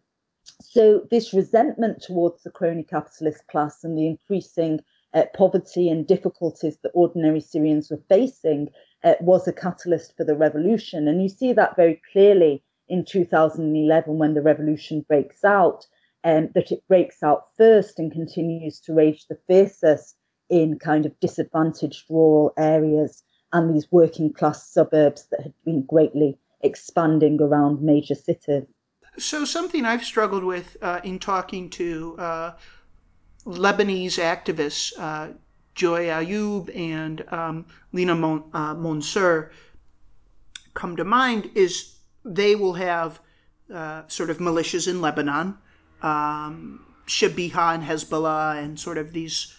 so 0.62 1.06
this 1.12 1.34
resentment 1.34 2.02
towards 2.02 2.44
the 2.44 2.50
crony 2.50 2.84
capitalist 2.84 3.46
class 3.48 3.84
and 3.84 3.98
the 3.98 4.08
increasing 4.08 4.80
uh, 5.14 5.26
poverty 5.36 5.90
and 5.90 6.08
difficulties 6.08 6.78
that 6.84 6.92
ordinary 6.94 7.40
Syrians 7.40 7.90
were 7.92 8.02
facing 8.10 8.70
uh, 9.04 9.16
was 9.22 9.48
a 9.48 9.54
catalyst 9.54 10.16
for 10.16 10.24
the 10.24 10.36
revolution. 10.36 11.08
And 11.08 11.22
you 11.22 11.30
see 11.30 11.54
that 11.54 11.76
very 11.76 12.02
clearly 12.12 12.64
in 12.88 13.06
2011 13.06 14.18
when 14.18 14.34
the 14.34 14.42
revolution 14.42 15.02
breaks 15.08 15.44
out, 15.44 15.86
um, 16.24 16.50
that 16.56 16.72
it 16.72 16.88
breaks 16.88 17.22
out 17.22 17.48
first 17.58 18.00
and 18.00 18.12
continues 18.12 18.80
to 18.82 18.94
rage 18.94 19.28
the 19.28 19.40
fiercest 19.48 20.16
in 20.50 20.80
kind 20.80 21.06
of 21.06 21.20
disadvantaged 21.20 22.06
rural 22.10 22.54
areas 22.58 23.24
and 23.54 23.74
these 23.74 23.92
working 23.92 24.32
class 24.32 24.68
suburbs 24.68 25.28
that 25.32 25.42
had 25.42 25.54
been 25.64 25.84
greatly 25.84 26.38
expanding 26.62 27.42
around 27.42 27.82
major 27.82 28.16
cities. 28.16 28.66
So, 29.20 29.46
something 29.46 29.84
I've 29.84 30.04
struggled 30.04 30.44
with 30.44 30.78
uh, 30.80 31.02
in 31.04 31.18
talking 31.18 31.72
to 31.72 32.16
uh, 32.20 32.52
Lebanese 33.46 34.20
activists, 34.22 34.94
uh, 35.00 35.34
Joey 35.74 36.06
Ayoub 36.06 36.76
and 36.76 37.26
um, 37.34 37.66
Lina 37.92 38.14
Mon- 38.14 38.44
uh, 38.54 39.44
come 40.76 40.96
to 40.96 41.04
mind 41.04 41.50
is 41.56 41.96
they 42.24 42.56
will 42.56 42.74
have 42.74 43.20
uh, 43.74 44.04
sort 44.08 44.30
of 44.30 44.38
militias 44.38 44.88
in 44.88 45.02
Lebanon. 45.02 45.58
Um, 46.04 46.86
Shabiha 47.08 47.74
and 47.74 47.84
Hezbollah 47.86 48.62
and 48.62 48.80
sort 48.80 49.00
of 49.00 49.14
these 49.14 49.58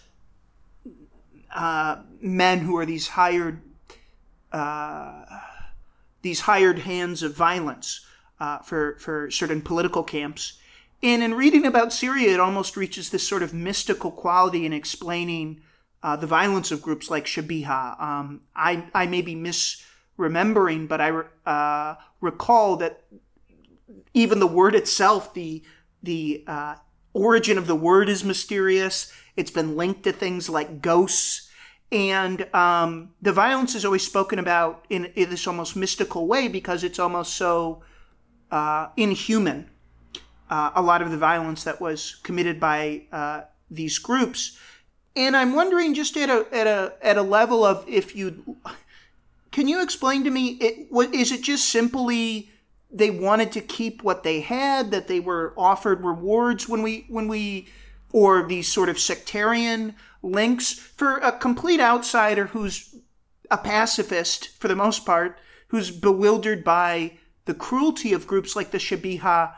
uh, 1.52 1.96
men 2.20 2.60
who 2.60 2.76
are 2.76 2.86
these 2.86 3.08
hired 3.08 3.62
these 6.22 6.40
hired 6.40 6.80
hands 6.80 7.22
of 7.22 7.34
violence 7.34 8.06
uh, 8.40 8.58
for 8.58 8.96
for 8.98 9.30
certain 9.30 9.62
political 9.62 10.02
camps. 10.02 10.58
And 11.02 11.22
in 11.22 11.34
reading 11.34 11.64
about 11.64 11.92
Syria, 11.92 12.34
it 12.34 12.40
almost 12.40 12.76
reaches 12.76 13.10
this 13.10 13.26
sort 13.26 13.42
of 13.42 13.54
mystical 13.54 14.10
quality 14.10 14.66
in 14.66 14.72
explaining 14.72 15.60
uh, 16.02 16.16
the 16.16 16.26
violence 16.26 16.70
of 16.70 16.82
groups 16.82 17.10
like 17.10 17.24
Shabiha. 17.24 18.00
Um, 18.00 18.42
I 18.54 18.88
I 18.94 19.06
may 19.06 19.22
be 19.22 19.34
misremembering, 19.34 20.88
but 20.88 21.00
I 21.00 21.22
uh, 21.46 21.96
recall 22.20 22.76
that 22.76 23.04
even 24.14 24.40
the 24.40 24.46
word 24.46 24.74
itself, 24.74 25.34
the 25.34 25.62
the 26.02 26.44
uh, 26.46 26.76
origin 27.12 27.58
of 27.58 27.66
the 27.66 27.76
word 27.76 28.08
is 28.08 28.24
mysterious. 28.24 29.12
It's 29.36 29.50
been 29.50 29.76
linked 29.76 30.02
to 30.04 30.12
things 30.12 30.48
like 30.48 30.82
ghosts. 30.82 31.48
And 31.90 32.54
um, 32.54 33.14
the 33.22 33.32
violence 33.32 33.74
is 33.74 33.84
always 33.84 34.04
spoken 34.04 34.38
about 34.38 34.84
in, 34.90 35.06
in, 35.14 35.30
this 35.30 35.46
almost 35.46 35.74
mystical 35.74 36.26
way 36.26 36.46
because 36.46 36.84
it's 36.84 36.98
almost 36.98 37.34
so 37.34 37.82
uh, 38.50 38.88
inhuman. 38.96 39.70
Uh, 40.50 40.70
a 40.74 40.82
lot 40.82 41.02
of 41.02 41.10
the 41.10 41.18
violence 41.18 41.64
that 41.64 41.80
was 41.80 42.16
committed 42.22 42.58
by 42.58 43.02
uh, 43.12 43.42
these 43.70 43.98
groups. 43.98 44.58
And 45.14 45.36
I'm 45.36 45.54
wondering, 45.54 45.94
just 45.94 46.16
at 46.16 46.30
a 46.30 46.46
at 46.52 46.66
a 46.66 46.94
at 47.02 47.16
a 47.16 47.22
level 47.22 47.64
of 47.64 47.84
if 47.88 48.16
you 48.16 48.56
can 49.50 49.68
you 49.68 49.82
explain 49.82 50.24
to 50.24 50.30
me, 50.30 50.50
it, 50.60 50.86
what, 50.90 51.14
is 51.14 51.32
it 51.32 51.42
just 51.42 51.68
simply 51.68 52.50
they 52.90 53.10
wanted 53.10 53.52
to 53.52 53.60
keep 53.60 54.02
what 54.02 54.22
they 54.22 54.40
had, 54.40 54.90
that 54.90 55.08
they 55.08 55.20
were 55.20 55.52
offered 55.56 56.04
rewards 56.04 56.68
when 56.68 56.82
we 56.82 57.04
when 57.08 57.28
we 57.28 57.68
or 58.12 58.46
these 58.46 58.68
sort 58.68 58.88
of 58.88 58.98
sectarian 58.98 59.94
links 60.22 60.72
for 60.72 61.18
a 61.18 61.32
complete 61.32 61.80
outsider 61.80 62.46
who's 62.46 62.94
a 63.50 63.58
pacifist 63.58 64.48
for 64.58 64.68
the 64.68 64.76
most 64.76 65.04
part, 65.04 65.38
who's 65.68 65.90
bewildered 65.90 66.64
by 66.64 67.12
the 67.48 67.54
cruelty 67.54 68.12
of 68.12 68.26
groups 68.26 68.54
like 68.54 68.72
the 68.72 68.78
Shabiha. 68.78 69.54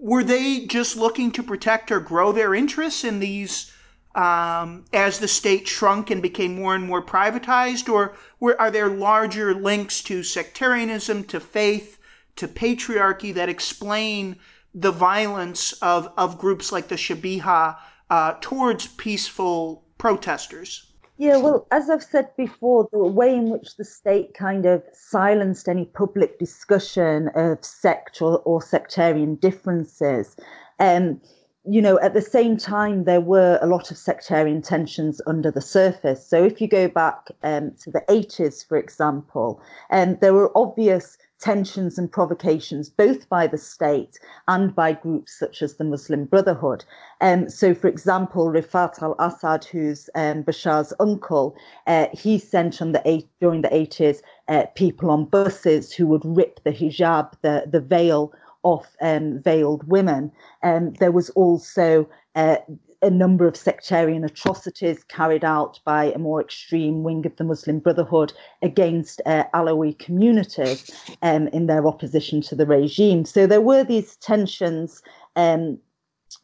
Were 0.00 0.24
they 0.24 0.66
just 0.66 0.96
looking 0.96 1.30
to 1.30 1.42
protect 1.42 1.92
or 1.92 2.00
grow 2.00 2.32
their 2.32 2.52
interests 2.52 3.04
in 3.04 3.20
these 3.20 3.72
um, 4.16 4.86
as 4.92 5.20
the 5.20 5.28
state 5.28 5.68
shrunk 5.68 6.10
and 6.10 6.20
became 6.20 6.56
more 6.56 6.74
and 6.74 6.84
more 6.84 7.04
privatized, 7.04 7.88
or 7.88 8.16
were, 8.40 8.60
are 8.60 8.72
there 8.72 8.88
larger 8.88 9.54
links 9.54 10.02
to 10.02 10.24
sectarianism, 10.24 11.22
to 11.24 11.38
faith, 11.38 11.98
to 12.34 12.48
patriarchy 12.48 13.32
that 13.32 13.48
explain 13.48 14.36
the 14.74 14.90
violence 14.90 15.74
of, 15.74 16.12
of 16.16 16.38
groups 16.38 16.72
like 16.72 16.88
the 16.88 16.96
Shabiha 16.96 17.76
uh, 18.10 18.34
towards 18.40 18.88
peaceful 18.88 19.84
protesters. 19.96 20.92
Yeah, 21.18 21.38
well, 21.38 21.66
as 21.70 21.88
I've 21.88 22.02
said 22.02 22.28
before, 22.36 22.88
the 22.92 22.98
way 22.98 23.34
in 23.34 23.48
which 23.48 23.76
the 23.76 23.84
state 23.84 24.34
kind 24.34 24.66
of 24.66 24.82
silenced 24.92 25.66
any 25.66 25.86
public 25.86 26.38
discussion 26.38 27.28
of 27.34 27.64
sect 27.64 28.20
or, 28.20 28.40
or 28.40 28.60
sectarian 28.60 29.36
differences, 29.36 30.36
um, 30.78 31.20
you 31.68 31.80
know, 31.80 31.98
at 32.00 32.12
the 32.12 32.22
same 32.22 32.56
time, 32.56 33.04
there 33.04 33.20
were 33.20 33.58
a 33.62 33.66
lot 33.66 33.90
of 33.90 33.96
sectarian 33.96 34.60
tensions 34.60 35.20
under 35.26 35.50
the 35.50 35.60
surface. 35.60 36.24
So 36.24 36.44
if 36.44 36.60
you 36.60 36.68
go 36.68 36.86
back 36.86 37.28
um, 37.42 37.72
to 37.82 37.90
the 37.90 38.02
80s, 38.08 38.66
for 38.66 38.76
example, 38.76 39.60
um, 39.90 40.18
there 40.20 40.34
were 40.34 40.56
obvious 40.56 41.18
tensions 41.40 41.98
and 41.98 42.10
provocations, 42.10 42.88
both 42.88 43.28
by 43.28 43.46
the 43.46 43.58
state 43.58 44.18
and 44.48 44.74
by 44.74 44.92
groups 44.92 45.38
such 45.38 45.62
as 45.62 45.76
the 45.76 45.84
Muslim 45.84 46.24
Brotherhood. 46.24 46.84
Um, 47.20 47.48
so, 47.48 47.74
for 47.74 47.88
example, 47.88 48.46
Rifat 48.46 49.02
al 49.02 49.14
Assad, 49.18 49.64
who's 49.64 50.08
um, 50.14 50.42
Bashar's 50.42 50.92
uncle, 51.00 51.56
uh, 51.86 52.06
he 52.12 52.38
sent 52.38 52.80
on 52.80 52.92
the 52.92 53.02
eight, 53.04 53.28
during 53.40 53.62
the 53.62 53.68
80s 53.68 54.20
uh, 54.48 54.66
people 54.74 55.10
on 55.10 55.26
buses 55.26 55.92
who 55.92 56.06
would 56.06 56.24
rip 56.24 56.62
the 56.64 56.72
hijab, 56.72 57.32
the, 57.42 57.64
the 57.70 57.80
veil 57.80 58.32
off 58.62 58.96
um, 59.00 59.40
veiled 59.42 59.86
women. 59.88 60.32
Um, 60.62 60.92
there 60.94 61.12
was 61.12 61.30
also 61.30 62.08
uh, 62.34 62.56
a 63.02 63.10
number 63.10 63.46
of 63.46 63.56
sectarian 63.56 64.24
atrocities 64.24 65.04
carried 65.04 65.44
out 65.44 65.80
by 65.84 66.12
a 66.12 66.18
more 66.18 66.40
extreme 66.40 67.02
wing 67.02 67.24
of 67.26 67.36
the 67.36 67.44
Muslim 67.44 67.78
Brotherhood 67.78 68.32
against 68.62 69.20
uh, 69.26 69.44
Alawi 69.54 69.98
communities 69.98 70.90
um, 71.22 71.48
in 71.48 71.66
their 71.66 71.86
opposition 71.86 72.40
to 72.42 72.54
the 72.54 72.66
regime. 72.66 73.24
So 73.24 73.46
there 73.46 73.60
were 73.60 73.84
these 73.84 74.16
tensions 74.16 75.02
um, 75.36 75.78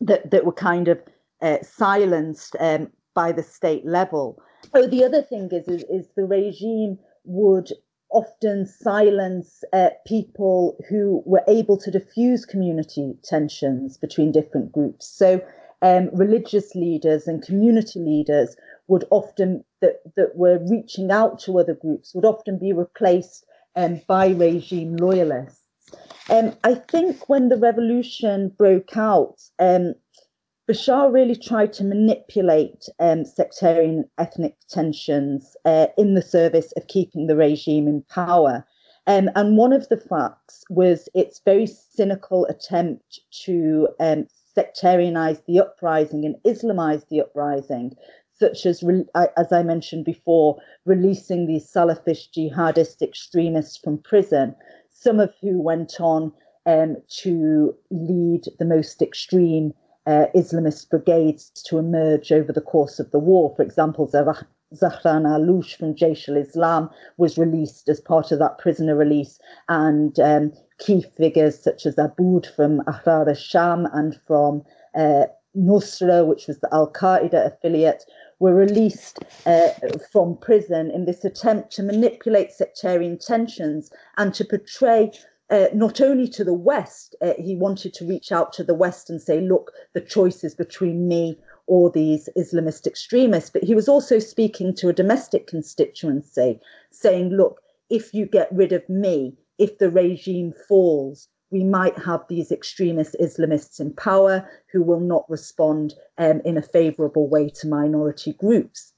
that, 0.01 0.31
that 0.31 0.45
were 0.45 0.53
kind 0.53 0.89
of 0.89 1.01
uh, 1.41 1.59
silenced 1.63 2.57
um, 2.61 2.91
by 3.15 3.33
the 3.33 3.43
state 3.43 3.85
level. 3.85 4.41
Oh, 4.75 4.87
the 4.87 5.05
other 5.05 5.23
thing 5.23 5.49
is, 5.53 5.69
is, 5.69 5.85
is 5.91 6.09
the 6.17 6.25
regime 6.25 6.99
would 7.25 7.71
often 8.11 8.67
silence 8.67 9.65
uh, 9.73 9.89
people 10.07 10.77
who 10.89 11.23
were 11.25 11.43
able 11.49 11.79
to 11.79 11.91
diffuse 11.91 12.45
community 12.45 13.15
tensions 13.25 13.97
between 13.97 14.31
different 14.31 14.71
groups. 14.71 15.07
So 15.07 15.43
um, 15.83 16.09
religious 16.13 16.75
leaders 16.75 17.27
and 17.27 17.43
community 17.43 17.99
leaders 17.99 18.57
would 18.89 19.05
often 19.11 19.65
that 19.81 20.01
that 20.17 20.37
were 20.37 20.59
reaching 20.71 21.11
out 21.11 21.39
to 21.41 21.59
other 21.59 21.75
groups 21.75 22.15
would 22.15 22.25
often 22.25 22.59
be 22.59 22.73
replaced 22.73 23.45
um, 23.77 24.01
by 24.07 24.29
regime 24.29 24.97
loyalists. 24.97 25.61
Um, 26.31 26.55
I 26.65 26.75
think 26.75 27.29
when 27.29 27.49
the 27.49 27.57
revolution 27.57 28.53
broke 28.57 28.97
out, 28.97 29.43
um, 29.59 29.95
Bashar 30.69 31.13
really 31.13 31.35
tried 31.35 31.73
to 31.75 31.85
manipulate 31.85 32.89
um, 33.01 33.25
sectarian 33.25 34.09
ethnic 34.19 34.57
tensions 34.69 35.57
uh, 35.65 35.89
in 35.99 36.15
the 36.15 36.23
service 36.23 36.73
of 36.77 36.87
keeping 36.87 37.27
the 37.27 37.37
regime 37.37 37.89
in 37.89 38.03
power. 38.03 38.65
Um, 39.09 39.31
and 39.35 39.57
one 39.57 39.73
of 39.73 39.89
the 39.89 39.97
facts 39.97 40.63
was 40.71 41.09
its 41.13 41.41
very 41.45 41.67
cynical 41.67 42.47
attempt 42.47 43.19
to 43.45 43.89
um, 43.99 44.29
sectarianize 44.57 45.45
the 45.47 45.61
uprising 45.61 46.25
and 46.25 46.37
Islamize 46.45 47.09
the 47.09 47.21
uprising, 47.21 47.97
such 48.35 48.67
as, 48.67 48.83
as 49.15 49.53
I 49.53 49.63
mentioned 49.63 50.05
before, 50.05 50.59
releasing 50.85 51.47
these 51.47 51.71
Salafist 51.71 52.33
jihadist 52.37 53.03
extremists 53.03 53.77
from 53.77 53.99
prison, 53.99 54.55
some 54.91 55.21
of 55.21 55.33
who 55.41 55.61
went 55.61 56.01
on 56.01 56.33
um, 56.67 56.97
to 57.23 57.75
lead 57.91 58.45
the 58.59 58.65
most 58.65 59.03
extreme 59.03 59.73
uh, 60.07 60.27
Islamist 60.35 60.91
brigades 60.91 61.51
to 61.67 61.79
emerge 61.79 62.33
over 62.33 62.53
the 62.53 62.61
course 62.61 62.99
of 62.99 63.11
the 63.11 63.19
war. 63.19 63.53
For 63.57 63.63
example, 63.63 64.09
Zahran 64.09 64.45
Allouche 64.75 65.77
from 65.77 65.95
Jaish 65.95 66.29
al-Islam 66.29 66.91
was 67.19 67.39
released 67.39 67.89
as 67.89 68.01
part 68.01 68.33
of 68.33 68.39
that 68.41 68.59
prisoner 68.59 68.97
release, 68.97 69.39
and 69.69 70.19
um, 70.19 70.53
key 70.85 71.05
figures 71.17 71.59
such 71.59 71.87
as 71.87 71.97
Aboud 71.97 72.47
from 72.57 72.81
Ahrar 72.87 73.29
al-Sham 73.29 73.87
and 73.93 74.19
from 74.27 74.63
uh, 74.97 75.25
Nusra, 75.57 76.27
which 76.27 76.47
was 76.49 76.59
the 76.59 76.69
Al-Qaeda 76.73 77.47
affiliate, 77.47 78.05
were 78.41 78.55
released 78.55 79.21
uh, 79.47 79.69
from 80.11 80.37
prison 80.37 80.91
in 80.91 81.05
this 81.05 81.25
attempt 81.25 81.71
to 81.73 81.83
manipulate 81.83 82.51
sectarian 82.51 83.17
tensions 83.17 83.91
and 84.17 84.35
to 84.35 84.45
portray 84.45 85.13
uh, 85.51 85.67
not 85.75 86.01
only 86.01 86.27
to 86.27 86.43
the 86.43 86.55
West, 86.55 87.15
uh, 87.21 87.35
he 87.39 87.55
wanted 87.55 87.93
to 87.95 88.07
reach 88.07 88.33
out 88.33 88.53
to 88.55 88.65
the 88.65 88.75
West 88.75 89.11
and 89.11 89.21
say, 89.21 89.41
look, 89.41 89.71
the 89.93 90.01
choice 90.01 90.43
is 90.43 90.55
between 90.55 91.07
me 91.07 91.39
or 91.67 91.91
these 91.91 92.29
Islamist 92.37 92.87
extremists, 92.87 93.51
but 93.51 93.63
he 93.63 93.75
was 93.75 93.89
also 93.89 94.19
speaking 94.19 94.75
to 94.75 94.89
a 94.89 94.95
domestic 94.95 95.47
constituency, 95.47 96.59
saying, 96.91 97.29
look, 97.31 97.61
if 97.91 98.15
you 98.15 98.27
get 98.27 98.49
rid 98.51 98.73
of 98.73 98.89
me, 98.89 99.37
if 99.63 99.79
the 99.79 99.91
regime 99.91 100.53
falls, 100.69 101.29
we 101.53 101.63
might 101.63 101.97
have 101.99 102.27
these 102.29 102.51
extremist 102.51 103.15
Islamists 103.21 103.79
in 103.79 103.93
power 103.93 104.49
who 104.73 104.83
will 104.83 105.01
not 105.01 105.25
respond 105.29 105.95
um, 106.19 106.41
in 106.45 106.57
a 106.57 106.63
favorable 106.63 107.29
way 107.29 107.49
to 107.51 107.69
minority 107.69 108.33
groups. 108.33 108.93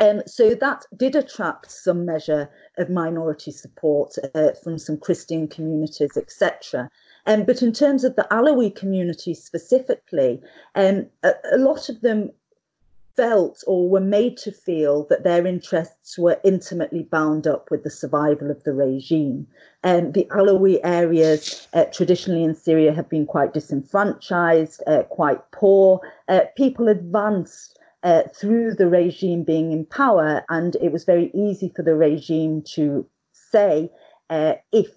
Um, 0.00 0.22
so 0.26 0.54
that 0.56 0.84
did 0.96 1.14
attract 1.14 1.70
some 1.70 2.04
measure 2.04 2.50
of 2.78 2.90
minority 2.90 3.52
support 3.52 4.16
uh, 4.34 4.50
from 4.62 4.76
some 4.76 4.98
Christian 4.98 5.46
communities, 5.46 6.16
etc. 6.16 6.90
Um, 7.26 7.44
but 7.44 7.62
in 7.62 7.72
terms 7.72 8.04
of 8.04 8.16
the 8.16 8.26
Alawi 8.30 8.74
community 8.74 9.32
specifically, 9.32 10.42
um, 10.74 11.06
a, 11.22 11.32
a, 11.52 11.58
lot 11.58 11.88
of 11.88 12.00
them 12.00 12.30
felt 13.16 13.62
or 13.66 13.88
were 13.88 14.00
made 14.00 14.36
to 14.38 14.52
feel 14.52 15.04
that 15.08 15.24
their 15.24 15.46
interests 15.46 16.18
were 16.18 16.40
intimately 16.44 17.02
bound 17.02 17.46
up 17.46 17.70
with 17.70 17.84
the 17.84 17.90
survival 17.90 18.50
of 18.50 18.62
the 18.64 18.72
regime. 18.72 19.46
And 19.82 20.06
um, 20.06 20.12
the 20.12 20.26
Alawi 20.30 20.80
areas 20.82 21.68
uh, 21.74 21.84
traditionally 21.92 22.44
in 22.44 22.54
Syria 22.54 22.92
have 22.92 23.08
been 23.08 23.26
quite 23.26 23.52
disenfranchised, 23.52 24.82
uh, 24.86 25.02
quite 25.04 25.40
poor. 25.52 26.00
Uh, 26.28 26.40
people 26.56 26.88
advanced 26.88 27.78
uh, 28.02 28.22
through 28.34 28.74
the 28.74 28.88
regime 28.88 29.44
being 29.44 29.72
in 29.72 29.86
power, 29.86 30.44
and 30.48 30.76
it 30.76 30.92
was 30.92 31.04
very 31.04 31.30
easy 31.34 31.72
for 31.74 31.82
the 31.82 31.94
regime 31.94 32.62
to 32.74 33.06
say 33.32 33.90
uh, 34.30 34.54
if 34.72 34.88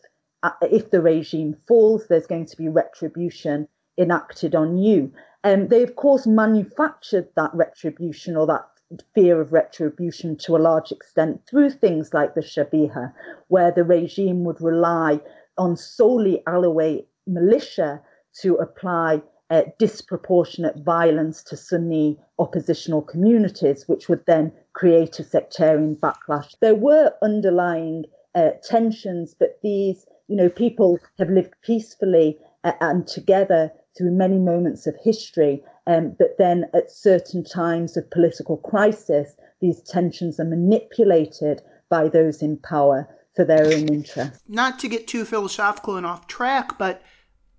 uh, 0.44 0.52
if 0.62 0.92
the 0.92 1.02
regime 1.02 1.56
falls, 1.68 2.08
there's 2.08 2.28
going 2.28 2.46
to 2.46 2.58
be 2.58 2.68
retribution 2.68 3.68
enacted 3.98 4.56
on 4.56 4.78
you. 4.78 5.12
Um, 5.48 5.70
they, 5.70 5.82
of 5.82 5.96
course, 5.96 6.28
manufactured 6.28 7.30
that 7.38 7.52
retribution 7.54 8.36
or 8.36 8.46
that 8.48 8.68
fear 9.16 9.40
of 9.40 9.54
retribution 9.54 10.36
to 10.40 10.58
a 10.58 10.66
large 10.70 10.92
extent 10.92 11.40
through 11.50 11.70
things 11.70 12.14
like 12.14 12.36
the 12.36 12.42
Shabiha, 12.42 13.14
where 13.48 13.72
the 13.72 13.86
regime 13.86 14.44
would 14.44 14.60
rely 14.60 15.22
on 15.58 15.78
solely 15.78 16.44
Alawite 16.48 17.06
militia 17.28 18.02
to 18.42 18.56
apply 18.56 19.22
uh, 19.50 19.62
disproportionate 19.80 20.80
violence 20.84 21.42
to 21.44 21.56
Sunni 21.56 22.20
oppositional 22.40 23.02
communities, 23.02 23.88
which 23.88 24.10
would 24.10 24.26
then 24.26 24.52
create 24.74 25.18
a 25.18 25.24
sectarian 25.24 25.96
backlash. 25.96 26.56
There 26.60 26.76
were 26.76 27.14
underlying 27.22 28.04
uh, 28.36 28.52
tensions, 28.62 29.34
but 29.34 29.60
these, 29.64 30.06
you 30.28 30.36
know, 30.36 30.50
people 30.50 31.00
have 31.20 31.30
lived 31.30 31.54
peacefully 31.62 32.38
uh, 32.66 32.74
and 32.82 33.08
together 33.08 33.72
through 33.98 34.12
many 34.12 34.38
moments 34.38 34.88
of 34.88 34.96
history. 35.04 35.64
Um, 35.88 36.16
but 36.20 36.38
then 36.38 36.66
at 36.74 36.92
certain 36.92 37.44
times 37.44 37.98
of 37.98 38.10
political 38.12 38.58
crisis, 38.58 39.36
these 39.62 39.82
tensions 39.82 40.40
are 40.40 40.46
manipulated 40.46 41.62
by 41.90 42.10
those 42.10 42.42
in 42.42 42.58
power 42.58 43.08
for 43.36 43.46
their 43.46 43.66
own 43.66 43.88
interest. 43.88 44.42
Not 44.48 44.80
to 44.80 44.88
get 44.88 45.08
too 45.08 45.24
philosophical 45.24 45.96
and 45.96 46.06
off 46.06 46.28
track, 46.28 46.78
but 46.78 47.02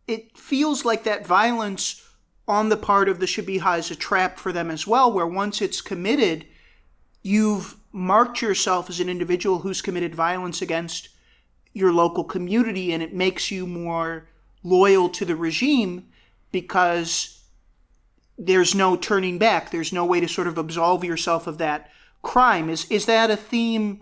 it 0.07 0.37
feels 0.37 0.85
like 0.85 1.05
that 1.05 1.27
violence 1.27 2.05
on 2.47 2.69
the 2.69 2.77
part 2.77 3.09
of 3.09 3.21
the 3.21 3.27
Shabiha 3.27 3.79
is 3.79 3.91
a 3.91 3.97
trap 3.97 4.39
for 4.39 4.53
them 4.53 4.71
as 4.71 4.87
well, 4.87 5.13
where 5.13 5.27
once 5.27 5.61
it's 5.61 5.81
committed, 5.81 6.47
you've 7.23 7.77
marked 7.93 8.43
yourself 8.43 8.89
as 8.89 9.01
an 9.01 9.09
individual 9.09 9.61
who's 9.61 9.83
committed 9.83 10.15
violence 10.15 10.63
against 10.63 11.11
your 11.73 11.93
local 11.93 12.25
community, 12.25 12.93
and 12.93 13.03
it 13.03 13.15
makes 13.15 13.51
you 13.51 13.67
more 13.67 14.29
loyal 14.63 15.09
to 15.11 15.25
the 15.25 15.37
regime 15.37 16.09
because 16.53 17.43
there's 18.39 18.75
no 18.75 18.97
turning 18.97 19.39
back. 19.39 19.71
There's 19.71 19.93
no 19.93 20.05
way 20.05 20.21
to 20.21 20.29
sort 20.29 20.47
of 20.47 20.59
absolve 20.59 21.05
yourself 21.05 21.47
of 21.47 21.59
that 21.59 21.91
crime. 22.23 22.69
Is 22.71 22.87
is 22.91 23.07
that 23.07 23.31
a 23.31 23.37
theme 23.37 24.01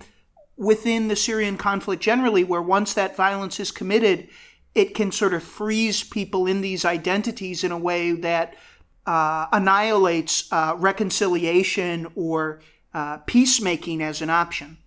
within 0.57 1.09
the 1.09 1.17
Syrian 1.17 1.57
conflict 1.57 2.03
generally, 2.03 2.45
where 2.45 2.63
once 2.63 2.95
that 2.95 3.17
violence 3.17 3.61
is 3.61 3.71
committed, 3.71 4.29
it 4.75 4.95
can 4.95 5.11
sort 5.13 5.35
of 5.35 5.43
freeze 5.43 6.03
people 6.03 6.47
in 6.47 6.61
these 6.61 6.85
identities 6.85 7.65
in 7.65 7.73
a 7.73 7.79
way 7.79 8.13
that 8.13 8.55
uh, 9.07 9.47
annihilates 9.53 10.53
uh, 10.53 10.75
reconciliation 10.77 12.07
or 12.15 12.61
uh, 12.93 13.19
peacemaking 13.19 14.03
as 14.03 14.21
an 14.21 14.31
option. 14.31 14.79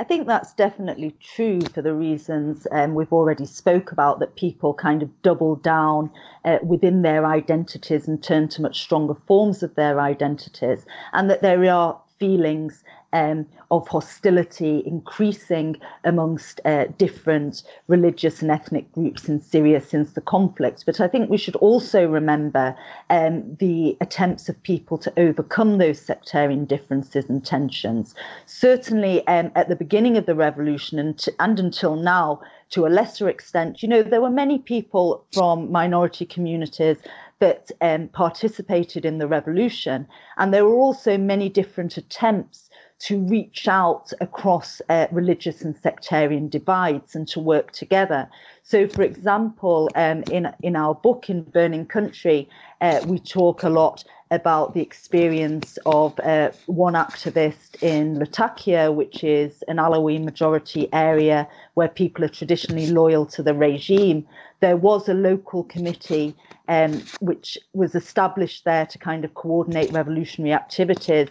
I 0.00 0.04
think 0.04 0.26
that's 0.26 0.54
definitely 0.54 1.14
true 1.20 1.60
for 1.60 1.82
the 1.82 1.92
reasons 1.92 2.66
um, 2.72 2.94
we've 2.94 3.12
already 3.12 3.44
spoke 3.44 3.92
about 3.92 4.18
that 4.20 4.34
people 4.34 4.72
kind 4.72 5.02
of 5.02 5.10
double 5.20 5.56
down 5.56 6.10
uh, 6.46 6.56
within 6.62 7.02
their 7.02 7.26
identities 7.26 8.08
and 8.08 8.22
turn 8.22 8.48
to 8.48 8.62
much 8.62 8.80
stronger 8.80 9.12
forms 9.26 9.62
of 9.62 9.74
their 9.74 10.00
identities, 10.00 10.86
and 11.12 11.28
that 11.28 11.42
there 11.42 11.70
are 11.70 12.00
feelings 12.18 12.82
um, 13.12 13.46
of 13.70 13.86
hostility 13.88 14.82
increasing 14.86 15.76
amongst 16.04 16.60
uh, 16.64 16.86
different 16.98 17.62
religious 17.88 18.42
and 18.42 18.50
ethnic 18.50 18.90
groups 18.92 19.28
in 19.28 19.40
Syria 19.40 19.80
since 19.80 20.12
the 20.12 20.20
conflict. 20.20 20.84
But 20.86 21.00
I 21.00 21.08
think 21.08 21.30
we 21.30 21.36
should 21.36 21.56
also 21.56 22.06
remember 22.06 22.76
um, 23.10 23.56
the 23.56 23.96
attempts 24.00 24.48
of 24.48 24.62
people 24.62 24.98
to 24.98 25.12
overcome 25.18 25.78
those 25.78 26.00
sectarian 26.00 26.64
differences 26.64 27.28
and 27.28 27.44
tensions. 27.44 28.14
Certainly, 28.46 29.26
um, 29.26 29.50
at 29.54 29.68
the 29.68 29.76
beginning 29.76 30.16
of 30.16 30.26
the 30.26 30.34
revolution 30.34 30.98
and, 30.98 31.24
and 31.38 31.58
until 31.58 31.96
now, 31.96 32.40
to 32.70 32.86
a 32.86 32.88
lesser 32.88 33.28
extent, 33.28 33.82
you 33.82 33.88
know, 33.88 34.02
there 34.02 34.20
were 34.20 34.30
many 34.30 34.58
people 34.58 35.24
from 35.32 35.70
minority 35.72 36.24
communities 36.24 36.98
that 37.40 37.70
um, 37.80 38.06
participated 38.08 39.04
in 39.04 39.18
the 39.18 39.26
revolution. 39.26 40.06
And 40.36 40.54
there 40.54 40.64
were 40.64 40.76
also 40.76 41.18
many 41.18 41.48
different 41.48 41.96
attempts 41.96 42.69
to 43.00 43.18
reach 43.18 43.66
out 43.66 44.12
across 44.20 44.82
uh, 44.88 45.06
religious 45.10 45.62
and 45.62 45.74
sectarian 45.76 46.48
divides 46.48 47.16
and 47.16 47.26
to 47.28 47.40
work 47.40 47.72
together. 47.72 48.28
So, 48.62 48.86
for 48.86 49.02
example, 49.02 49.88
um, 49.94 50.22
in, 50.30 50.52
in 50.62 50.76
our 50.76 50.94
book, 50.94 51.30
In 51.30 51.42
Burning 51.42 51.86
Country, 51.86 52.48
uh, 52.80 53.00
we 53.06 53.18
talk 53.18 53.62
a 53.62 53.70
lot 53.70 54.04
about 54.30 54.74
the 54.74 54.82
experience 54.82 55.78
of 55.86 56.18
uh, 56.20 56.50
one 56.66 56.92
activist 56.94 57.82
in 57.82 58.18
Latakia, 58.18 58.92
which 58.92 59.24
is 59.24 59.64
an 59.66 59.78
Alawi 59.78 60.22
majority 60.22 60.88
area 60.92 61.48
where 61.74 61.88
people 61.88 62.24
are 62.24 62.28
traditionally 62.28 62.86
loyal 62.86 63.26
to 63.26 63.42
the 63.42 63.54
regime. 63.54 64.26
There 64.60 64.76
was 64.76 65.08
a 65.08 65.14
local 65.14 65.64
committee 65.64 66.36
um, 66.68 67.02
which 67.20 67.58
was 67.72 67.94
established 67.94 68.64
there 68.64 68.86
to 68.86 68.98
kind 68.98 69.24
of 69.24 69.34
coordinate 69.34 69.90
revolutionary 69.90 70.52
activities 70.52 71.28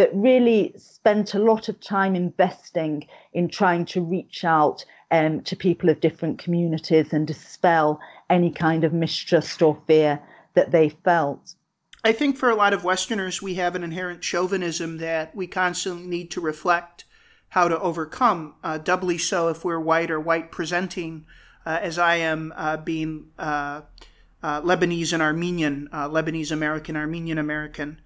that 0.00 0.08
really 0.14 0.72
spent 0.78 1.34
a 1.34 1.38
lot 1.38 1.68
of 1.68 1.78
time 1.78 2.16
investing 2.16 3.06
in 3.34 3.46
trying 3.50 3.84
to 3.84 4.00
reach 4.00 4.46
out 4.46 4.82
um, 5.10 5.42
to 5.42 5.54
people 5.54 5.90
of 5.90 6.00
different 6.00 6.38
communities 6.38 7.12
and 7.12 7.26
dispel 7.26 8.00
any 8.30 8.50
kind 8.50 8.82
of 8.82 8.94
mistrust 8.94 9.60
or 9.60 9.76
fear 9.86 10.18
that 10.54 10.70
they 10.70 10.88
felt. 10.88 11.54
I 12.02 12.12
think 12.12 12.38
for 12.38 12.48
a 12.48 12.54
lot 12.54 12.72
of 12.72 12.82
Westerners, 12.82 13.42
we 13.42 13.56
have 13.56 13.76
an 13.76 13.84
inherent 13.84 14.24
chauvinism 14.24 14.96
that 14.96 15.36
we 15.36 15.46
constantly 15.46 16.06
need 16.06 16.30
to 16.30 16.40
reflect 16.40 17.04
how 17.50 17.68
to 17.68 17.78
overcome, 17.78 18.54
uh, 18.64 18.78
doubly 18.78 19.18
so 19.18 19.48
if 19.48 19.66
we're 19.66 19.78
white 19.78 20.10
or 20.10 20.18
white 20.18 20.50
presenting, 20.50 21.26
uh, 21.66 21.78
as 21.82 21.98
I 21.98 22.14
am 22.14 22.54
uh, 22.56 22.78
being 22.78 23.26
uh, 23.38 23.82
uh, 24.42 24.62
Lebanese 24.62 25.12
and 25.12 25.20
Armenian, 25.20 25.90
uh, 25.92 26.08
Lebanese 26.08 26.52
American, 26.52 26.96
Armenian 26.96 27.36
American. 27.36 28.00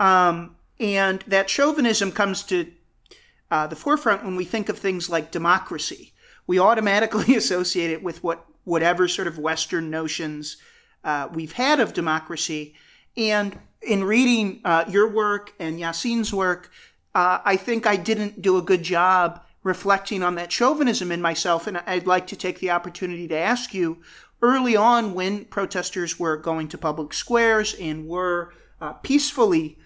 Um, 0.00 0.56
and 0.80 1.24
that 1.26 1.48
chauvinism 1.48 2.12
comes 2.12 2.42
to 2.44 2.70
uh, 3.50 3.66
the 3.66 3.76
forefront 3.76 4.24
when 4.24 4.36
we 4.36 4.44
think 4.44 4.68
of 4.68 4.78
things 4.78 5.08
like 5.08 5.30
democracy. 5.30 6.12
We 6.46 6.58
automatically 6.58 7.34
associate 7.36 7.90
it 7.90 8.02
with 8.02 8.22
what 8.22 8.44
whatever 8.64 9.08
sort 9.08 9.26
of 9.26 9.38
Western 9.38 9.90
notions 9.90 10.58
uh, 11.02 11.28
we've 11.32 11.52
had 11.52 11.80
of 11.80 11.94
democracy. 11.94 12.74
And 13.16 13.58
in 13.80 14.04
reading 14.04 14.60
uh, 14.64 14.84
your 14.88 15.08
work 15.08 15.54
and 15.58 15.78
Yassin's 15.78 16.34
work, 16.34 16.70
uh, 17.14 17.38
I 17.44 17.56
think 17.56 17.86
I 17.86 17.96
didn't 17.96 18.42
do 18.42 18.58
a 18.58 18.62
good 18.62 18.82
job 18.82 19.42
reflecting 19.62 20.22
on 20.22 20.34
that 20.34 20.52
chauvinism 20.52 21.10
in 21.10 21.22
myself. 21.22 21.66
And 21.66 21.78
I'd 21.78 22.06
like 22.06 22.26
to 22.28 22.36
take 22.36 22.60
the 22.60 22.70
opportunity 22.70 23.26
to 23.28 23.36
ask 23.36 23.72
you 23.72 24.02
early 24.42 24.76
on 24.76 25.14
when 25.14 25.46
protesters 25.46 26.18
were 26.18 26.36
going 26.36 26.68
to 26.68 26.78
public 26.78 27.12
squares 27.12 27.74
and 27.74 28.06
were 28.06 28.52
uh, 28.80 28.92
peacefully 28.92 29.78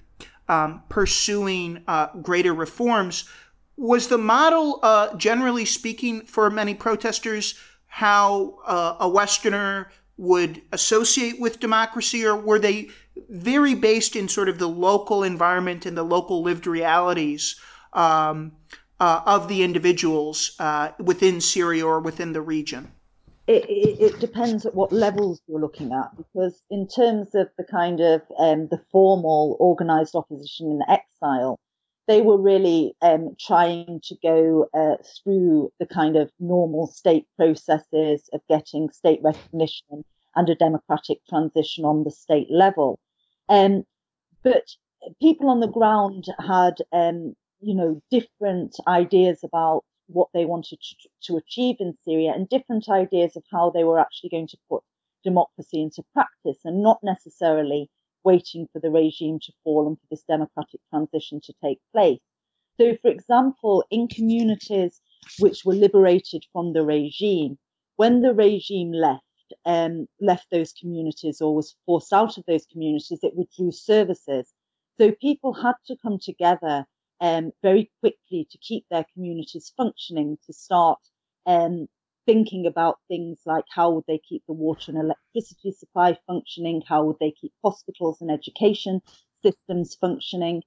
um, 0.49 0.83
pursuing 0.89 1.83
uh, 1.87 2.09
greater 2.23 2.55
reforms. 2.55 3.29
Was 3.77 4.09
the 4.09 4.19
model, 4.19 4.81
uh, 4.83 5.15
generally 5.17 5.65
speaking, 5.65 6.23
for 6.23 6.51
many 6.51 6.75
protesters, 6.75 7.55
how 7.87 8.59
uh, 8.67 8.97
a 9.01 9.09
Westerner 9.09 9.91
would 10.17 10.63
associate 10.73 11.41
with 11.41 11.61
democracy, 11.61 12.25
or 12.25 12.37
were 12.37 12.59
they 12.59 12.89
very 13.29 13.75
based 13.75 14.15
in 14.15 14.29
sort 14.29 14.49
of 14.49 14.59
the 14.59 14.69
local 14.69 15.23
environment 15.23 15.87
and 15.87 15.97
the 15.97 16.03
local 16.03 16.43
lived 16.43 16.67
realities 16.67 17.57
um, 17.93 18.53
uh, 19.01 19.21
of 19.27 19.49
the 19.49 19.63
individuals 19.63 20.55
uh, 20.59 20.91
within 20.99 21.41
Syria 21.41 21.85
or 21.85 22.01
within 22.01 22.33
the 22.33 22.41
region? 22.41 22.93
It, 23.47 23.65
it, 23.69 24.01
it, 24.01 24.21
depends 24.21 24.65
at 24.65 24.75
what 24.75 24.93
levels 24.93 25.41
you're 25.47 25.61
looking 25.61 25.93
at 25.93 26.17
because 26.17 26.63
in 26.71 26.87
terms 26.87 27.35
of 27.35 27.49
the 27.59 27.65
kind 27.65 28.01
of 28.01 28.23
um, 28.39 28.69
the 28.71 28.81
formal 28.91 29.57
organized 29.59 30.15
opposition 30.15 30.71
in 30.71 30.81
exile 30.89 31.59
they 32.09 32.21
were 32.21 32.39
really 32.39 32.95
um, 33.01 33.37
trying 33.41 34.01
to 34.05 34.17
go 34.23 34.67
uh, 34.75 34.97
through 35.03 35.73
the 35.79 35.87
kind 35.87 36.17
of 36.17 36.31
normal 36.41 36.87
state 36.87 37.27
processes 37.37 38.29
of 38.33 38.41
getting 38.49 38.91
state 38.91 39.21
recognition 39.23 40.05
and 40.35 40.49
a 40.49 40.55
democratic 40.55 41.19
transition 41.29 41.85
on 41.85 42.05
the 42.05 42.11
state 42.11 42.49
level. 42.51 42.99
Um, 43.49 43.85
but 44.43 44.65
people 45.21 45.49
on 45.49 45.61
the 45.61 45.69
ground 45.69 46.27
had 46.39 46.75
um, 46.93 47.35
you 47.61 47.75
know 47.75 48.03
different 48.11 48.77
ideas 48.89 49.41
about 49.45 49.85
what 50.13 50.29
they 50.35 50.45
wanted 50.45 50.79
to, 50.81 51.09
to 51.23 51.37
achieve 51.37 51.77
in 51.81 51.97
Syria 52.05 52.33
and 52.35 52.49
different 52.49 52.89
ideas 52.89 53.37
of 53.37 53.45
how 53.51 53.71
they 53.71 53.85
were 53.85 53.99
actually 53.99 54.31
going 54.31 54.49
to 54.49 54.59
put 54.69 54.83
democracy 55.25 55.83
into 55.83 56.03
practice 56.13 56.59
and 56.65 56.83
not 56.83 56.99
necessarily 57.03 57.91
waiting 58.25 58.69
for 58.73 58.81
the 58.81 58.91
regime 58.91 59.39
to 59.41 59.53
fall 59.65 59.87
and 59.87 59.99
for 59.99 60.07
this 60.11 60.25
democratic 60.29 60.81
transition 60.91 61.41
to 61.45 61.53
take 61.63 61.79
place. 61.93 62.21
So, 62.81 62.97
for 63.03 63.11
example, 63.11 63.85
in 63.91 64.09
communities 64.09 65.01
which 65.39 65.65
were 65.65 65.75
liberated 65.75 66.45
from 66.53 66.73
the 66.73 66.85
regime, 66.85 67.59
when 67.97 68.23
the 68.23 68.35
regime 68.35 68.93
left, 68.93 69.23
um, 69.67 70.07
left 70.21 70.47
those 70.51 70.73
communities 70.73 71.41
or 71.41 71.55
was 71.55 71.77
forced 71.87 72.13
out 72.13 72.39
of 72.39 72.45
those 72.47 72.67
communities, 72.67 73.21
it 73.23 73.37
withdrew 73.37 73.73
services. 73.73 74.53
So 74.99 75.13
people 75.21 75.53
had 75.53 75.75
to 75.87 75.97
come 76.03 76.19
together 76.19 76.87
um, 77.23 77.53
very 77.63 77.91
quickly 78.01 78.47
to 78.51 78.59
keep 78.59 78.85
their 78.91 79.07
communities 79.15 79.73
functioning, 79.77 80.37
to 80.45 80.53
start 80.53 80.99
um, 81.47 81.87
thinking 82.27 82.67
about 82.67 82.99
things 83.09 83.41
like 83.47 83.65
how 83.71 83.93
would 83.93 84.05
they 84.07 84.21
keep 84.29 84.43
the 84.47 84.53
water 84.53 84.91
and 84.91 84.99
electricity 84.99 85.71
supply 85.71 86.19
functioning, 86.27 86.83
how 86.87 87.05
would 87.05 87.17
they 87.21 87.33
keep 87.41 87.53
hospitals 87.65 88.21
and 88.21 88.31
education 88.31 89.01
systems 89.43 89.95
functioning. 89.95 90.63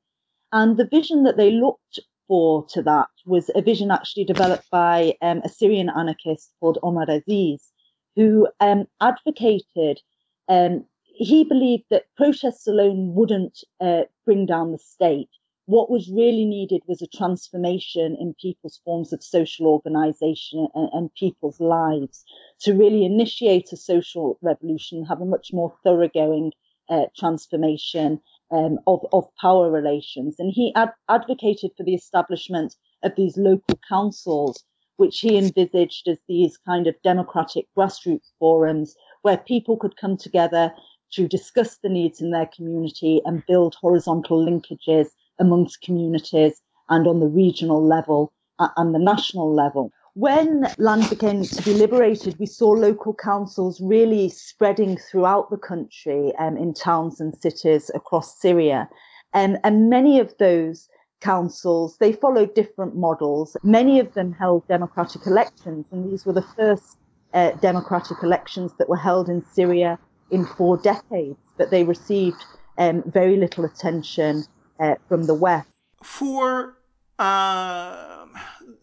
And 0.51 0.77
the 0.77 0.87
vision 0.87 1.23
that 1.23 1.37
they 1.37 1.51
looked 1.51 1.99
for 2.27 2.65
to 2.69 2.81
that 2.83 3.09
was 3.25 3.51
a 3.53 3.61
vision 3.61 3.91
actually 3.91 4.25
developed 4.25 4.69
by 4.71 5.15
um, 5.21 5.41
a 5.43 5.49
Syrian 5.49 5.89
anarchist 5.89 6.53
called 6.59 6.79
Omar 6.81 7.09
Aziz, 7.09 7.71
who 8.15 8.47
um, 8.61 8.85
advocated, 9.01 9.99
um, 10.47 10.85
he 11.03 11.43
believed 11.43 11.85
that 11.89 12.05
protests 12.15 12.67
alone 12.67 13.13
wouldn't 13.13 13.59
uh, 13.81 14.03
bring 14.25 14.45
down 14.45 14.71
the 14.71 14.77
state. 14.77 15.29
What 15.67 15.89
was 15.89 16.11
really 16.11 16.45
needed 16.45 16.83
was 16.85 17.01
a 17.01 17.07
transformation 17.07 18.15
in 18.19 18.35
people's 18.39 18.79
forms 18.85 19.11
of 19.11 19.23
social 19.23 19.65
organization 19.65 20.67
and, 20.75 20.89
and 20.93 21.13
people's 21.15 21.59
lives 21.59 22.23
to 22.61 22.75
really 22.75 23.03
initiate 23.03 23.71
a 23.73 23.77
social 23.77 24.37
revolution, 24.43 25.05
have 25.05 25.21
a 25.21 25.25
much 25.25 25.53
more 25.53 25.75
thoroughgoing 25.83 26.51
uh, 26.87 27.05
transformation 27.17 28.21
um, 28.51 28.77
of, 28.85 29.07
of 29.11 29.27
power 29.41 29.71
relations. 29.71 30.35
And 30.37 30.51
he 30.53 30.71
ad- 30.75 30.93
advocated 31.09 31.71
for 31.75 31.83
the 31.83 31.95
establishment 31.95 32.75
of 33.01 33.15
these 33.15 33.35
local 33.35 33.79
councils, 33.89 34.63
which 34.97 35.19
he 35.19 35.35
envisaged 35.35 36.07
as 36.07 36.19
these 36.27 36.57
kind 36.57 36.85
of 36.85 37.01
democratic 37.03 37.65
grassroots 37.75 38.31
forums 38.37 38.95
where 39.23 39.37
people 39.37 39.77
could 39.77 39.97
come 39.97 40.15
together 40.15 40.71
to 41.13 41.27
discuss 41.27 41.77
the 41.77 41.89
needs 41.89 42.21
in 42.21 42.29
their 42.29 42.49
community 42.55 43.19
and 43.25 43.43
build 43.47 43.75
horizontal 43.81 44.45
linkages 44.45 45.07
amongst 45.39 45.81
communities 45.81 46.61
and 46.89 47.07
on 47.07 47.19
the 47.19 47.27
regional 47.27 47.83
level 47.83 48.31
and 48.59 48.93
the 48.93 48.99
national 48.99 49.53
level. 49.53 49.91
When 50.13 50.65
land 50.77 51.09
began 51.09 51.43
to 51.43 51.61
be 51.63 51.73
liberated, 51.73 52.39
we 52.39 52.45
saw 52.45 52.69
local 52.69 53.13
councils 53.13 53.81
really 53.81 54.29
spreading 54.29 54.95
throughout 54.95 55.49
the 55.49 55.57
country 55.57 56.33
um, 56.39 56.55
in 56.55 56.73
towns 56.73 57.19
and 57.19 57.35
cities 57.35 57.91
across 57.93 58.39
Syria. 58.39 58.87
Um, 59.33 59.57
and 59.65 59.89
many 59.89 60.21
of 60.21 60.33
those 60.39 60.87
councils, 61.19 61.97
they 61.97 62.13
followed 62.13 62.55
different 62.55 62.95
models. 62.95 63.57
Many 63.61 63.99
of 63.99 64.13
them 64.13 64.31
held 64.31 64.65
democratic 64.69 65.27
elections, 65.27 65.85
and 65.91 66.09
these 66.09 66.25
were 66.25 66.31
the 66.31 66.49
first 66.55 66.97
uh, 67.33 67.51
democratic 67.59 68.23
elections 68.23 68.71
that 68.79 68.87
were 68.87 68.95
held 68.95 69.27
in 69.27 69.43
Syria 69.43 69.99
in 70.31 70.45
four 70.45 70.77
decades, 70.77 71.37
but 71.57 71.71
they 71.71 71.83
received 71.83 72.41
um, 72.77 73.03
very 73.05 73.35
little 73.35 73.65
attention 73.65 74.45
uh, 74.79 74.95
from 75.07 75.23
the 75.23 75.33
West. 75.33 75.67
For 76.03 76.77
uh, 77.17 78.25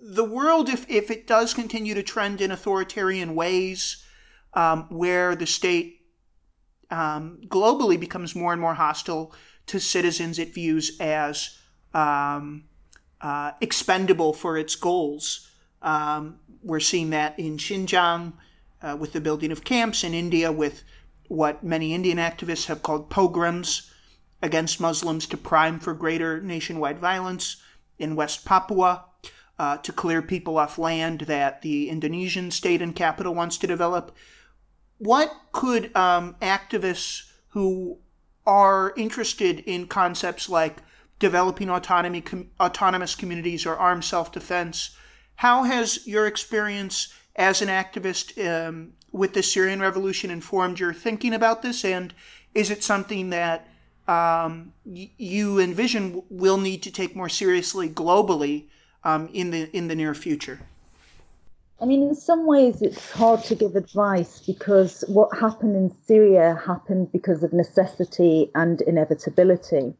the 0.00 0.24
world, 0.24 0.68
if, 0.68 0.88
if 0.90 1.10
it 1.10 1.26
does 1.26 1.54
continue 1.54 1.94
to 1.94 2.02
trend 2.02 2.40
in 2.40 2.50
authoritarian 2.50 3.34
ways, 3.34 4.04
um, 4.54 4.86
where 4.90 5.34
the 5.34 5.46
state 5.46 6.00
um, 6.90 7.38
globally 7.46 7.98
becomes 7.98 8.34
more 8.34 8.52
and 8.52 8.60
more 8.60 8.74
hostile 8.74 9.34
to 9.66 9.78
citizens 9.78 10.38
it 10.38 10.52
views 10.52 10.98
as 11.00 11.58
um, 11.94 12.64
uh, 13.20 13.52
expendable 13.60 14.32
for 14.32 14.58
its 14.58 14.74
goals. 14.74 15.48
Um, 15.80 16.38
we're 16.62 16.80
seeing 16.80 17.10
that 17.10 17.38
in 17.38 17.56
Xinjiang 17.56 18.32
uh, 18.82 18.96
with 18.98 19.12
the 19.12 19.20
building 19.20 19.52
of 19.52 19.64
camps, 19.64 20.04
in 20.04 20.14
India 20.14 20.52
with 20.52 20.82
what 21.28 21.64
many 21.64 21.94
Indian 21.94 22.18
activists 22.18 22.66
have 22.66 22.82
called 22.82 23.08
pogroms 23.08 23.91
against 24.42 24.80
Muslims 24.80 25.26
to 25.26 25.36
prime 25.36 25.78
for 25.78 25.94
greater 25.94 26.40
nationwide 26.40 26.98
violence, 26.98 27.62
in 28.02 28.16
West 28.16 28.44
Papua 28.44 29.04
uh, 29.58 29.76
to 29.78 29.92
clear 29.92 30.20
people 30.20 30.58
off 30.58 30.78
land 30.78 31.22
that 31.22 31.62
the 31.62 31.88
Indonesian 31.88 32.50
state 32.50 32.82
and 32.82 32.96
capital 32.96 33.34
wants 33.34 33.56
to 33.58 33.66
develop. 33.66 34.14
What 34.98 35.32
could 35.52 35.94
um, 35.96 36.36
activists 36.40 37.30
who 37.48 37.98
are 38.46 38.92
interested 38.96 39.60
in 39.60 39.86
concepts 39.86 40.48
like 40.48 40.78
developing 41.18 41.70
autonomy, 41.70 42.20
com- 42.20 42.50
autonomous 42.58 43.14
communities 43.14 43.64
or 43.64 43.76
armed 43.76 44.04
self-defense, 44.04 44.96
how 45.36 45.62
has 45.62 46.06
your 46.06 46.26
experience 46.26 47.12
as 47.36 47.62
an 47.62 47.68
activist 47.68 48.26
um, 48.44 48.94
with 49.12 49.32
the 49.34 49.42
Syrian 49.42 49.80
revolution 49.80 50.30
informed 50.30 50.80
your 50.80 50.92
thinking 50.92 51.34
about 51.34 51.62
this? 51.62 51.84
And 51.84 52.12
is 52.54 52.70
it 52.70 52.82
something 52.82 53.30
that 53.30 53.68
um, 54.08 54.72
you 54.84 55.60
envision 55.60 56.22
will 56.28 56.58
need 56.58 56.82
to 56.82 56.90
take 56.90 57.14
more 57.14 57.28
seriously 57.28 57.88
globally 57.88 58.64
um, 59.04 59.28
in 59.32 59.50
the 59.50 59.74
in 59.76 59.88
the 59.88 59.94
near 59.94 60.14
future? 60.14 60.60
I 61.80 61.84
mean, 61.84 62.02
in 62.02 62.14
some 62.14 62.46
ways, 62.46 62.80
it's 62.80 63.10
hard 63.10 63.42
to 63.44 63.56
give 63.56 63.74
advice 63.74 64.38
because 64.46 65.02
what 65.08 65.36
happened 65.36 65.74
in 65.74 65.92
Syria 66.06 66.60
happened 66.64 67.10
because 67.10 67.42
of 67.42 67.52
necessity 67.52 68.52
and 68.54 68.80
inevitability. 68.82 69.92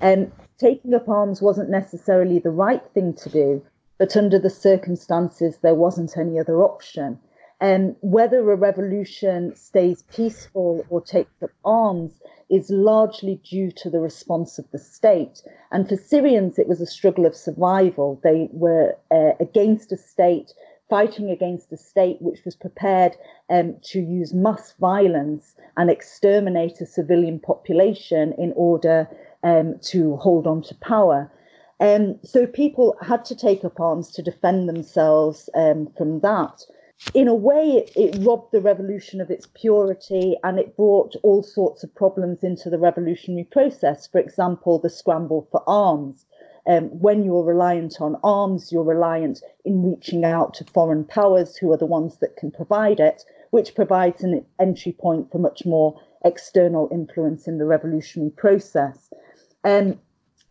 And 0.00 0.26
um, 0.26 0.32
taking 0.58 0.92
up 0.92 1.08
arms 1.08 1.40
wasn't 1.40 1.70
necessarily 1.70 2.40
the 2.40 2.50
right 2.50 2.82
thing 2.92 3.14
to 3.14 3.30
do, 3.30 3.62
but 3.96 4.16
under 4.16 4.38
the 4.38 4.50
circumstances, 4.50 5.56
there 5.62 5.74
wasn't 5.74 6.16
any 6.18 6.38
other 6.38 6.62
option. 6.62 7.18
Um, 7.62 7.94
whether 8.00 8.38
a 8.50 8.56
revolution 8.56 9.54
stays 9.54 10.02
peaceful 10.04 10.86
or 10.88 11.02
takes 11.02 11.42
up 11.42 11.50
arms 11.62 12.12
is 12.48 12.70
largely 12.70 13.36
due 13.36 13.70
to 13.70 13.90
the 13.90 14.00
response 14.00 14.58
of 14.58 14.70
the 14.70 14.78
state. 14.78 15.42
And 15.70 15.88
for 15.88 15.96
Syrians, 15.96 16.58
it 16.58 16.68
was 16.68 16.80
a 16.80 16.86
struggle 16.86 17.26
of 17.26 17.36
survival. 17.36 18.18
They 18.24 18.48
were 18.50 18.96
uh, 19.10 19.32
against 19.38 19.92
a 19.92 19.98
state, 19.98 20.52
fighting 20.88 21.30
against 21.30 21.70
a 21.70 21.76
state 21.76 22.16
which 22.20 22.44
was 22.44 22.56
prepared 22.56 23.16
um, 23.50 23.76
to 23.84 24.00
use 24.00 24.32
mass 24.32 24.74
violence 24.80 25.54
and 25.76 25.90
exterminate 25.90 26.80
a 26.80 26.86
civilian 26.86 27.38
population 27.38 28.32
in 28.38 28.52
order 28.56 29.06
um, 29.44 29.78
to 29.82 30.16
hold 30.16 30.46
on 30.46 30.62
to 30.62 30.74
power. 30.76 31.30
Um, 31.78 32.18
so 32.24 32.46
people 32.46 32.96
had 33.00 33.24
to 33.26 33.36
take 33.36 33.64
up 33.64 33.78
arms 33.80 34.10
to 34.12 34.22
defend 34.22 34.68
themselves 34.68 35.48
um, 35.54 35.88
from 35.96 36.20
that 36.20 36.62
in 37.14 37.28
a 37.28 37.34
way, 37.34 37.72
it, 37.72 37.92
it, 37.96 38.24
robbed 38.24 38.52
the 38.52 38.60
revolution 38.60 39.20
of 39.20 39.30
its 39.30 39.48
purity 39.54 40.36
and 40.44 40.58
it 40.58 40.76
brought 40.76 41.16
all 41.22 41.42
sorts 41.42 41.82
of 41.82 41.94
problems 41.94 42.44
into 42.44 42.68
the 42.68 42.78
revolutionary 42.78 43.44
process. 43.44 44.06
For 44.06 44.18
example, 44.18 44.78
the 44.78 44.90
scramble 44.90 45.48
for 45.50 45.62
arms. 45.66 46.26
Um, 46.66 46.88
when 47.00 47.24
you're 47.24 47.42
reliant 47.42 48.00
on 48.00 48.20
arms, 48.22 48.70
you're 48.70 48.84
reliant 48.84 49.42
in 49.64 49.82
reaching 49.82 50.24
out 50.24 50.52
to 50.54 50.64
foreign 50.64 51.04
powers 51.04 51.56
who 51.56 51.72
are 51.72 51.78
the 51.78 51.86
ones 51.86 52.18
that 52.18 52.36
can 52.36 52.50
provide 52.50 53.00
it, 53.00 53.24
which 53.50 53.74
provides 53.74 54.22
an 54.22 54.44
entry 54.60 54.92
point 54.92 55.32
for 55.32 55.38
much 55.38 55.64
more 55.64 55.98
external 56.24 56.88
influence 56.92 57.48
in 57.48 57.56
the 57.56 57.64
revolutionary 57.64 58.30
process. 58.30 59.10
Um, 59.64 59.98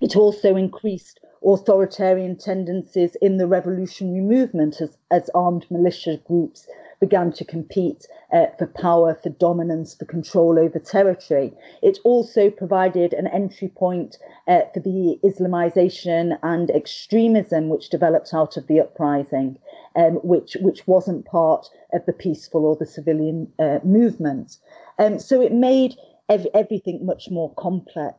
it 0.02 0.16
also 0.16 0.56
increased 0.56 1.20
authoritarian 1.46 2.36
tendencies 2.36 3.16
in 3.22 3.38
the 3.38 3.48
revolutionary 3.48 4.22
movement 4.22 4.82
as, 4.82 4.98
as 5.12 5.30
armed 5.34 5.66
militia 5.70 6.18
groups 6.28 6.68
began 7.00 7.32
to 7.32 7.46
compete 7.46 8.06
uh, 8.34 8.48
for 8.58 8.68
power, 8.68 9.16
for 9.16 9.30
dominance, 9.30 9.96
for 9.96 10.06
control 10.06 10.60
over 10.60 10.80
territory. 10.80 11.54
It 11.82 11.98
also 12.04 12.50
provided 12.50 13.14
an 13.14 13.28
entry 13.28 13.70
point 13.70 14.18
uh, 14.48 14.62
for 14.74 14.82
the 14.82 15.20
Islamization 15.24 16.38
and 16.44 16.70
extremism 16.72 17.70
which 17.70 17.90
developed 17.90 18.34
out 18.34 18.58
of 18.58 18.68
the 18.68 18.82
uprising, 18.82 19.58
um, 19.96 20.16
which, 20.16 20.58
which 20.62 20.86
wasn't 20.88 21.26
part 21.26 21.70
of 21.94 22.06
the 22.06 22.14
peaceful 22.14 22.66
or 22.66 22.76
the 22.76 22.86
civilian 22.86 23.52
uh, 23.60 23.80
movement. 23.84 24.58
Um, 24.98 25.20
so 25.20 25.42
it 25.42 25.54
made 25.54 25.96
ev- 26.28 26.48
everything 26.54 27.06
much 27.06 27.30
more 27.32 27.54
complex. 27.56 28.18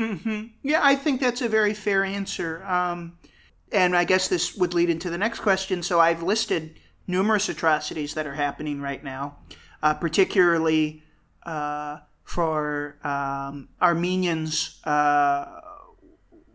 Mm-hmm. 0.00 0.46
Yeah, 0.62 0.80
I 0.82 0.96
think 0.96 1.20
that's 1.20 1.42
a 1.42 1.48
very 1.48 1.74
fair 1.74 2.04
answer. 2.04 2.64
Um, 2.64 3.18
and 3.70 3.94
I 3.94 4.04
guess 4.04 4.28
this 4.28 4.56
would 4.56 4.72
lead 4.72 4.88
into 4.88 5.10
the 5.10 5.18
next 5.18 5.40
question. 5.40 5.82
So 5.82 6.00
I've 6.00 6.22
listed 6.22 6.80
numerous 7.06 7.48
atrocities 7.48 8.14
that 8.14 8.26
are 8.26 8.34
happening 8.34 8.80
right 8.80 9.04
now, 9.04 9.36
uh, 9.82 9.94
particularly 9.94 11.02
uh, 11.44 11.98
for 12.24 12.96
um, 13.04 13.68
Armenians 13.82 14.80
uh, 14.84 15.60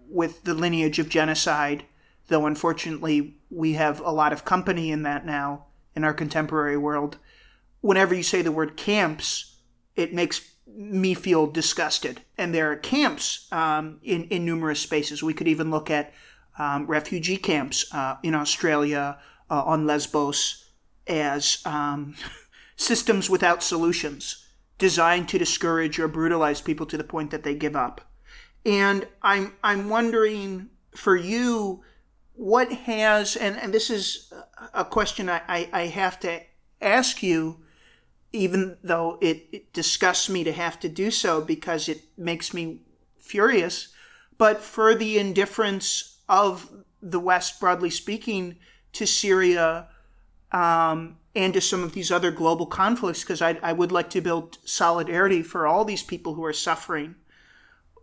with 0.09 0.43
the 0.43 0.53
lineage 0.53 0.97
of 0.97 1.09
genocide, 1.09 1.85
though 2.27 2.45
unfortunately 2.47 3.35
we 3.51 3.73
have 3.73 3.99
a 3.99 4.11
lot 4.11 4.33
of 4.33 4.43
company 4.43 4.91
in 4.91 5.03
that 5.03 5.25
now 5.25 5.65
in 5.95 6.03
our 6.03 6.13
contemporary 6.13 6.77
world. 6.77 7.17
Whenever 7.81 8.15
you 8.15 8.23
say 8.23 8.41
the 8.41 8.51
word 8.51 8.75
camps, 8.75 9.57
it 9.95 10.13
makes 10.13 10.54
me 10.75 11.13
feel 11.13 11.47
disgusted. 11.47 12.21
And 12.37 12.53
there 12.53 12.71
are 12.71 12.75
camps 12.75 13.47
um, 13.51 13.99
in, 14.03 14.25
in 14.25 14.45
numerous 14.45 14.79
spaces. 14.79 15.23
We 15.23 15.33
could 15.33 15.47
even 15.47 15.71
look 15.71 15.89
at 15.89 16.13
um, 16.57 16.85
refugee 16.85 17.37
camps 17.37 17.85
uh, 17.93 18.17
in 18.23 18.35
Australia, 18.35 19.17
uh, 19.49 19.63
on 19.63 19.85
Lesbos, 19.85 20.65
as 21.07 21.61
um, 21.65 22.15
systems 22.75 23.29
without 23.29 23.63
solutions, 23.63 24.47
designed 24.77 25.29
to 25.29 25.37
discourage 25.37 25.99
or 25.99 26.07
brutalize 26.07 26.61
people 26.61 26.85
to 26.85 26.97
the 26.97 27.03
point 27.03 27.31
that 27.31 27.43
they 27.43 27.55
give 27.55 27.75
up. 27.75 28.01
And 28.65 29.07
I'm, 29.21 29.53
I'm 29.63 29.89
wondering 29.89 30.69
for 30.95 31.15
you, 31.15 31.83
what 32.33 32.71
has, 32.71 33.35
and, 33.35 33.57
and 33.57 33.73
this 33.73 33.89
is 33.89 34.33
a 34.73 34.83
question 34.83 35.29
I, 35.29 35.41
I, 35.47 35.69
I 35.71 35.81
have 35.87 36.19
to 36.21 36.41
ask 36.81 37.23
you, 37.23 37.64
even 38.35 38.77
though 38.83 39.17
it, 39.21 39.47
it 39.51 39.73
disgusts 39.73 40.29
me 40.29 40.43
to 40.43 40.51
have 40.51 40.79
to 40.81 40.89
do 40.89 41.09
so 41.09 41.41
because 41.41 41.89
it 41.89 42.03
makes 42.17 42.53
me 42.53 42.81
furious, 43.17 43.89
but 44.37 44.61
for 44.61 44.93
the 44.93 45.17
indifference 45.17 46.17
of 46.27 46.69
the 47.01 47.19
West, 47.19 47.59
broadly 47.59 47.89
speaking, 47.89 48.57
to 48.93 49.05
Syria 49.05 49.87
um, 50.51 51.17
and 51.35 51.53
to 51.53 51.61
some 51.61 51.83
of 51.83 51.93
these 51.93 52.11
other 52.11 52.31
global 52.31 52.65
conflicts, 52.65 53.21
because 53.21 53.41
I, 53.41 53.57
I 53.61 53.73
would 53.73 53.91
like 53.91 54.09
to 54.11 54.21
build 54.21 54.57
solidarity 54.65 55.41
for 55.41 55.65
all 55.65 55.85
these 55.85 56.03
people 56.03 56.33
who 56.33 56.43
are 56.43 56.53
suffering. 56.53 57.15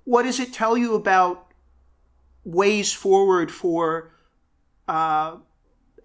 What 0.05 0.25
does 0.25 0.41
it 0.41 0.53
tell 0.53 0.77
you 0.77 0.95
about 0.95 1.53
ways 2.45 2.93
forward 2.93 3.51
for 3.53 4.13
uh, 4.89 5.37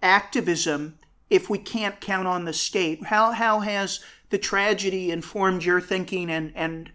activism 0.02 0.97
if 1.30 1.50
we 1.50 1.58
can't 1.58 2.00
count 2.00 2.26
on 2.26 2.44
the 2.44 2.52
state? 2.52 3.06
How 3.06 3.32
how 3.32 3.60
has 3.60 4.00
the 4.30 4.38
tragedy 4.38 5.10
informed 5.10 5.64
your 5.64 5.80
thinking 5.80 6.30
and 6.30 6.52
and 6.54 6.90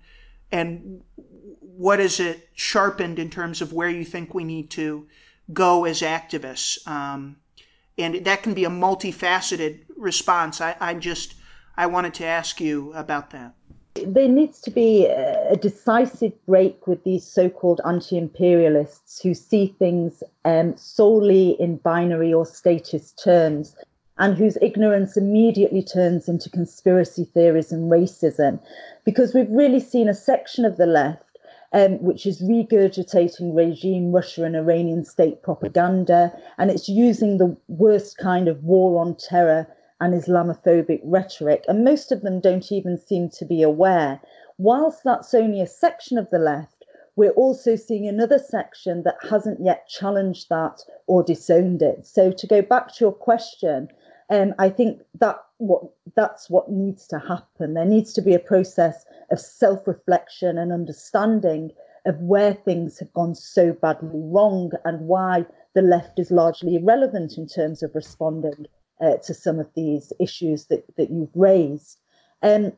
and 0.52 1.02
what 1.60 2.00
has 2.00 2.20
it 2.20 2.50
sharpened 2.54 3.18
in 3.18 3.30
terms 3.30 3.62
of 3.62 3.74
where 3.74 3.90
you 3.90 4.06
think 4.06 4.34
we 4.34 4.44
need 4.44 4.70
to 4.72 5.08
go 5.52 5.86
as 5.86 6.02
activists? 6.02 6.86
Um, 6.88 7.38
and 7.98 8.26
that 8.26 8.44
can 8.44 8.54
be 8.54 8.66
a 8.66 8.70
multifaceted 8.70 9.82
response. 9.98 10.62
I, 10.62 10.76
I 10.80 10.94
just 10.94 11.36
I 11.76 11.88
wanted 11.88 12.14
to 12.16 12.26
ask 12.26 12.62
you 12.62 12.94
about 12.94 13.32
that. 13.32 13.54
There 13.96 14.28
needs 14.28 14.60
to 14.62 14.72
be 14.72 15.06
a 15.06 15.56
decisive 15.56 16.34
break 16.48 16.88
with 16.88 17.04
these 17.04 17.24
so-called 17.24 17.80
anti-imperialists 17.86 19.22
who 19.22 19.36
see 19.36 19.76
things 19.78 20.24
um, 20.46 20.76
solely 20.76 21.52
in 21.60 21.78
binary 21.78 22.34
or 22.34 22.46
status 22.46 23.12
terms 23.12 23.76
and 24.18 24.38
whose 24.38 24.58
ignorance 24.62 25.18
immediately 25.18 25.84
turns 25.84 26.30
into 26.30 26.50
conspiracy 26.50 27.26
theories 27.26 27.72
and 27.72 27.92
racism. 27.92 28.60
Because 29.06 29.34
we've 29.34 29.50
really 29.50 29.80
seen 29.80 30.08
a 30.08 30.14
section 30.14 30.66
of 30.66 30.78
the 30.78 30.86
left 30.86 31.24
um, 31.74 31.94
which 32.04 32.28
is 32.28 32.42
regurgitating 32.42 33.56
regime 33.56 34.12
Russia 34.12 34.44
and 34.44 34.56
Iranian 34.56 35.04
state 35.04 35.42
propaganda, 35.42 36.32
and 36.60 36.70
it's 36.70 36.88
using 36.88 37.38
the 37.38 37.58
worst 37.68 38.18
kind 38.20 38.48
of 38.48 38.64
war 38.64 39.02
on 39.02 39.16
terror 39.16 39.68
and 40.00 40.14
Islamophobic 40.14 41.02
rhetoric. 41.04 41.66
And 41.68 41.84
most 41.84 42.12
of 42.12 42.22
them 42.22 42.40
don't 42.40 42.72
even 42.72 42.98
seem 42.98 43.30
to 43.32 43.46
be 43.46 43.64
aware. 43.64 44.22
Whilst 44.60 45.04
that's 45.04 45.34
only 45.34 45.62
a 45.62 45.68
section 45.68 46.20
of 46.20 46.30
the 46.30 46.38
left, 46.38 46.86
we're 47.16 47.32
also 47.32 47.76
seeing 47.76 48.08
another 48.08 48.40
section 48.40 49.02
that 49.04 49.18
hasn't 49.30 49.64
yet 49.64 49.88
challenged 49.88 50.50
that 50.50 50.82
or 51.08 51.24
disowned 51.24 51.82
it. 51.82 52.06
So 52.06 52.32
to 52.32 52.48
go 52.48 52.62
back 52.62 52.94
to 52.94 53.06
your 53.06 53.12
question, 53.12 53.90
um, 54.34 54.56
I 54.58 54.70
think 54.70 55.02
that 55.20 55.38
what 55.58 55.84
that's 56.16 56.50
what 56.50 56.72
needs 56.72 57.08
to 57.08 57.20
happen. 57.20 57.76
There 57.76 57.86
needs 57.86 58.14
to 58.14 58.22
be 58.22 58.34
a 58.34 58.40
process 58.40 59.06
of 59.32 59.40
self-reflection 59.40 60.58
and 60.58 60.72
understanding 60.72 61.72
of 62.06 62.18
where 62.20 62.54
things 62.54 62.98
have 63.00 63.14
gone 63.14 63.36
so 63.36 63.74
badly 63.74 64.10
wrong 64.14 64.72
and 64.86 65.08
why 65.08 65.46
the 65.76 65.84
left 65.84 66.18
is 66.20 66.32
largely 66.32 66.76
irrelevant 66.76 67.38
in 67.38 67.48
terms 67.48 67.84
of 67.84 67.94
responding 67.94 68.66
uh, 69.02 69.18
to 69.18 69.34
some 69.34 69.60
of 69.60 69.70
these 69.76 70.12
issues 70.20 70.66
that, 70.66 70.84
that 70.98 71.12
you've 71.12 71.36
raised. 71.36 72.00
Um, 72.42 72.74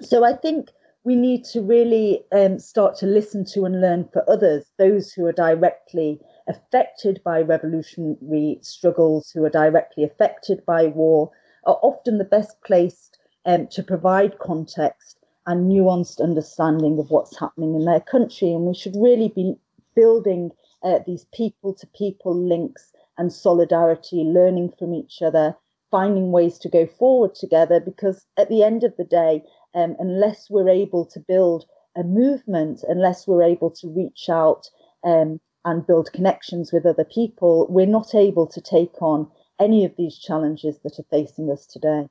so 0.00 0.24
I 0.24 0.32
think 0.32 0.70
we 1.02 1.16
need 1.16 1.44
to 1.44 1.60
really 1.60 2.24
um, 2.32 2.58
start 2.58 2.96
to 2.98 3.06
listen 3.06 3.44
to 3.46 3.64
and 3.64 3.80
learn 3.80 4.08
for 4.12 4.28
others, 4.30 4.64
those 4.78 5.12
who 5.12 5.26
are 5.26 5.32
directly 5.32 6.20
affected 6.46 7.20
by 7.24 7.40
revolutionary 7.40 8.58
struggles, 8.60 9.30
who 9.30 9.44
are 9.44 9.50
directly 9.50 10.04
affected 10.04 10.64
by 10.66 10.86
war, 10.86 11.30
are 11.64 11.78
often 11.82 12.18
the 12.18 12.24
best 12.24 12.60
placed 12.62 13.18
um, 13.46 13.66
to 13.68 13.82
provide 13.82 14.38
context 14.38 15.18
and 15.46 15.70
nuanced 15.70 16.20
understanding 16.20 16.98
of 16.98 17.10
what's 17.10 17.38
happening 17.38 17.74
in 17.74 17.84
their 17.84 18.00
country. 18.00 18.52
And 18.52 18.64
we 18.64 18.74
should 18.74 18.96
really 18.96 19.28
be 19.28 19.54
building 19.94 20.50
uh, 20.82 21.00
these 21.06 21.26
people 21.32 21.74
to 21.74 21.86
people 21.88 22.34
links 22.34 22.92
and 23.18 23.32
solidarity, 23.32 24.24
learning 24.24 24.72
from 24.78 24.94
each 24.94 25.22
other, 25.22 25.56
finding 25.90 26.32
ways 26.32 26.58
to 26.58 26.68
go 26.68 26.86
forward 26.86 27.34
together. 27.34 27.80
Because 27.80 28.26
at 28.36 28.48
the 28.48 28.62
end 28.62 28.84
of 28.84 28.96
the 28.96 29.04
day, 29.04 29.42
um, 29.74 29.96
unless 29.98 30.50
we're 30.50 30.68
able 30.68 31.04
to 31.06 31.20
build 31.20 31.64
a 31.96 32.02
movement, 32.02 32.82
unless 32.88 33.26
we're 33.26 33.42
able 33.42 33.70
to 33.70 33.88
reach 33.88 34.28
out 34.28 34.68
um, 35.04 35.40
and 35.64 35.86
build 35.86 36.12
connections 36.12 36.72
with 36.72 36.86
other 36.86 37.04
people, 37.04 37.66
we're 37.68 37.86
not 37.86 38.14
able 38.14 38.46
to 38.46 38.60
take 38.60 39.00
on 39.00 39.30
any 39.58 39.84
of 39.84 39.96
these 39.96 40.18
challenges 40.18 40.78
that 40.82 40.98
are 40.98 41.06
facing 41.10 41.50
us 41.50 41.66
today. 41.66 42.08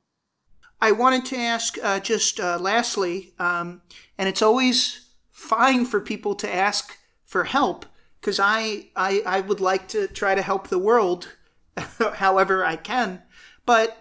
I 0.82 0.92
wanted 0.92 1.26
to 1.26 1.38
ask 1.38 1.78
uh, 1.82 2.00
just 2.00 2.40
uh, 2.40 2.58
lastly, 2.60 3.34
um, 3.40 3.82
and 4.18 4.28
it's 4.28 4.42
always 4.42 5.08
fine 5.32 5.86
for 5.86 6.00
people 6.00 6.36
to 6.36 6.54
ask 6.54 6.98
for 7.26 7.46
help 7.46 7.86
because 8.20 8.40
I, 8.40 8.88
I 8.96 9.22
I 9.26 9.40
would 9.42 9.60
like 9.60 9.88
to 9.90 10.08
try 10.08 10.36
to 10.36 10.42
help 10.42 10.68
the 10.68 10.80
world 10.80 11.36
however 12.16 12.66
I 12.66 12.76
can. 12.76 13.22
But 13.66 13.98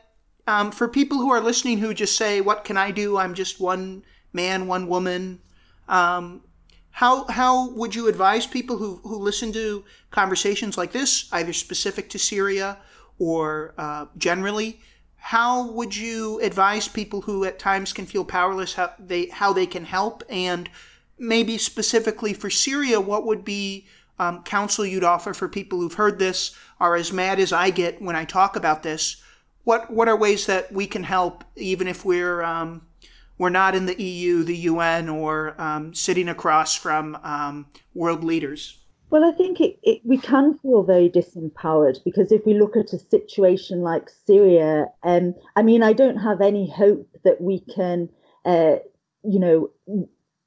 um, 0.46 0.72
for 0.72 0.88
people 0.88 1.18
who 1.18 1.30
are 1.30 1.40
listening 1.40 1.78
who 1.78 1.94
just 1.94 2.16
say, 2.16 2.40
"What 2.40 2.64
can 2.64 2.76
I 2.76 2.90
do? 2.90 3.16
I'm 3.16 3.34
just 3.34 3.60
one 3.60 4.04
man, 4.32 4.66
one 4.66 4.88
woman." 4.88 5.40
Um, 5.88 6.42
how 6.92 7.24
how 7.24 7.70
would 7.70 7.94
you 7.94 8.08
advise 8.08 8.46
people 8.46 8.76
who 8.76 9.00
who 9.02 9.18
listen 9.18 9.52
to 9.52 9.84
conversations 10.10 10.78
like 10.78 10.92
this, 10.92 11.28
either 11.32 11.52
specific 11.52 12.08
to 12.10 12.18
Syria 12.18 12.78
or 13.18 13.74
uh, 13.76 14.06
generally? 14.16 14.80
how 15.24 15.70
would 15.70 15.94
you 15.94 16.40
advise 16.40 16.88
people 16.88 17.20
who 17.20 17.44
at 17.44 17.56
times 17.56 17.92
can 17.92 18.06
feel 18.06 18.24
powerless 18.24 18.74
how 18.74 18.92
they 18.98 19.26
how 19.26 19.52
they 19.52 19.66
can 19.66 19.84
help 19.84 20.24
and 20.28 20.68
maybe 21.16 21.56
specifically 21.56 22.32
for 22.32 22.50
Syria 22.50 23.00
what 23.00 23.24
would 23.24 23.44
be 23.44 23.86
um, 24.18 24.42
counsel 24.42 24.84
you'd 24.84 25.04
offer 25.04 25.32
for 25.32 25.48
people 25.48 25.78
who've 25.78 25.94
heard 25.94 26.18
this 26.18 26.56
are 26.80 26.96
as 26.96 27.12
mad 27.12 27.38
as 27.38 27.52
I 27.52 27.70
get 27.70 28.02
when 28.02 28.16
I 28.16 28.24
talk 28.24 28.56
about 28.56 28.82
this 28.82 29.22
what 29.62 29.92
what 29.92 30.08
are 30.08 30.16
ways 30.16 30.46
that 30.46 30.72
we 30.72 30.88
can 30.88 31.04
help 31.04 31.44
even 31.54 31.86
if 31.86 32.04
we're 32.04 32.42
um, 32.42 32.82
we're 33.42 33.50
not 33.50 33.74
in 33.74 33.86
the 33.86 34.00
EU 34.00 34.44
the 34.44 34.56
UN 34.56 35.08
or 35.08 35.60
um, 35.60 35.92
sitting 35.92 36.28
across 36.28 36.76
from 36.76 37.16
um, 37.24 37.66
world 37.92 38.22
leaders 38.22 38.78
well, 39.10 39.26
I 39.26 39.32
think 39.32 39.60
it, 39.60 39.78
it, 39.82 40.00
we 40.06 40.16
can 40.16 40.56
feel 40.62 40.84
very 40.84 41.10
disempowered 41.10 42.02
because 42.02 42.32
if 42.32 42.46
we 42.46 42.54
look 42.54 42.78
at 42.78 42.94
a 42.94 42.98
situation 42.98 43.82
like 43.82 44.08
Syria, 44.08 44.86
um, 45.02 45.34
I 45.54 45.60
mean, 45.60 45.82
I 45.82 45.92
don't 45.92 46.16
have 46.16 46.40
any 46.40 46.70
hope 46.70 47.06
that 47.22 47.38
we 47.38 47.60
can, 47.60 48.08
uh, 48.46 48.76
you 49.22 49.38
know, 49.38 49.68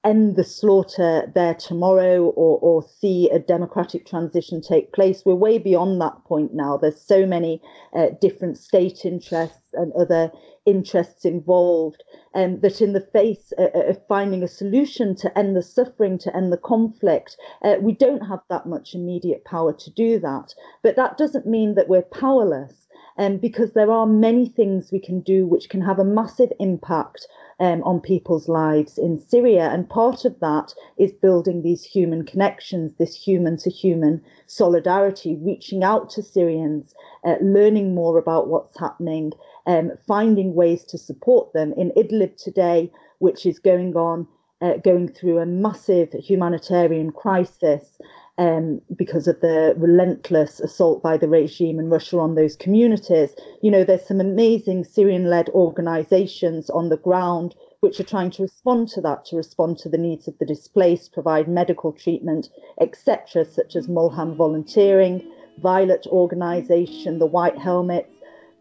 end 0.04 0.36
the 0.36 0.44
slaughter 0.44 1.32
there 1.36 1.54
tomorrow 1.54 2.24
or, 2.24 2.58
or 2.60 2.84
see 3.00 3.30
a 3.30 3.38
democratic 3.38 4.08
transition 4.08 4.62
take 4.62 4.94
place. 4.94 5.22
We're 5.26 5.36
way 5.36 5.60
beyond 5.60 6.02
that 6.02 6.24
point 6.26 6.56
now. 6.56 6.78
There's 6.78 7.00
so 7.00 7.26
many 7.26 7.62
uh, 7.94 8.08
different 8.20 8.58
state 8.58 9.06
interests 9.06 9.60
and 9.76 9.94
other 9.94 10.32
interests 10.66 11.26
involved, 11.26 12.04
and 12.34 12.56
um, 12.56 12.60
that 12.62 12.82
in 12.82 12.94
the 12.94 13.02
face 13.02 13.54
uh, 13.58 13.68
uh, 13.76 13.90
of 13.90 14.08
finding 14.08 14.44
a 14.44 14.48
solution 14.48 15.16
to 15.16 15.38
end 15.38 15.56
the 15.56 15.62
suffering, 15.62 16.18
to 16.18 16.36
end 16.36 16.52
the 16.52 16.58
conflict, 16.58 17.38
uh, 17.64 17.76
we 17.80 17.94
don't 17.94 18.28
have 18.28 18.42
that 18.50 18.66
much 18.66 18.96
immediate 18.96 19.46
power 19.46 19.74
to 19.74 19.92
do 19.92 20.20
that. 20.20 20.54
But 20.82 20.96
that 20.96 21.18
doesn't 21.18 21.46
mean 21.46 21.76
that 21.76 21.90
we're 21.90 22.02
powerless. 22.02 22.82
Um, 23.18 23.38
because 23.38 23.72
there 23.72 23.92
are 23.92 24.06
many 24.06 24.46
things 24.46 24.92
we 24.92 25.00
can 25.00 25.22
do 25.22 25.48
which 25.48 25.70
can 25.70 25.80
have 25.80 26.00
a 26.00 26.04
massive 26.04 26.52
impact 26.60 27.26
um, 27.60 27.82
on 27.84 28.00
people's 28.02 28.50
lives 28.50 28.98
in 28.98 29.20
Syria. 29.20 29.70
And 29.70 29.90
part 29.90 30.26
of 30.26 30.40
that 30.42 30.74
is 30.98 31.14
building 31.14 31.62
these 31.62 31.84
human 31.84 32.26
connections, 32.26 32.94
this 32.98 33.16
human 33.16 33.58
to 33.58 33.70
human 33.70 34.22
solidarity, 34.48 35.38
reaching 35.38 35.84
out 35.84 36.10
to 36.12 36.22
Syrians, 36.22 36.94
uh, 37.24 37.36
learning 37.42 37.96
more 37.96 38.18
about 38.18 38.48
what's 38.48 38.78
happening, 38.78 39.32
um, 39.68 39.92
finding 40.08 40.56
ways 40.56 40.84
to 40.86 40.98
support 40.98 41.54
them. 41.54 41.74
In 41.74 41.92
Idlib 41.98 42.42
today, 42.42 42.92
which 43.20 43.46
is 43.46 43.60
going 43.60 43.96
on, 43.96 44.28
uh, 44.62 44.78
going 44.78 45.08
through 45.08 45.40
a 45.40 45.46
massive 45.46 46.12
humanitarian 46.14 47.12
crisis. 47.12 47.98
Um, 48.38 48.82
because 48.94 49.30
of 49.30 49.40
the 49.40 49.74
relentless 49.78 50.60
assault 50.60 51.02
by 51.02 51.16
the 51.16 51.30
regime 51.30 51.80
in 51.80 51.90
Russia 51.90 52.20
on 52.20 52.36
those 52.36 52.58
communities. 52.58 53.34
You 53.62 53.72
know, 53.72 53.86
there's 53.86 54.06
some 54.06 54.20
amazing 54.20 54.84
Syrian 54.84 55.30
led 55.30 55.48
organizations 55.52 56.70
on 56.70 56.90
the 56.90 56.98
ground 56.98 57.56
which 57.86 58.00
are 58.00 58.04
trying 58.04 58.32
to 58.32 58.42
respond 58.42 58.88
to 58.90 59.00
that, 59.00 59.26
to 59.26 59.36
respond 59.36 59.78
to 59.78 59.88
the 59.88 59.98
needs 59.98 60.28
of 60.28 60.36
the 60.40 60.46
displaced, 60.46 61.14
provide 61.14 61.48
medical 61.48 61.92
treatment, 61.92 62.50
etc., 62.82 63.46
such 63.46 63.76
as 63.76 63.88
Molham 63.88 64.36
Volunteering, 64.36 65.24
Violet 65.62 66.08
Organization, 66.08 67.20
the 67.20 67.28
White 67.28 67.58
Helmets, 67.60 68.10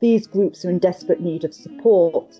these 0.04 0.26
groups 0.26 0.66
are 0.66 0.68
in 0.68 0.78
desperate 0.78 1.22
need 1.22 1.44
of 1.44 1.54
support. 1.54 2.38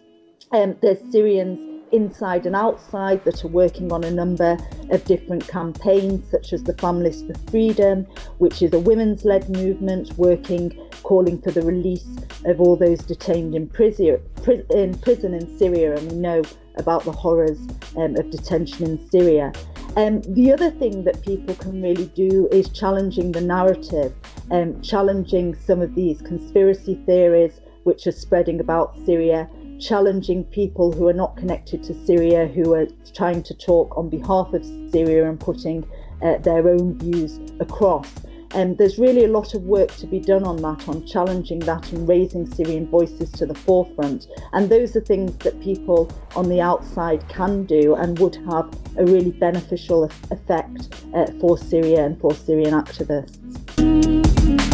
Um, 0.52 0.76
there's 0.82 0.98
Syrians 1.10 1.82
inside 1.92 2.44
and 2.44 2.54
outside 2.54 3.24
that 3.24 3.42
are 3.42 3.48
working 3.48 3.90
on 3.90 4.04
a 4.04 4.10
number 4.10 4.58
of 4.90 5.02
different 5.06 5.48
campaigns, 5.48 6.30
such 6.30 6.52
as 6.52 6.62
the 6.64 6.74
Families 6.74 7.22
for 7.22 7.32
Freedom, 7.50 8.04
which 8.36 8.60
is 8.60 8.74
a 8.74 8.78
women's 8.78 9.24
led 9.24 9.48
movement 9.48 10.12
working, 10.18 10.78
calling 11.04 11.40
for 11.40 11.52
the 11.52 11.62
release 11.62 12.06
of 12.44 12.60
all 12.60 12.76
those 12.76 12.98
detained 12.98 13.54
in 13.54 13.66
prison, 13.66 14.20
in, 14.68 14.94
prison 14.98 15.32
in 15.32 15.58
Syria. 15.58 15.96
And 15.96 16.12
we 16.12 16.18
know 16.18 16.42
about 16.76 17.04
the 17.04 17.12
horrors 17.12 17.60
um, 17.96 18.14
of 18.16 18.28
detention 18.28 18.84
in 18.84 19.10
Syria. 19.10 19.54
Um, 19.97 20.22
the 20.22 20.53
other 20.53 20.72
thing 20.72 21.05
that 21.05 21.22
people 21.22 21.55
can 21.55 21.80
really 21.80 22.07
do 22.07 22.49
is 22.51 22.68
challenging 22.68 23.30
the 23.30 23.40
narrative, 23.40 24.12
um, 24.51 24.80
challenging 24.82 25.55
some 25.55 25.80
of 25.80 25.95
these 25.95 26.20
conspiracy 26.20 26.97
theories 27.07 27.61
which 27.84 28.07
are 28.09 28.12
spreading 28.12 28.59
about 28.59 28.97
Syria, 29.07 29.49
challenging 29.78 30.45
people 30.45 30.90
who 30.90 31.07
are 31.07 31.12
not 31.12 31.36
connected 31.36 31.84
to 31.84 31.95
Syria, 32.07 32.49
who 32.49 32.74
are 32.74 32.86
trying 33.14 33.42
to 33.45 33.55
talk 33.55 33.97
on 33.97 34.09
behalf 34.09 34.53
of 34.53 34.64
Syria 34.90 35.28
and 35.28 35.38
putting 35.38 35.86
uh, 36.22 36.38
their 36.38 36.68
own 36.68 36.99
views 36.99 37.38
across. 37.61 38.11
And 38.55 38.70
um, 38.70 38.76
there's 38.76 38.98
really 38.98 39.24
a 39.24 39.28
lot 39.28 39.55
of 39.55 39.64
work 39.64 39.94
to 39.96 40.07
be 40.07 40.20
done 40.20 40.44
on 40.44 40.62
that, 40.62 40.88
on 40.88 41.05
challenging 41.07 41.59
that 41.61 41.90
and 41.92 42.09
raising 42.09 42.46
Syrian 42.46 42.88
voices 42.88 43.32
to 43.32 43.46
the 43.46 43.55
forefront. 43.55 44.28
And 44.52 44.70
those 44.70 44.94
are 44.94 45.00
things 45.00 45.36
that 45.38 45.61
people 45.61 46.09
on 46.36 46.48
the 46.48 46.61
outside 46.61 47.28
can 47.28 47.64
do 47.64 47.96
and 47.96 48.16
would 48.20 48.36
have 48.48 48.72
a 48.96 49.05
really 49.05 49.32
beneficial 49.32 50.05
effect 50.30 50.94
uh, 51.14 51.26
for 51.40 51.59
Syria 51.59 52.05
and 52.05 52.20
for 52.20 52.32
Syrian 52.32 52.74
activists. 52.74 54.74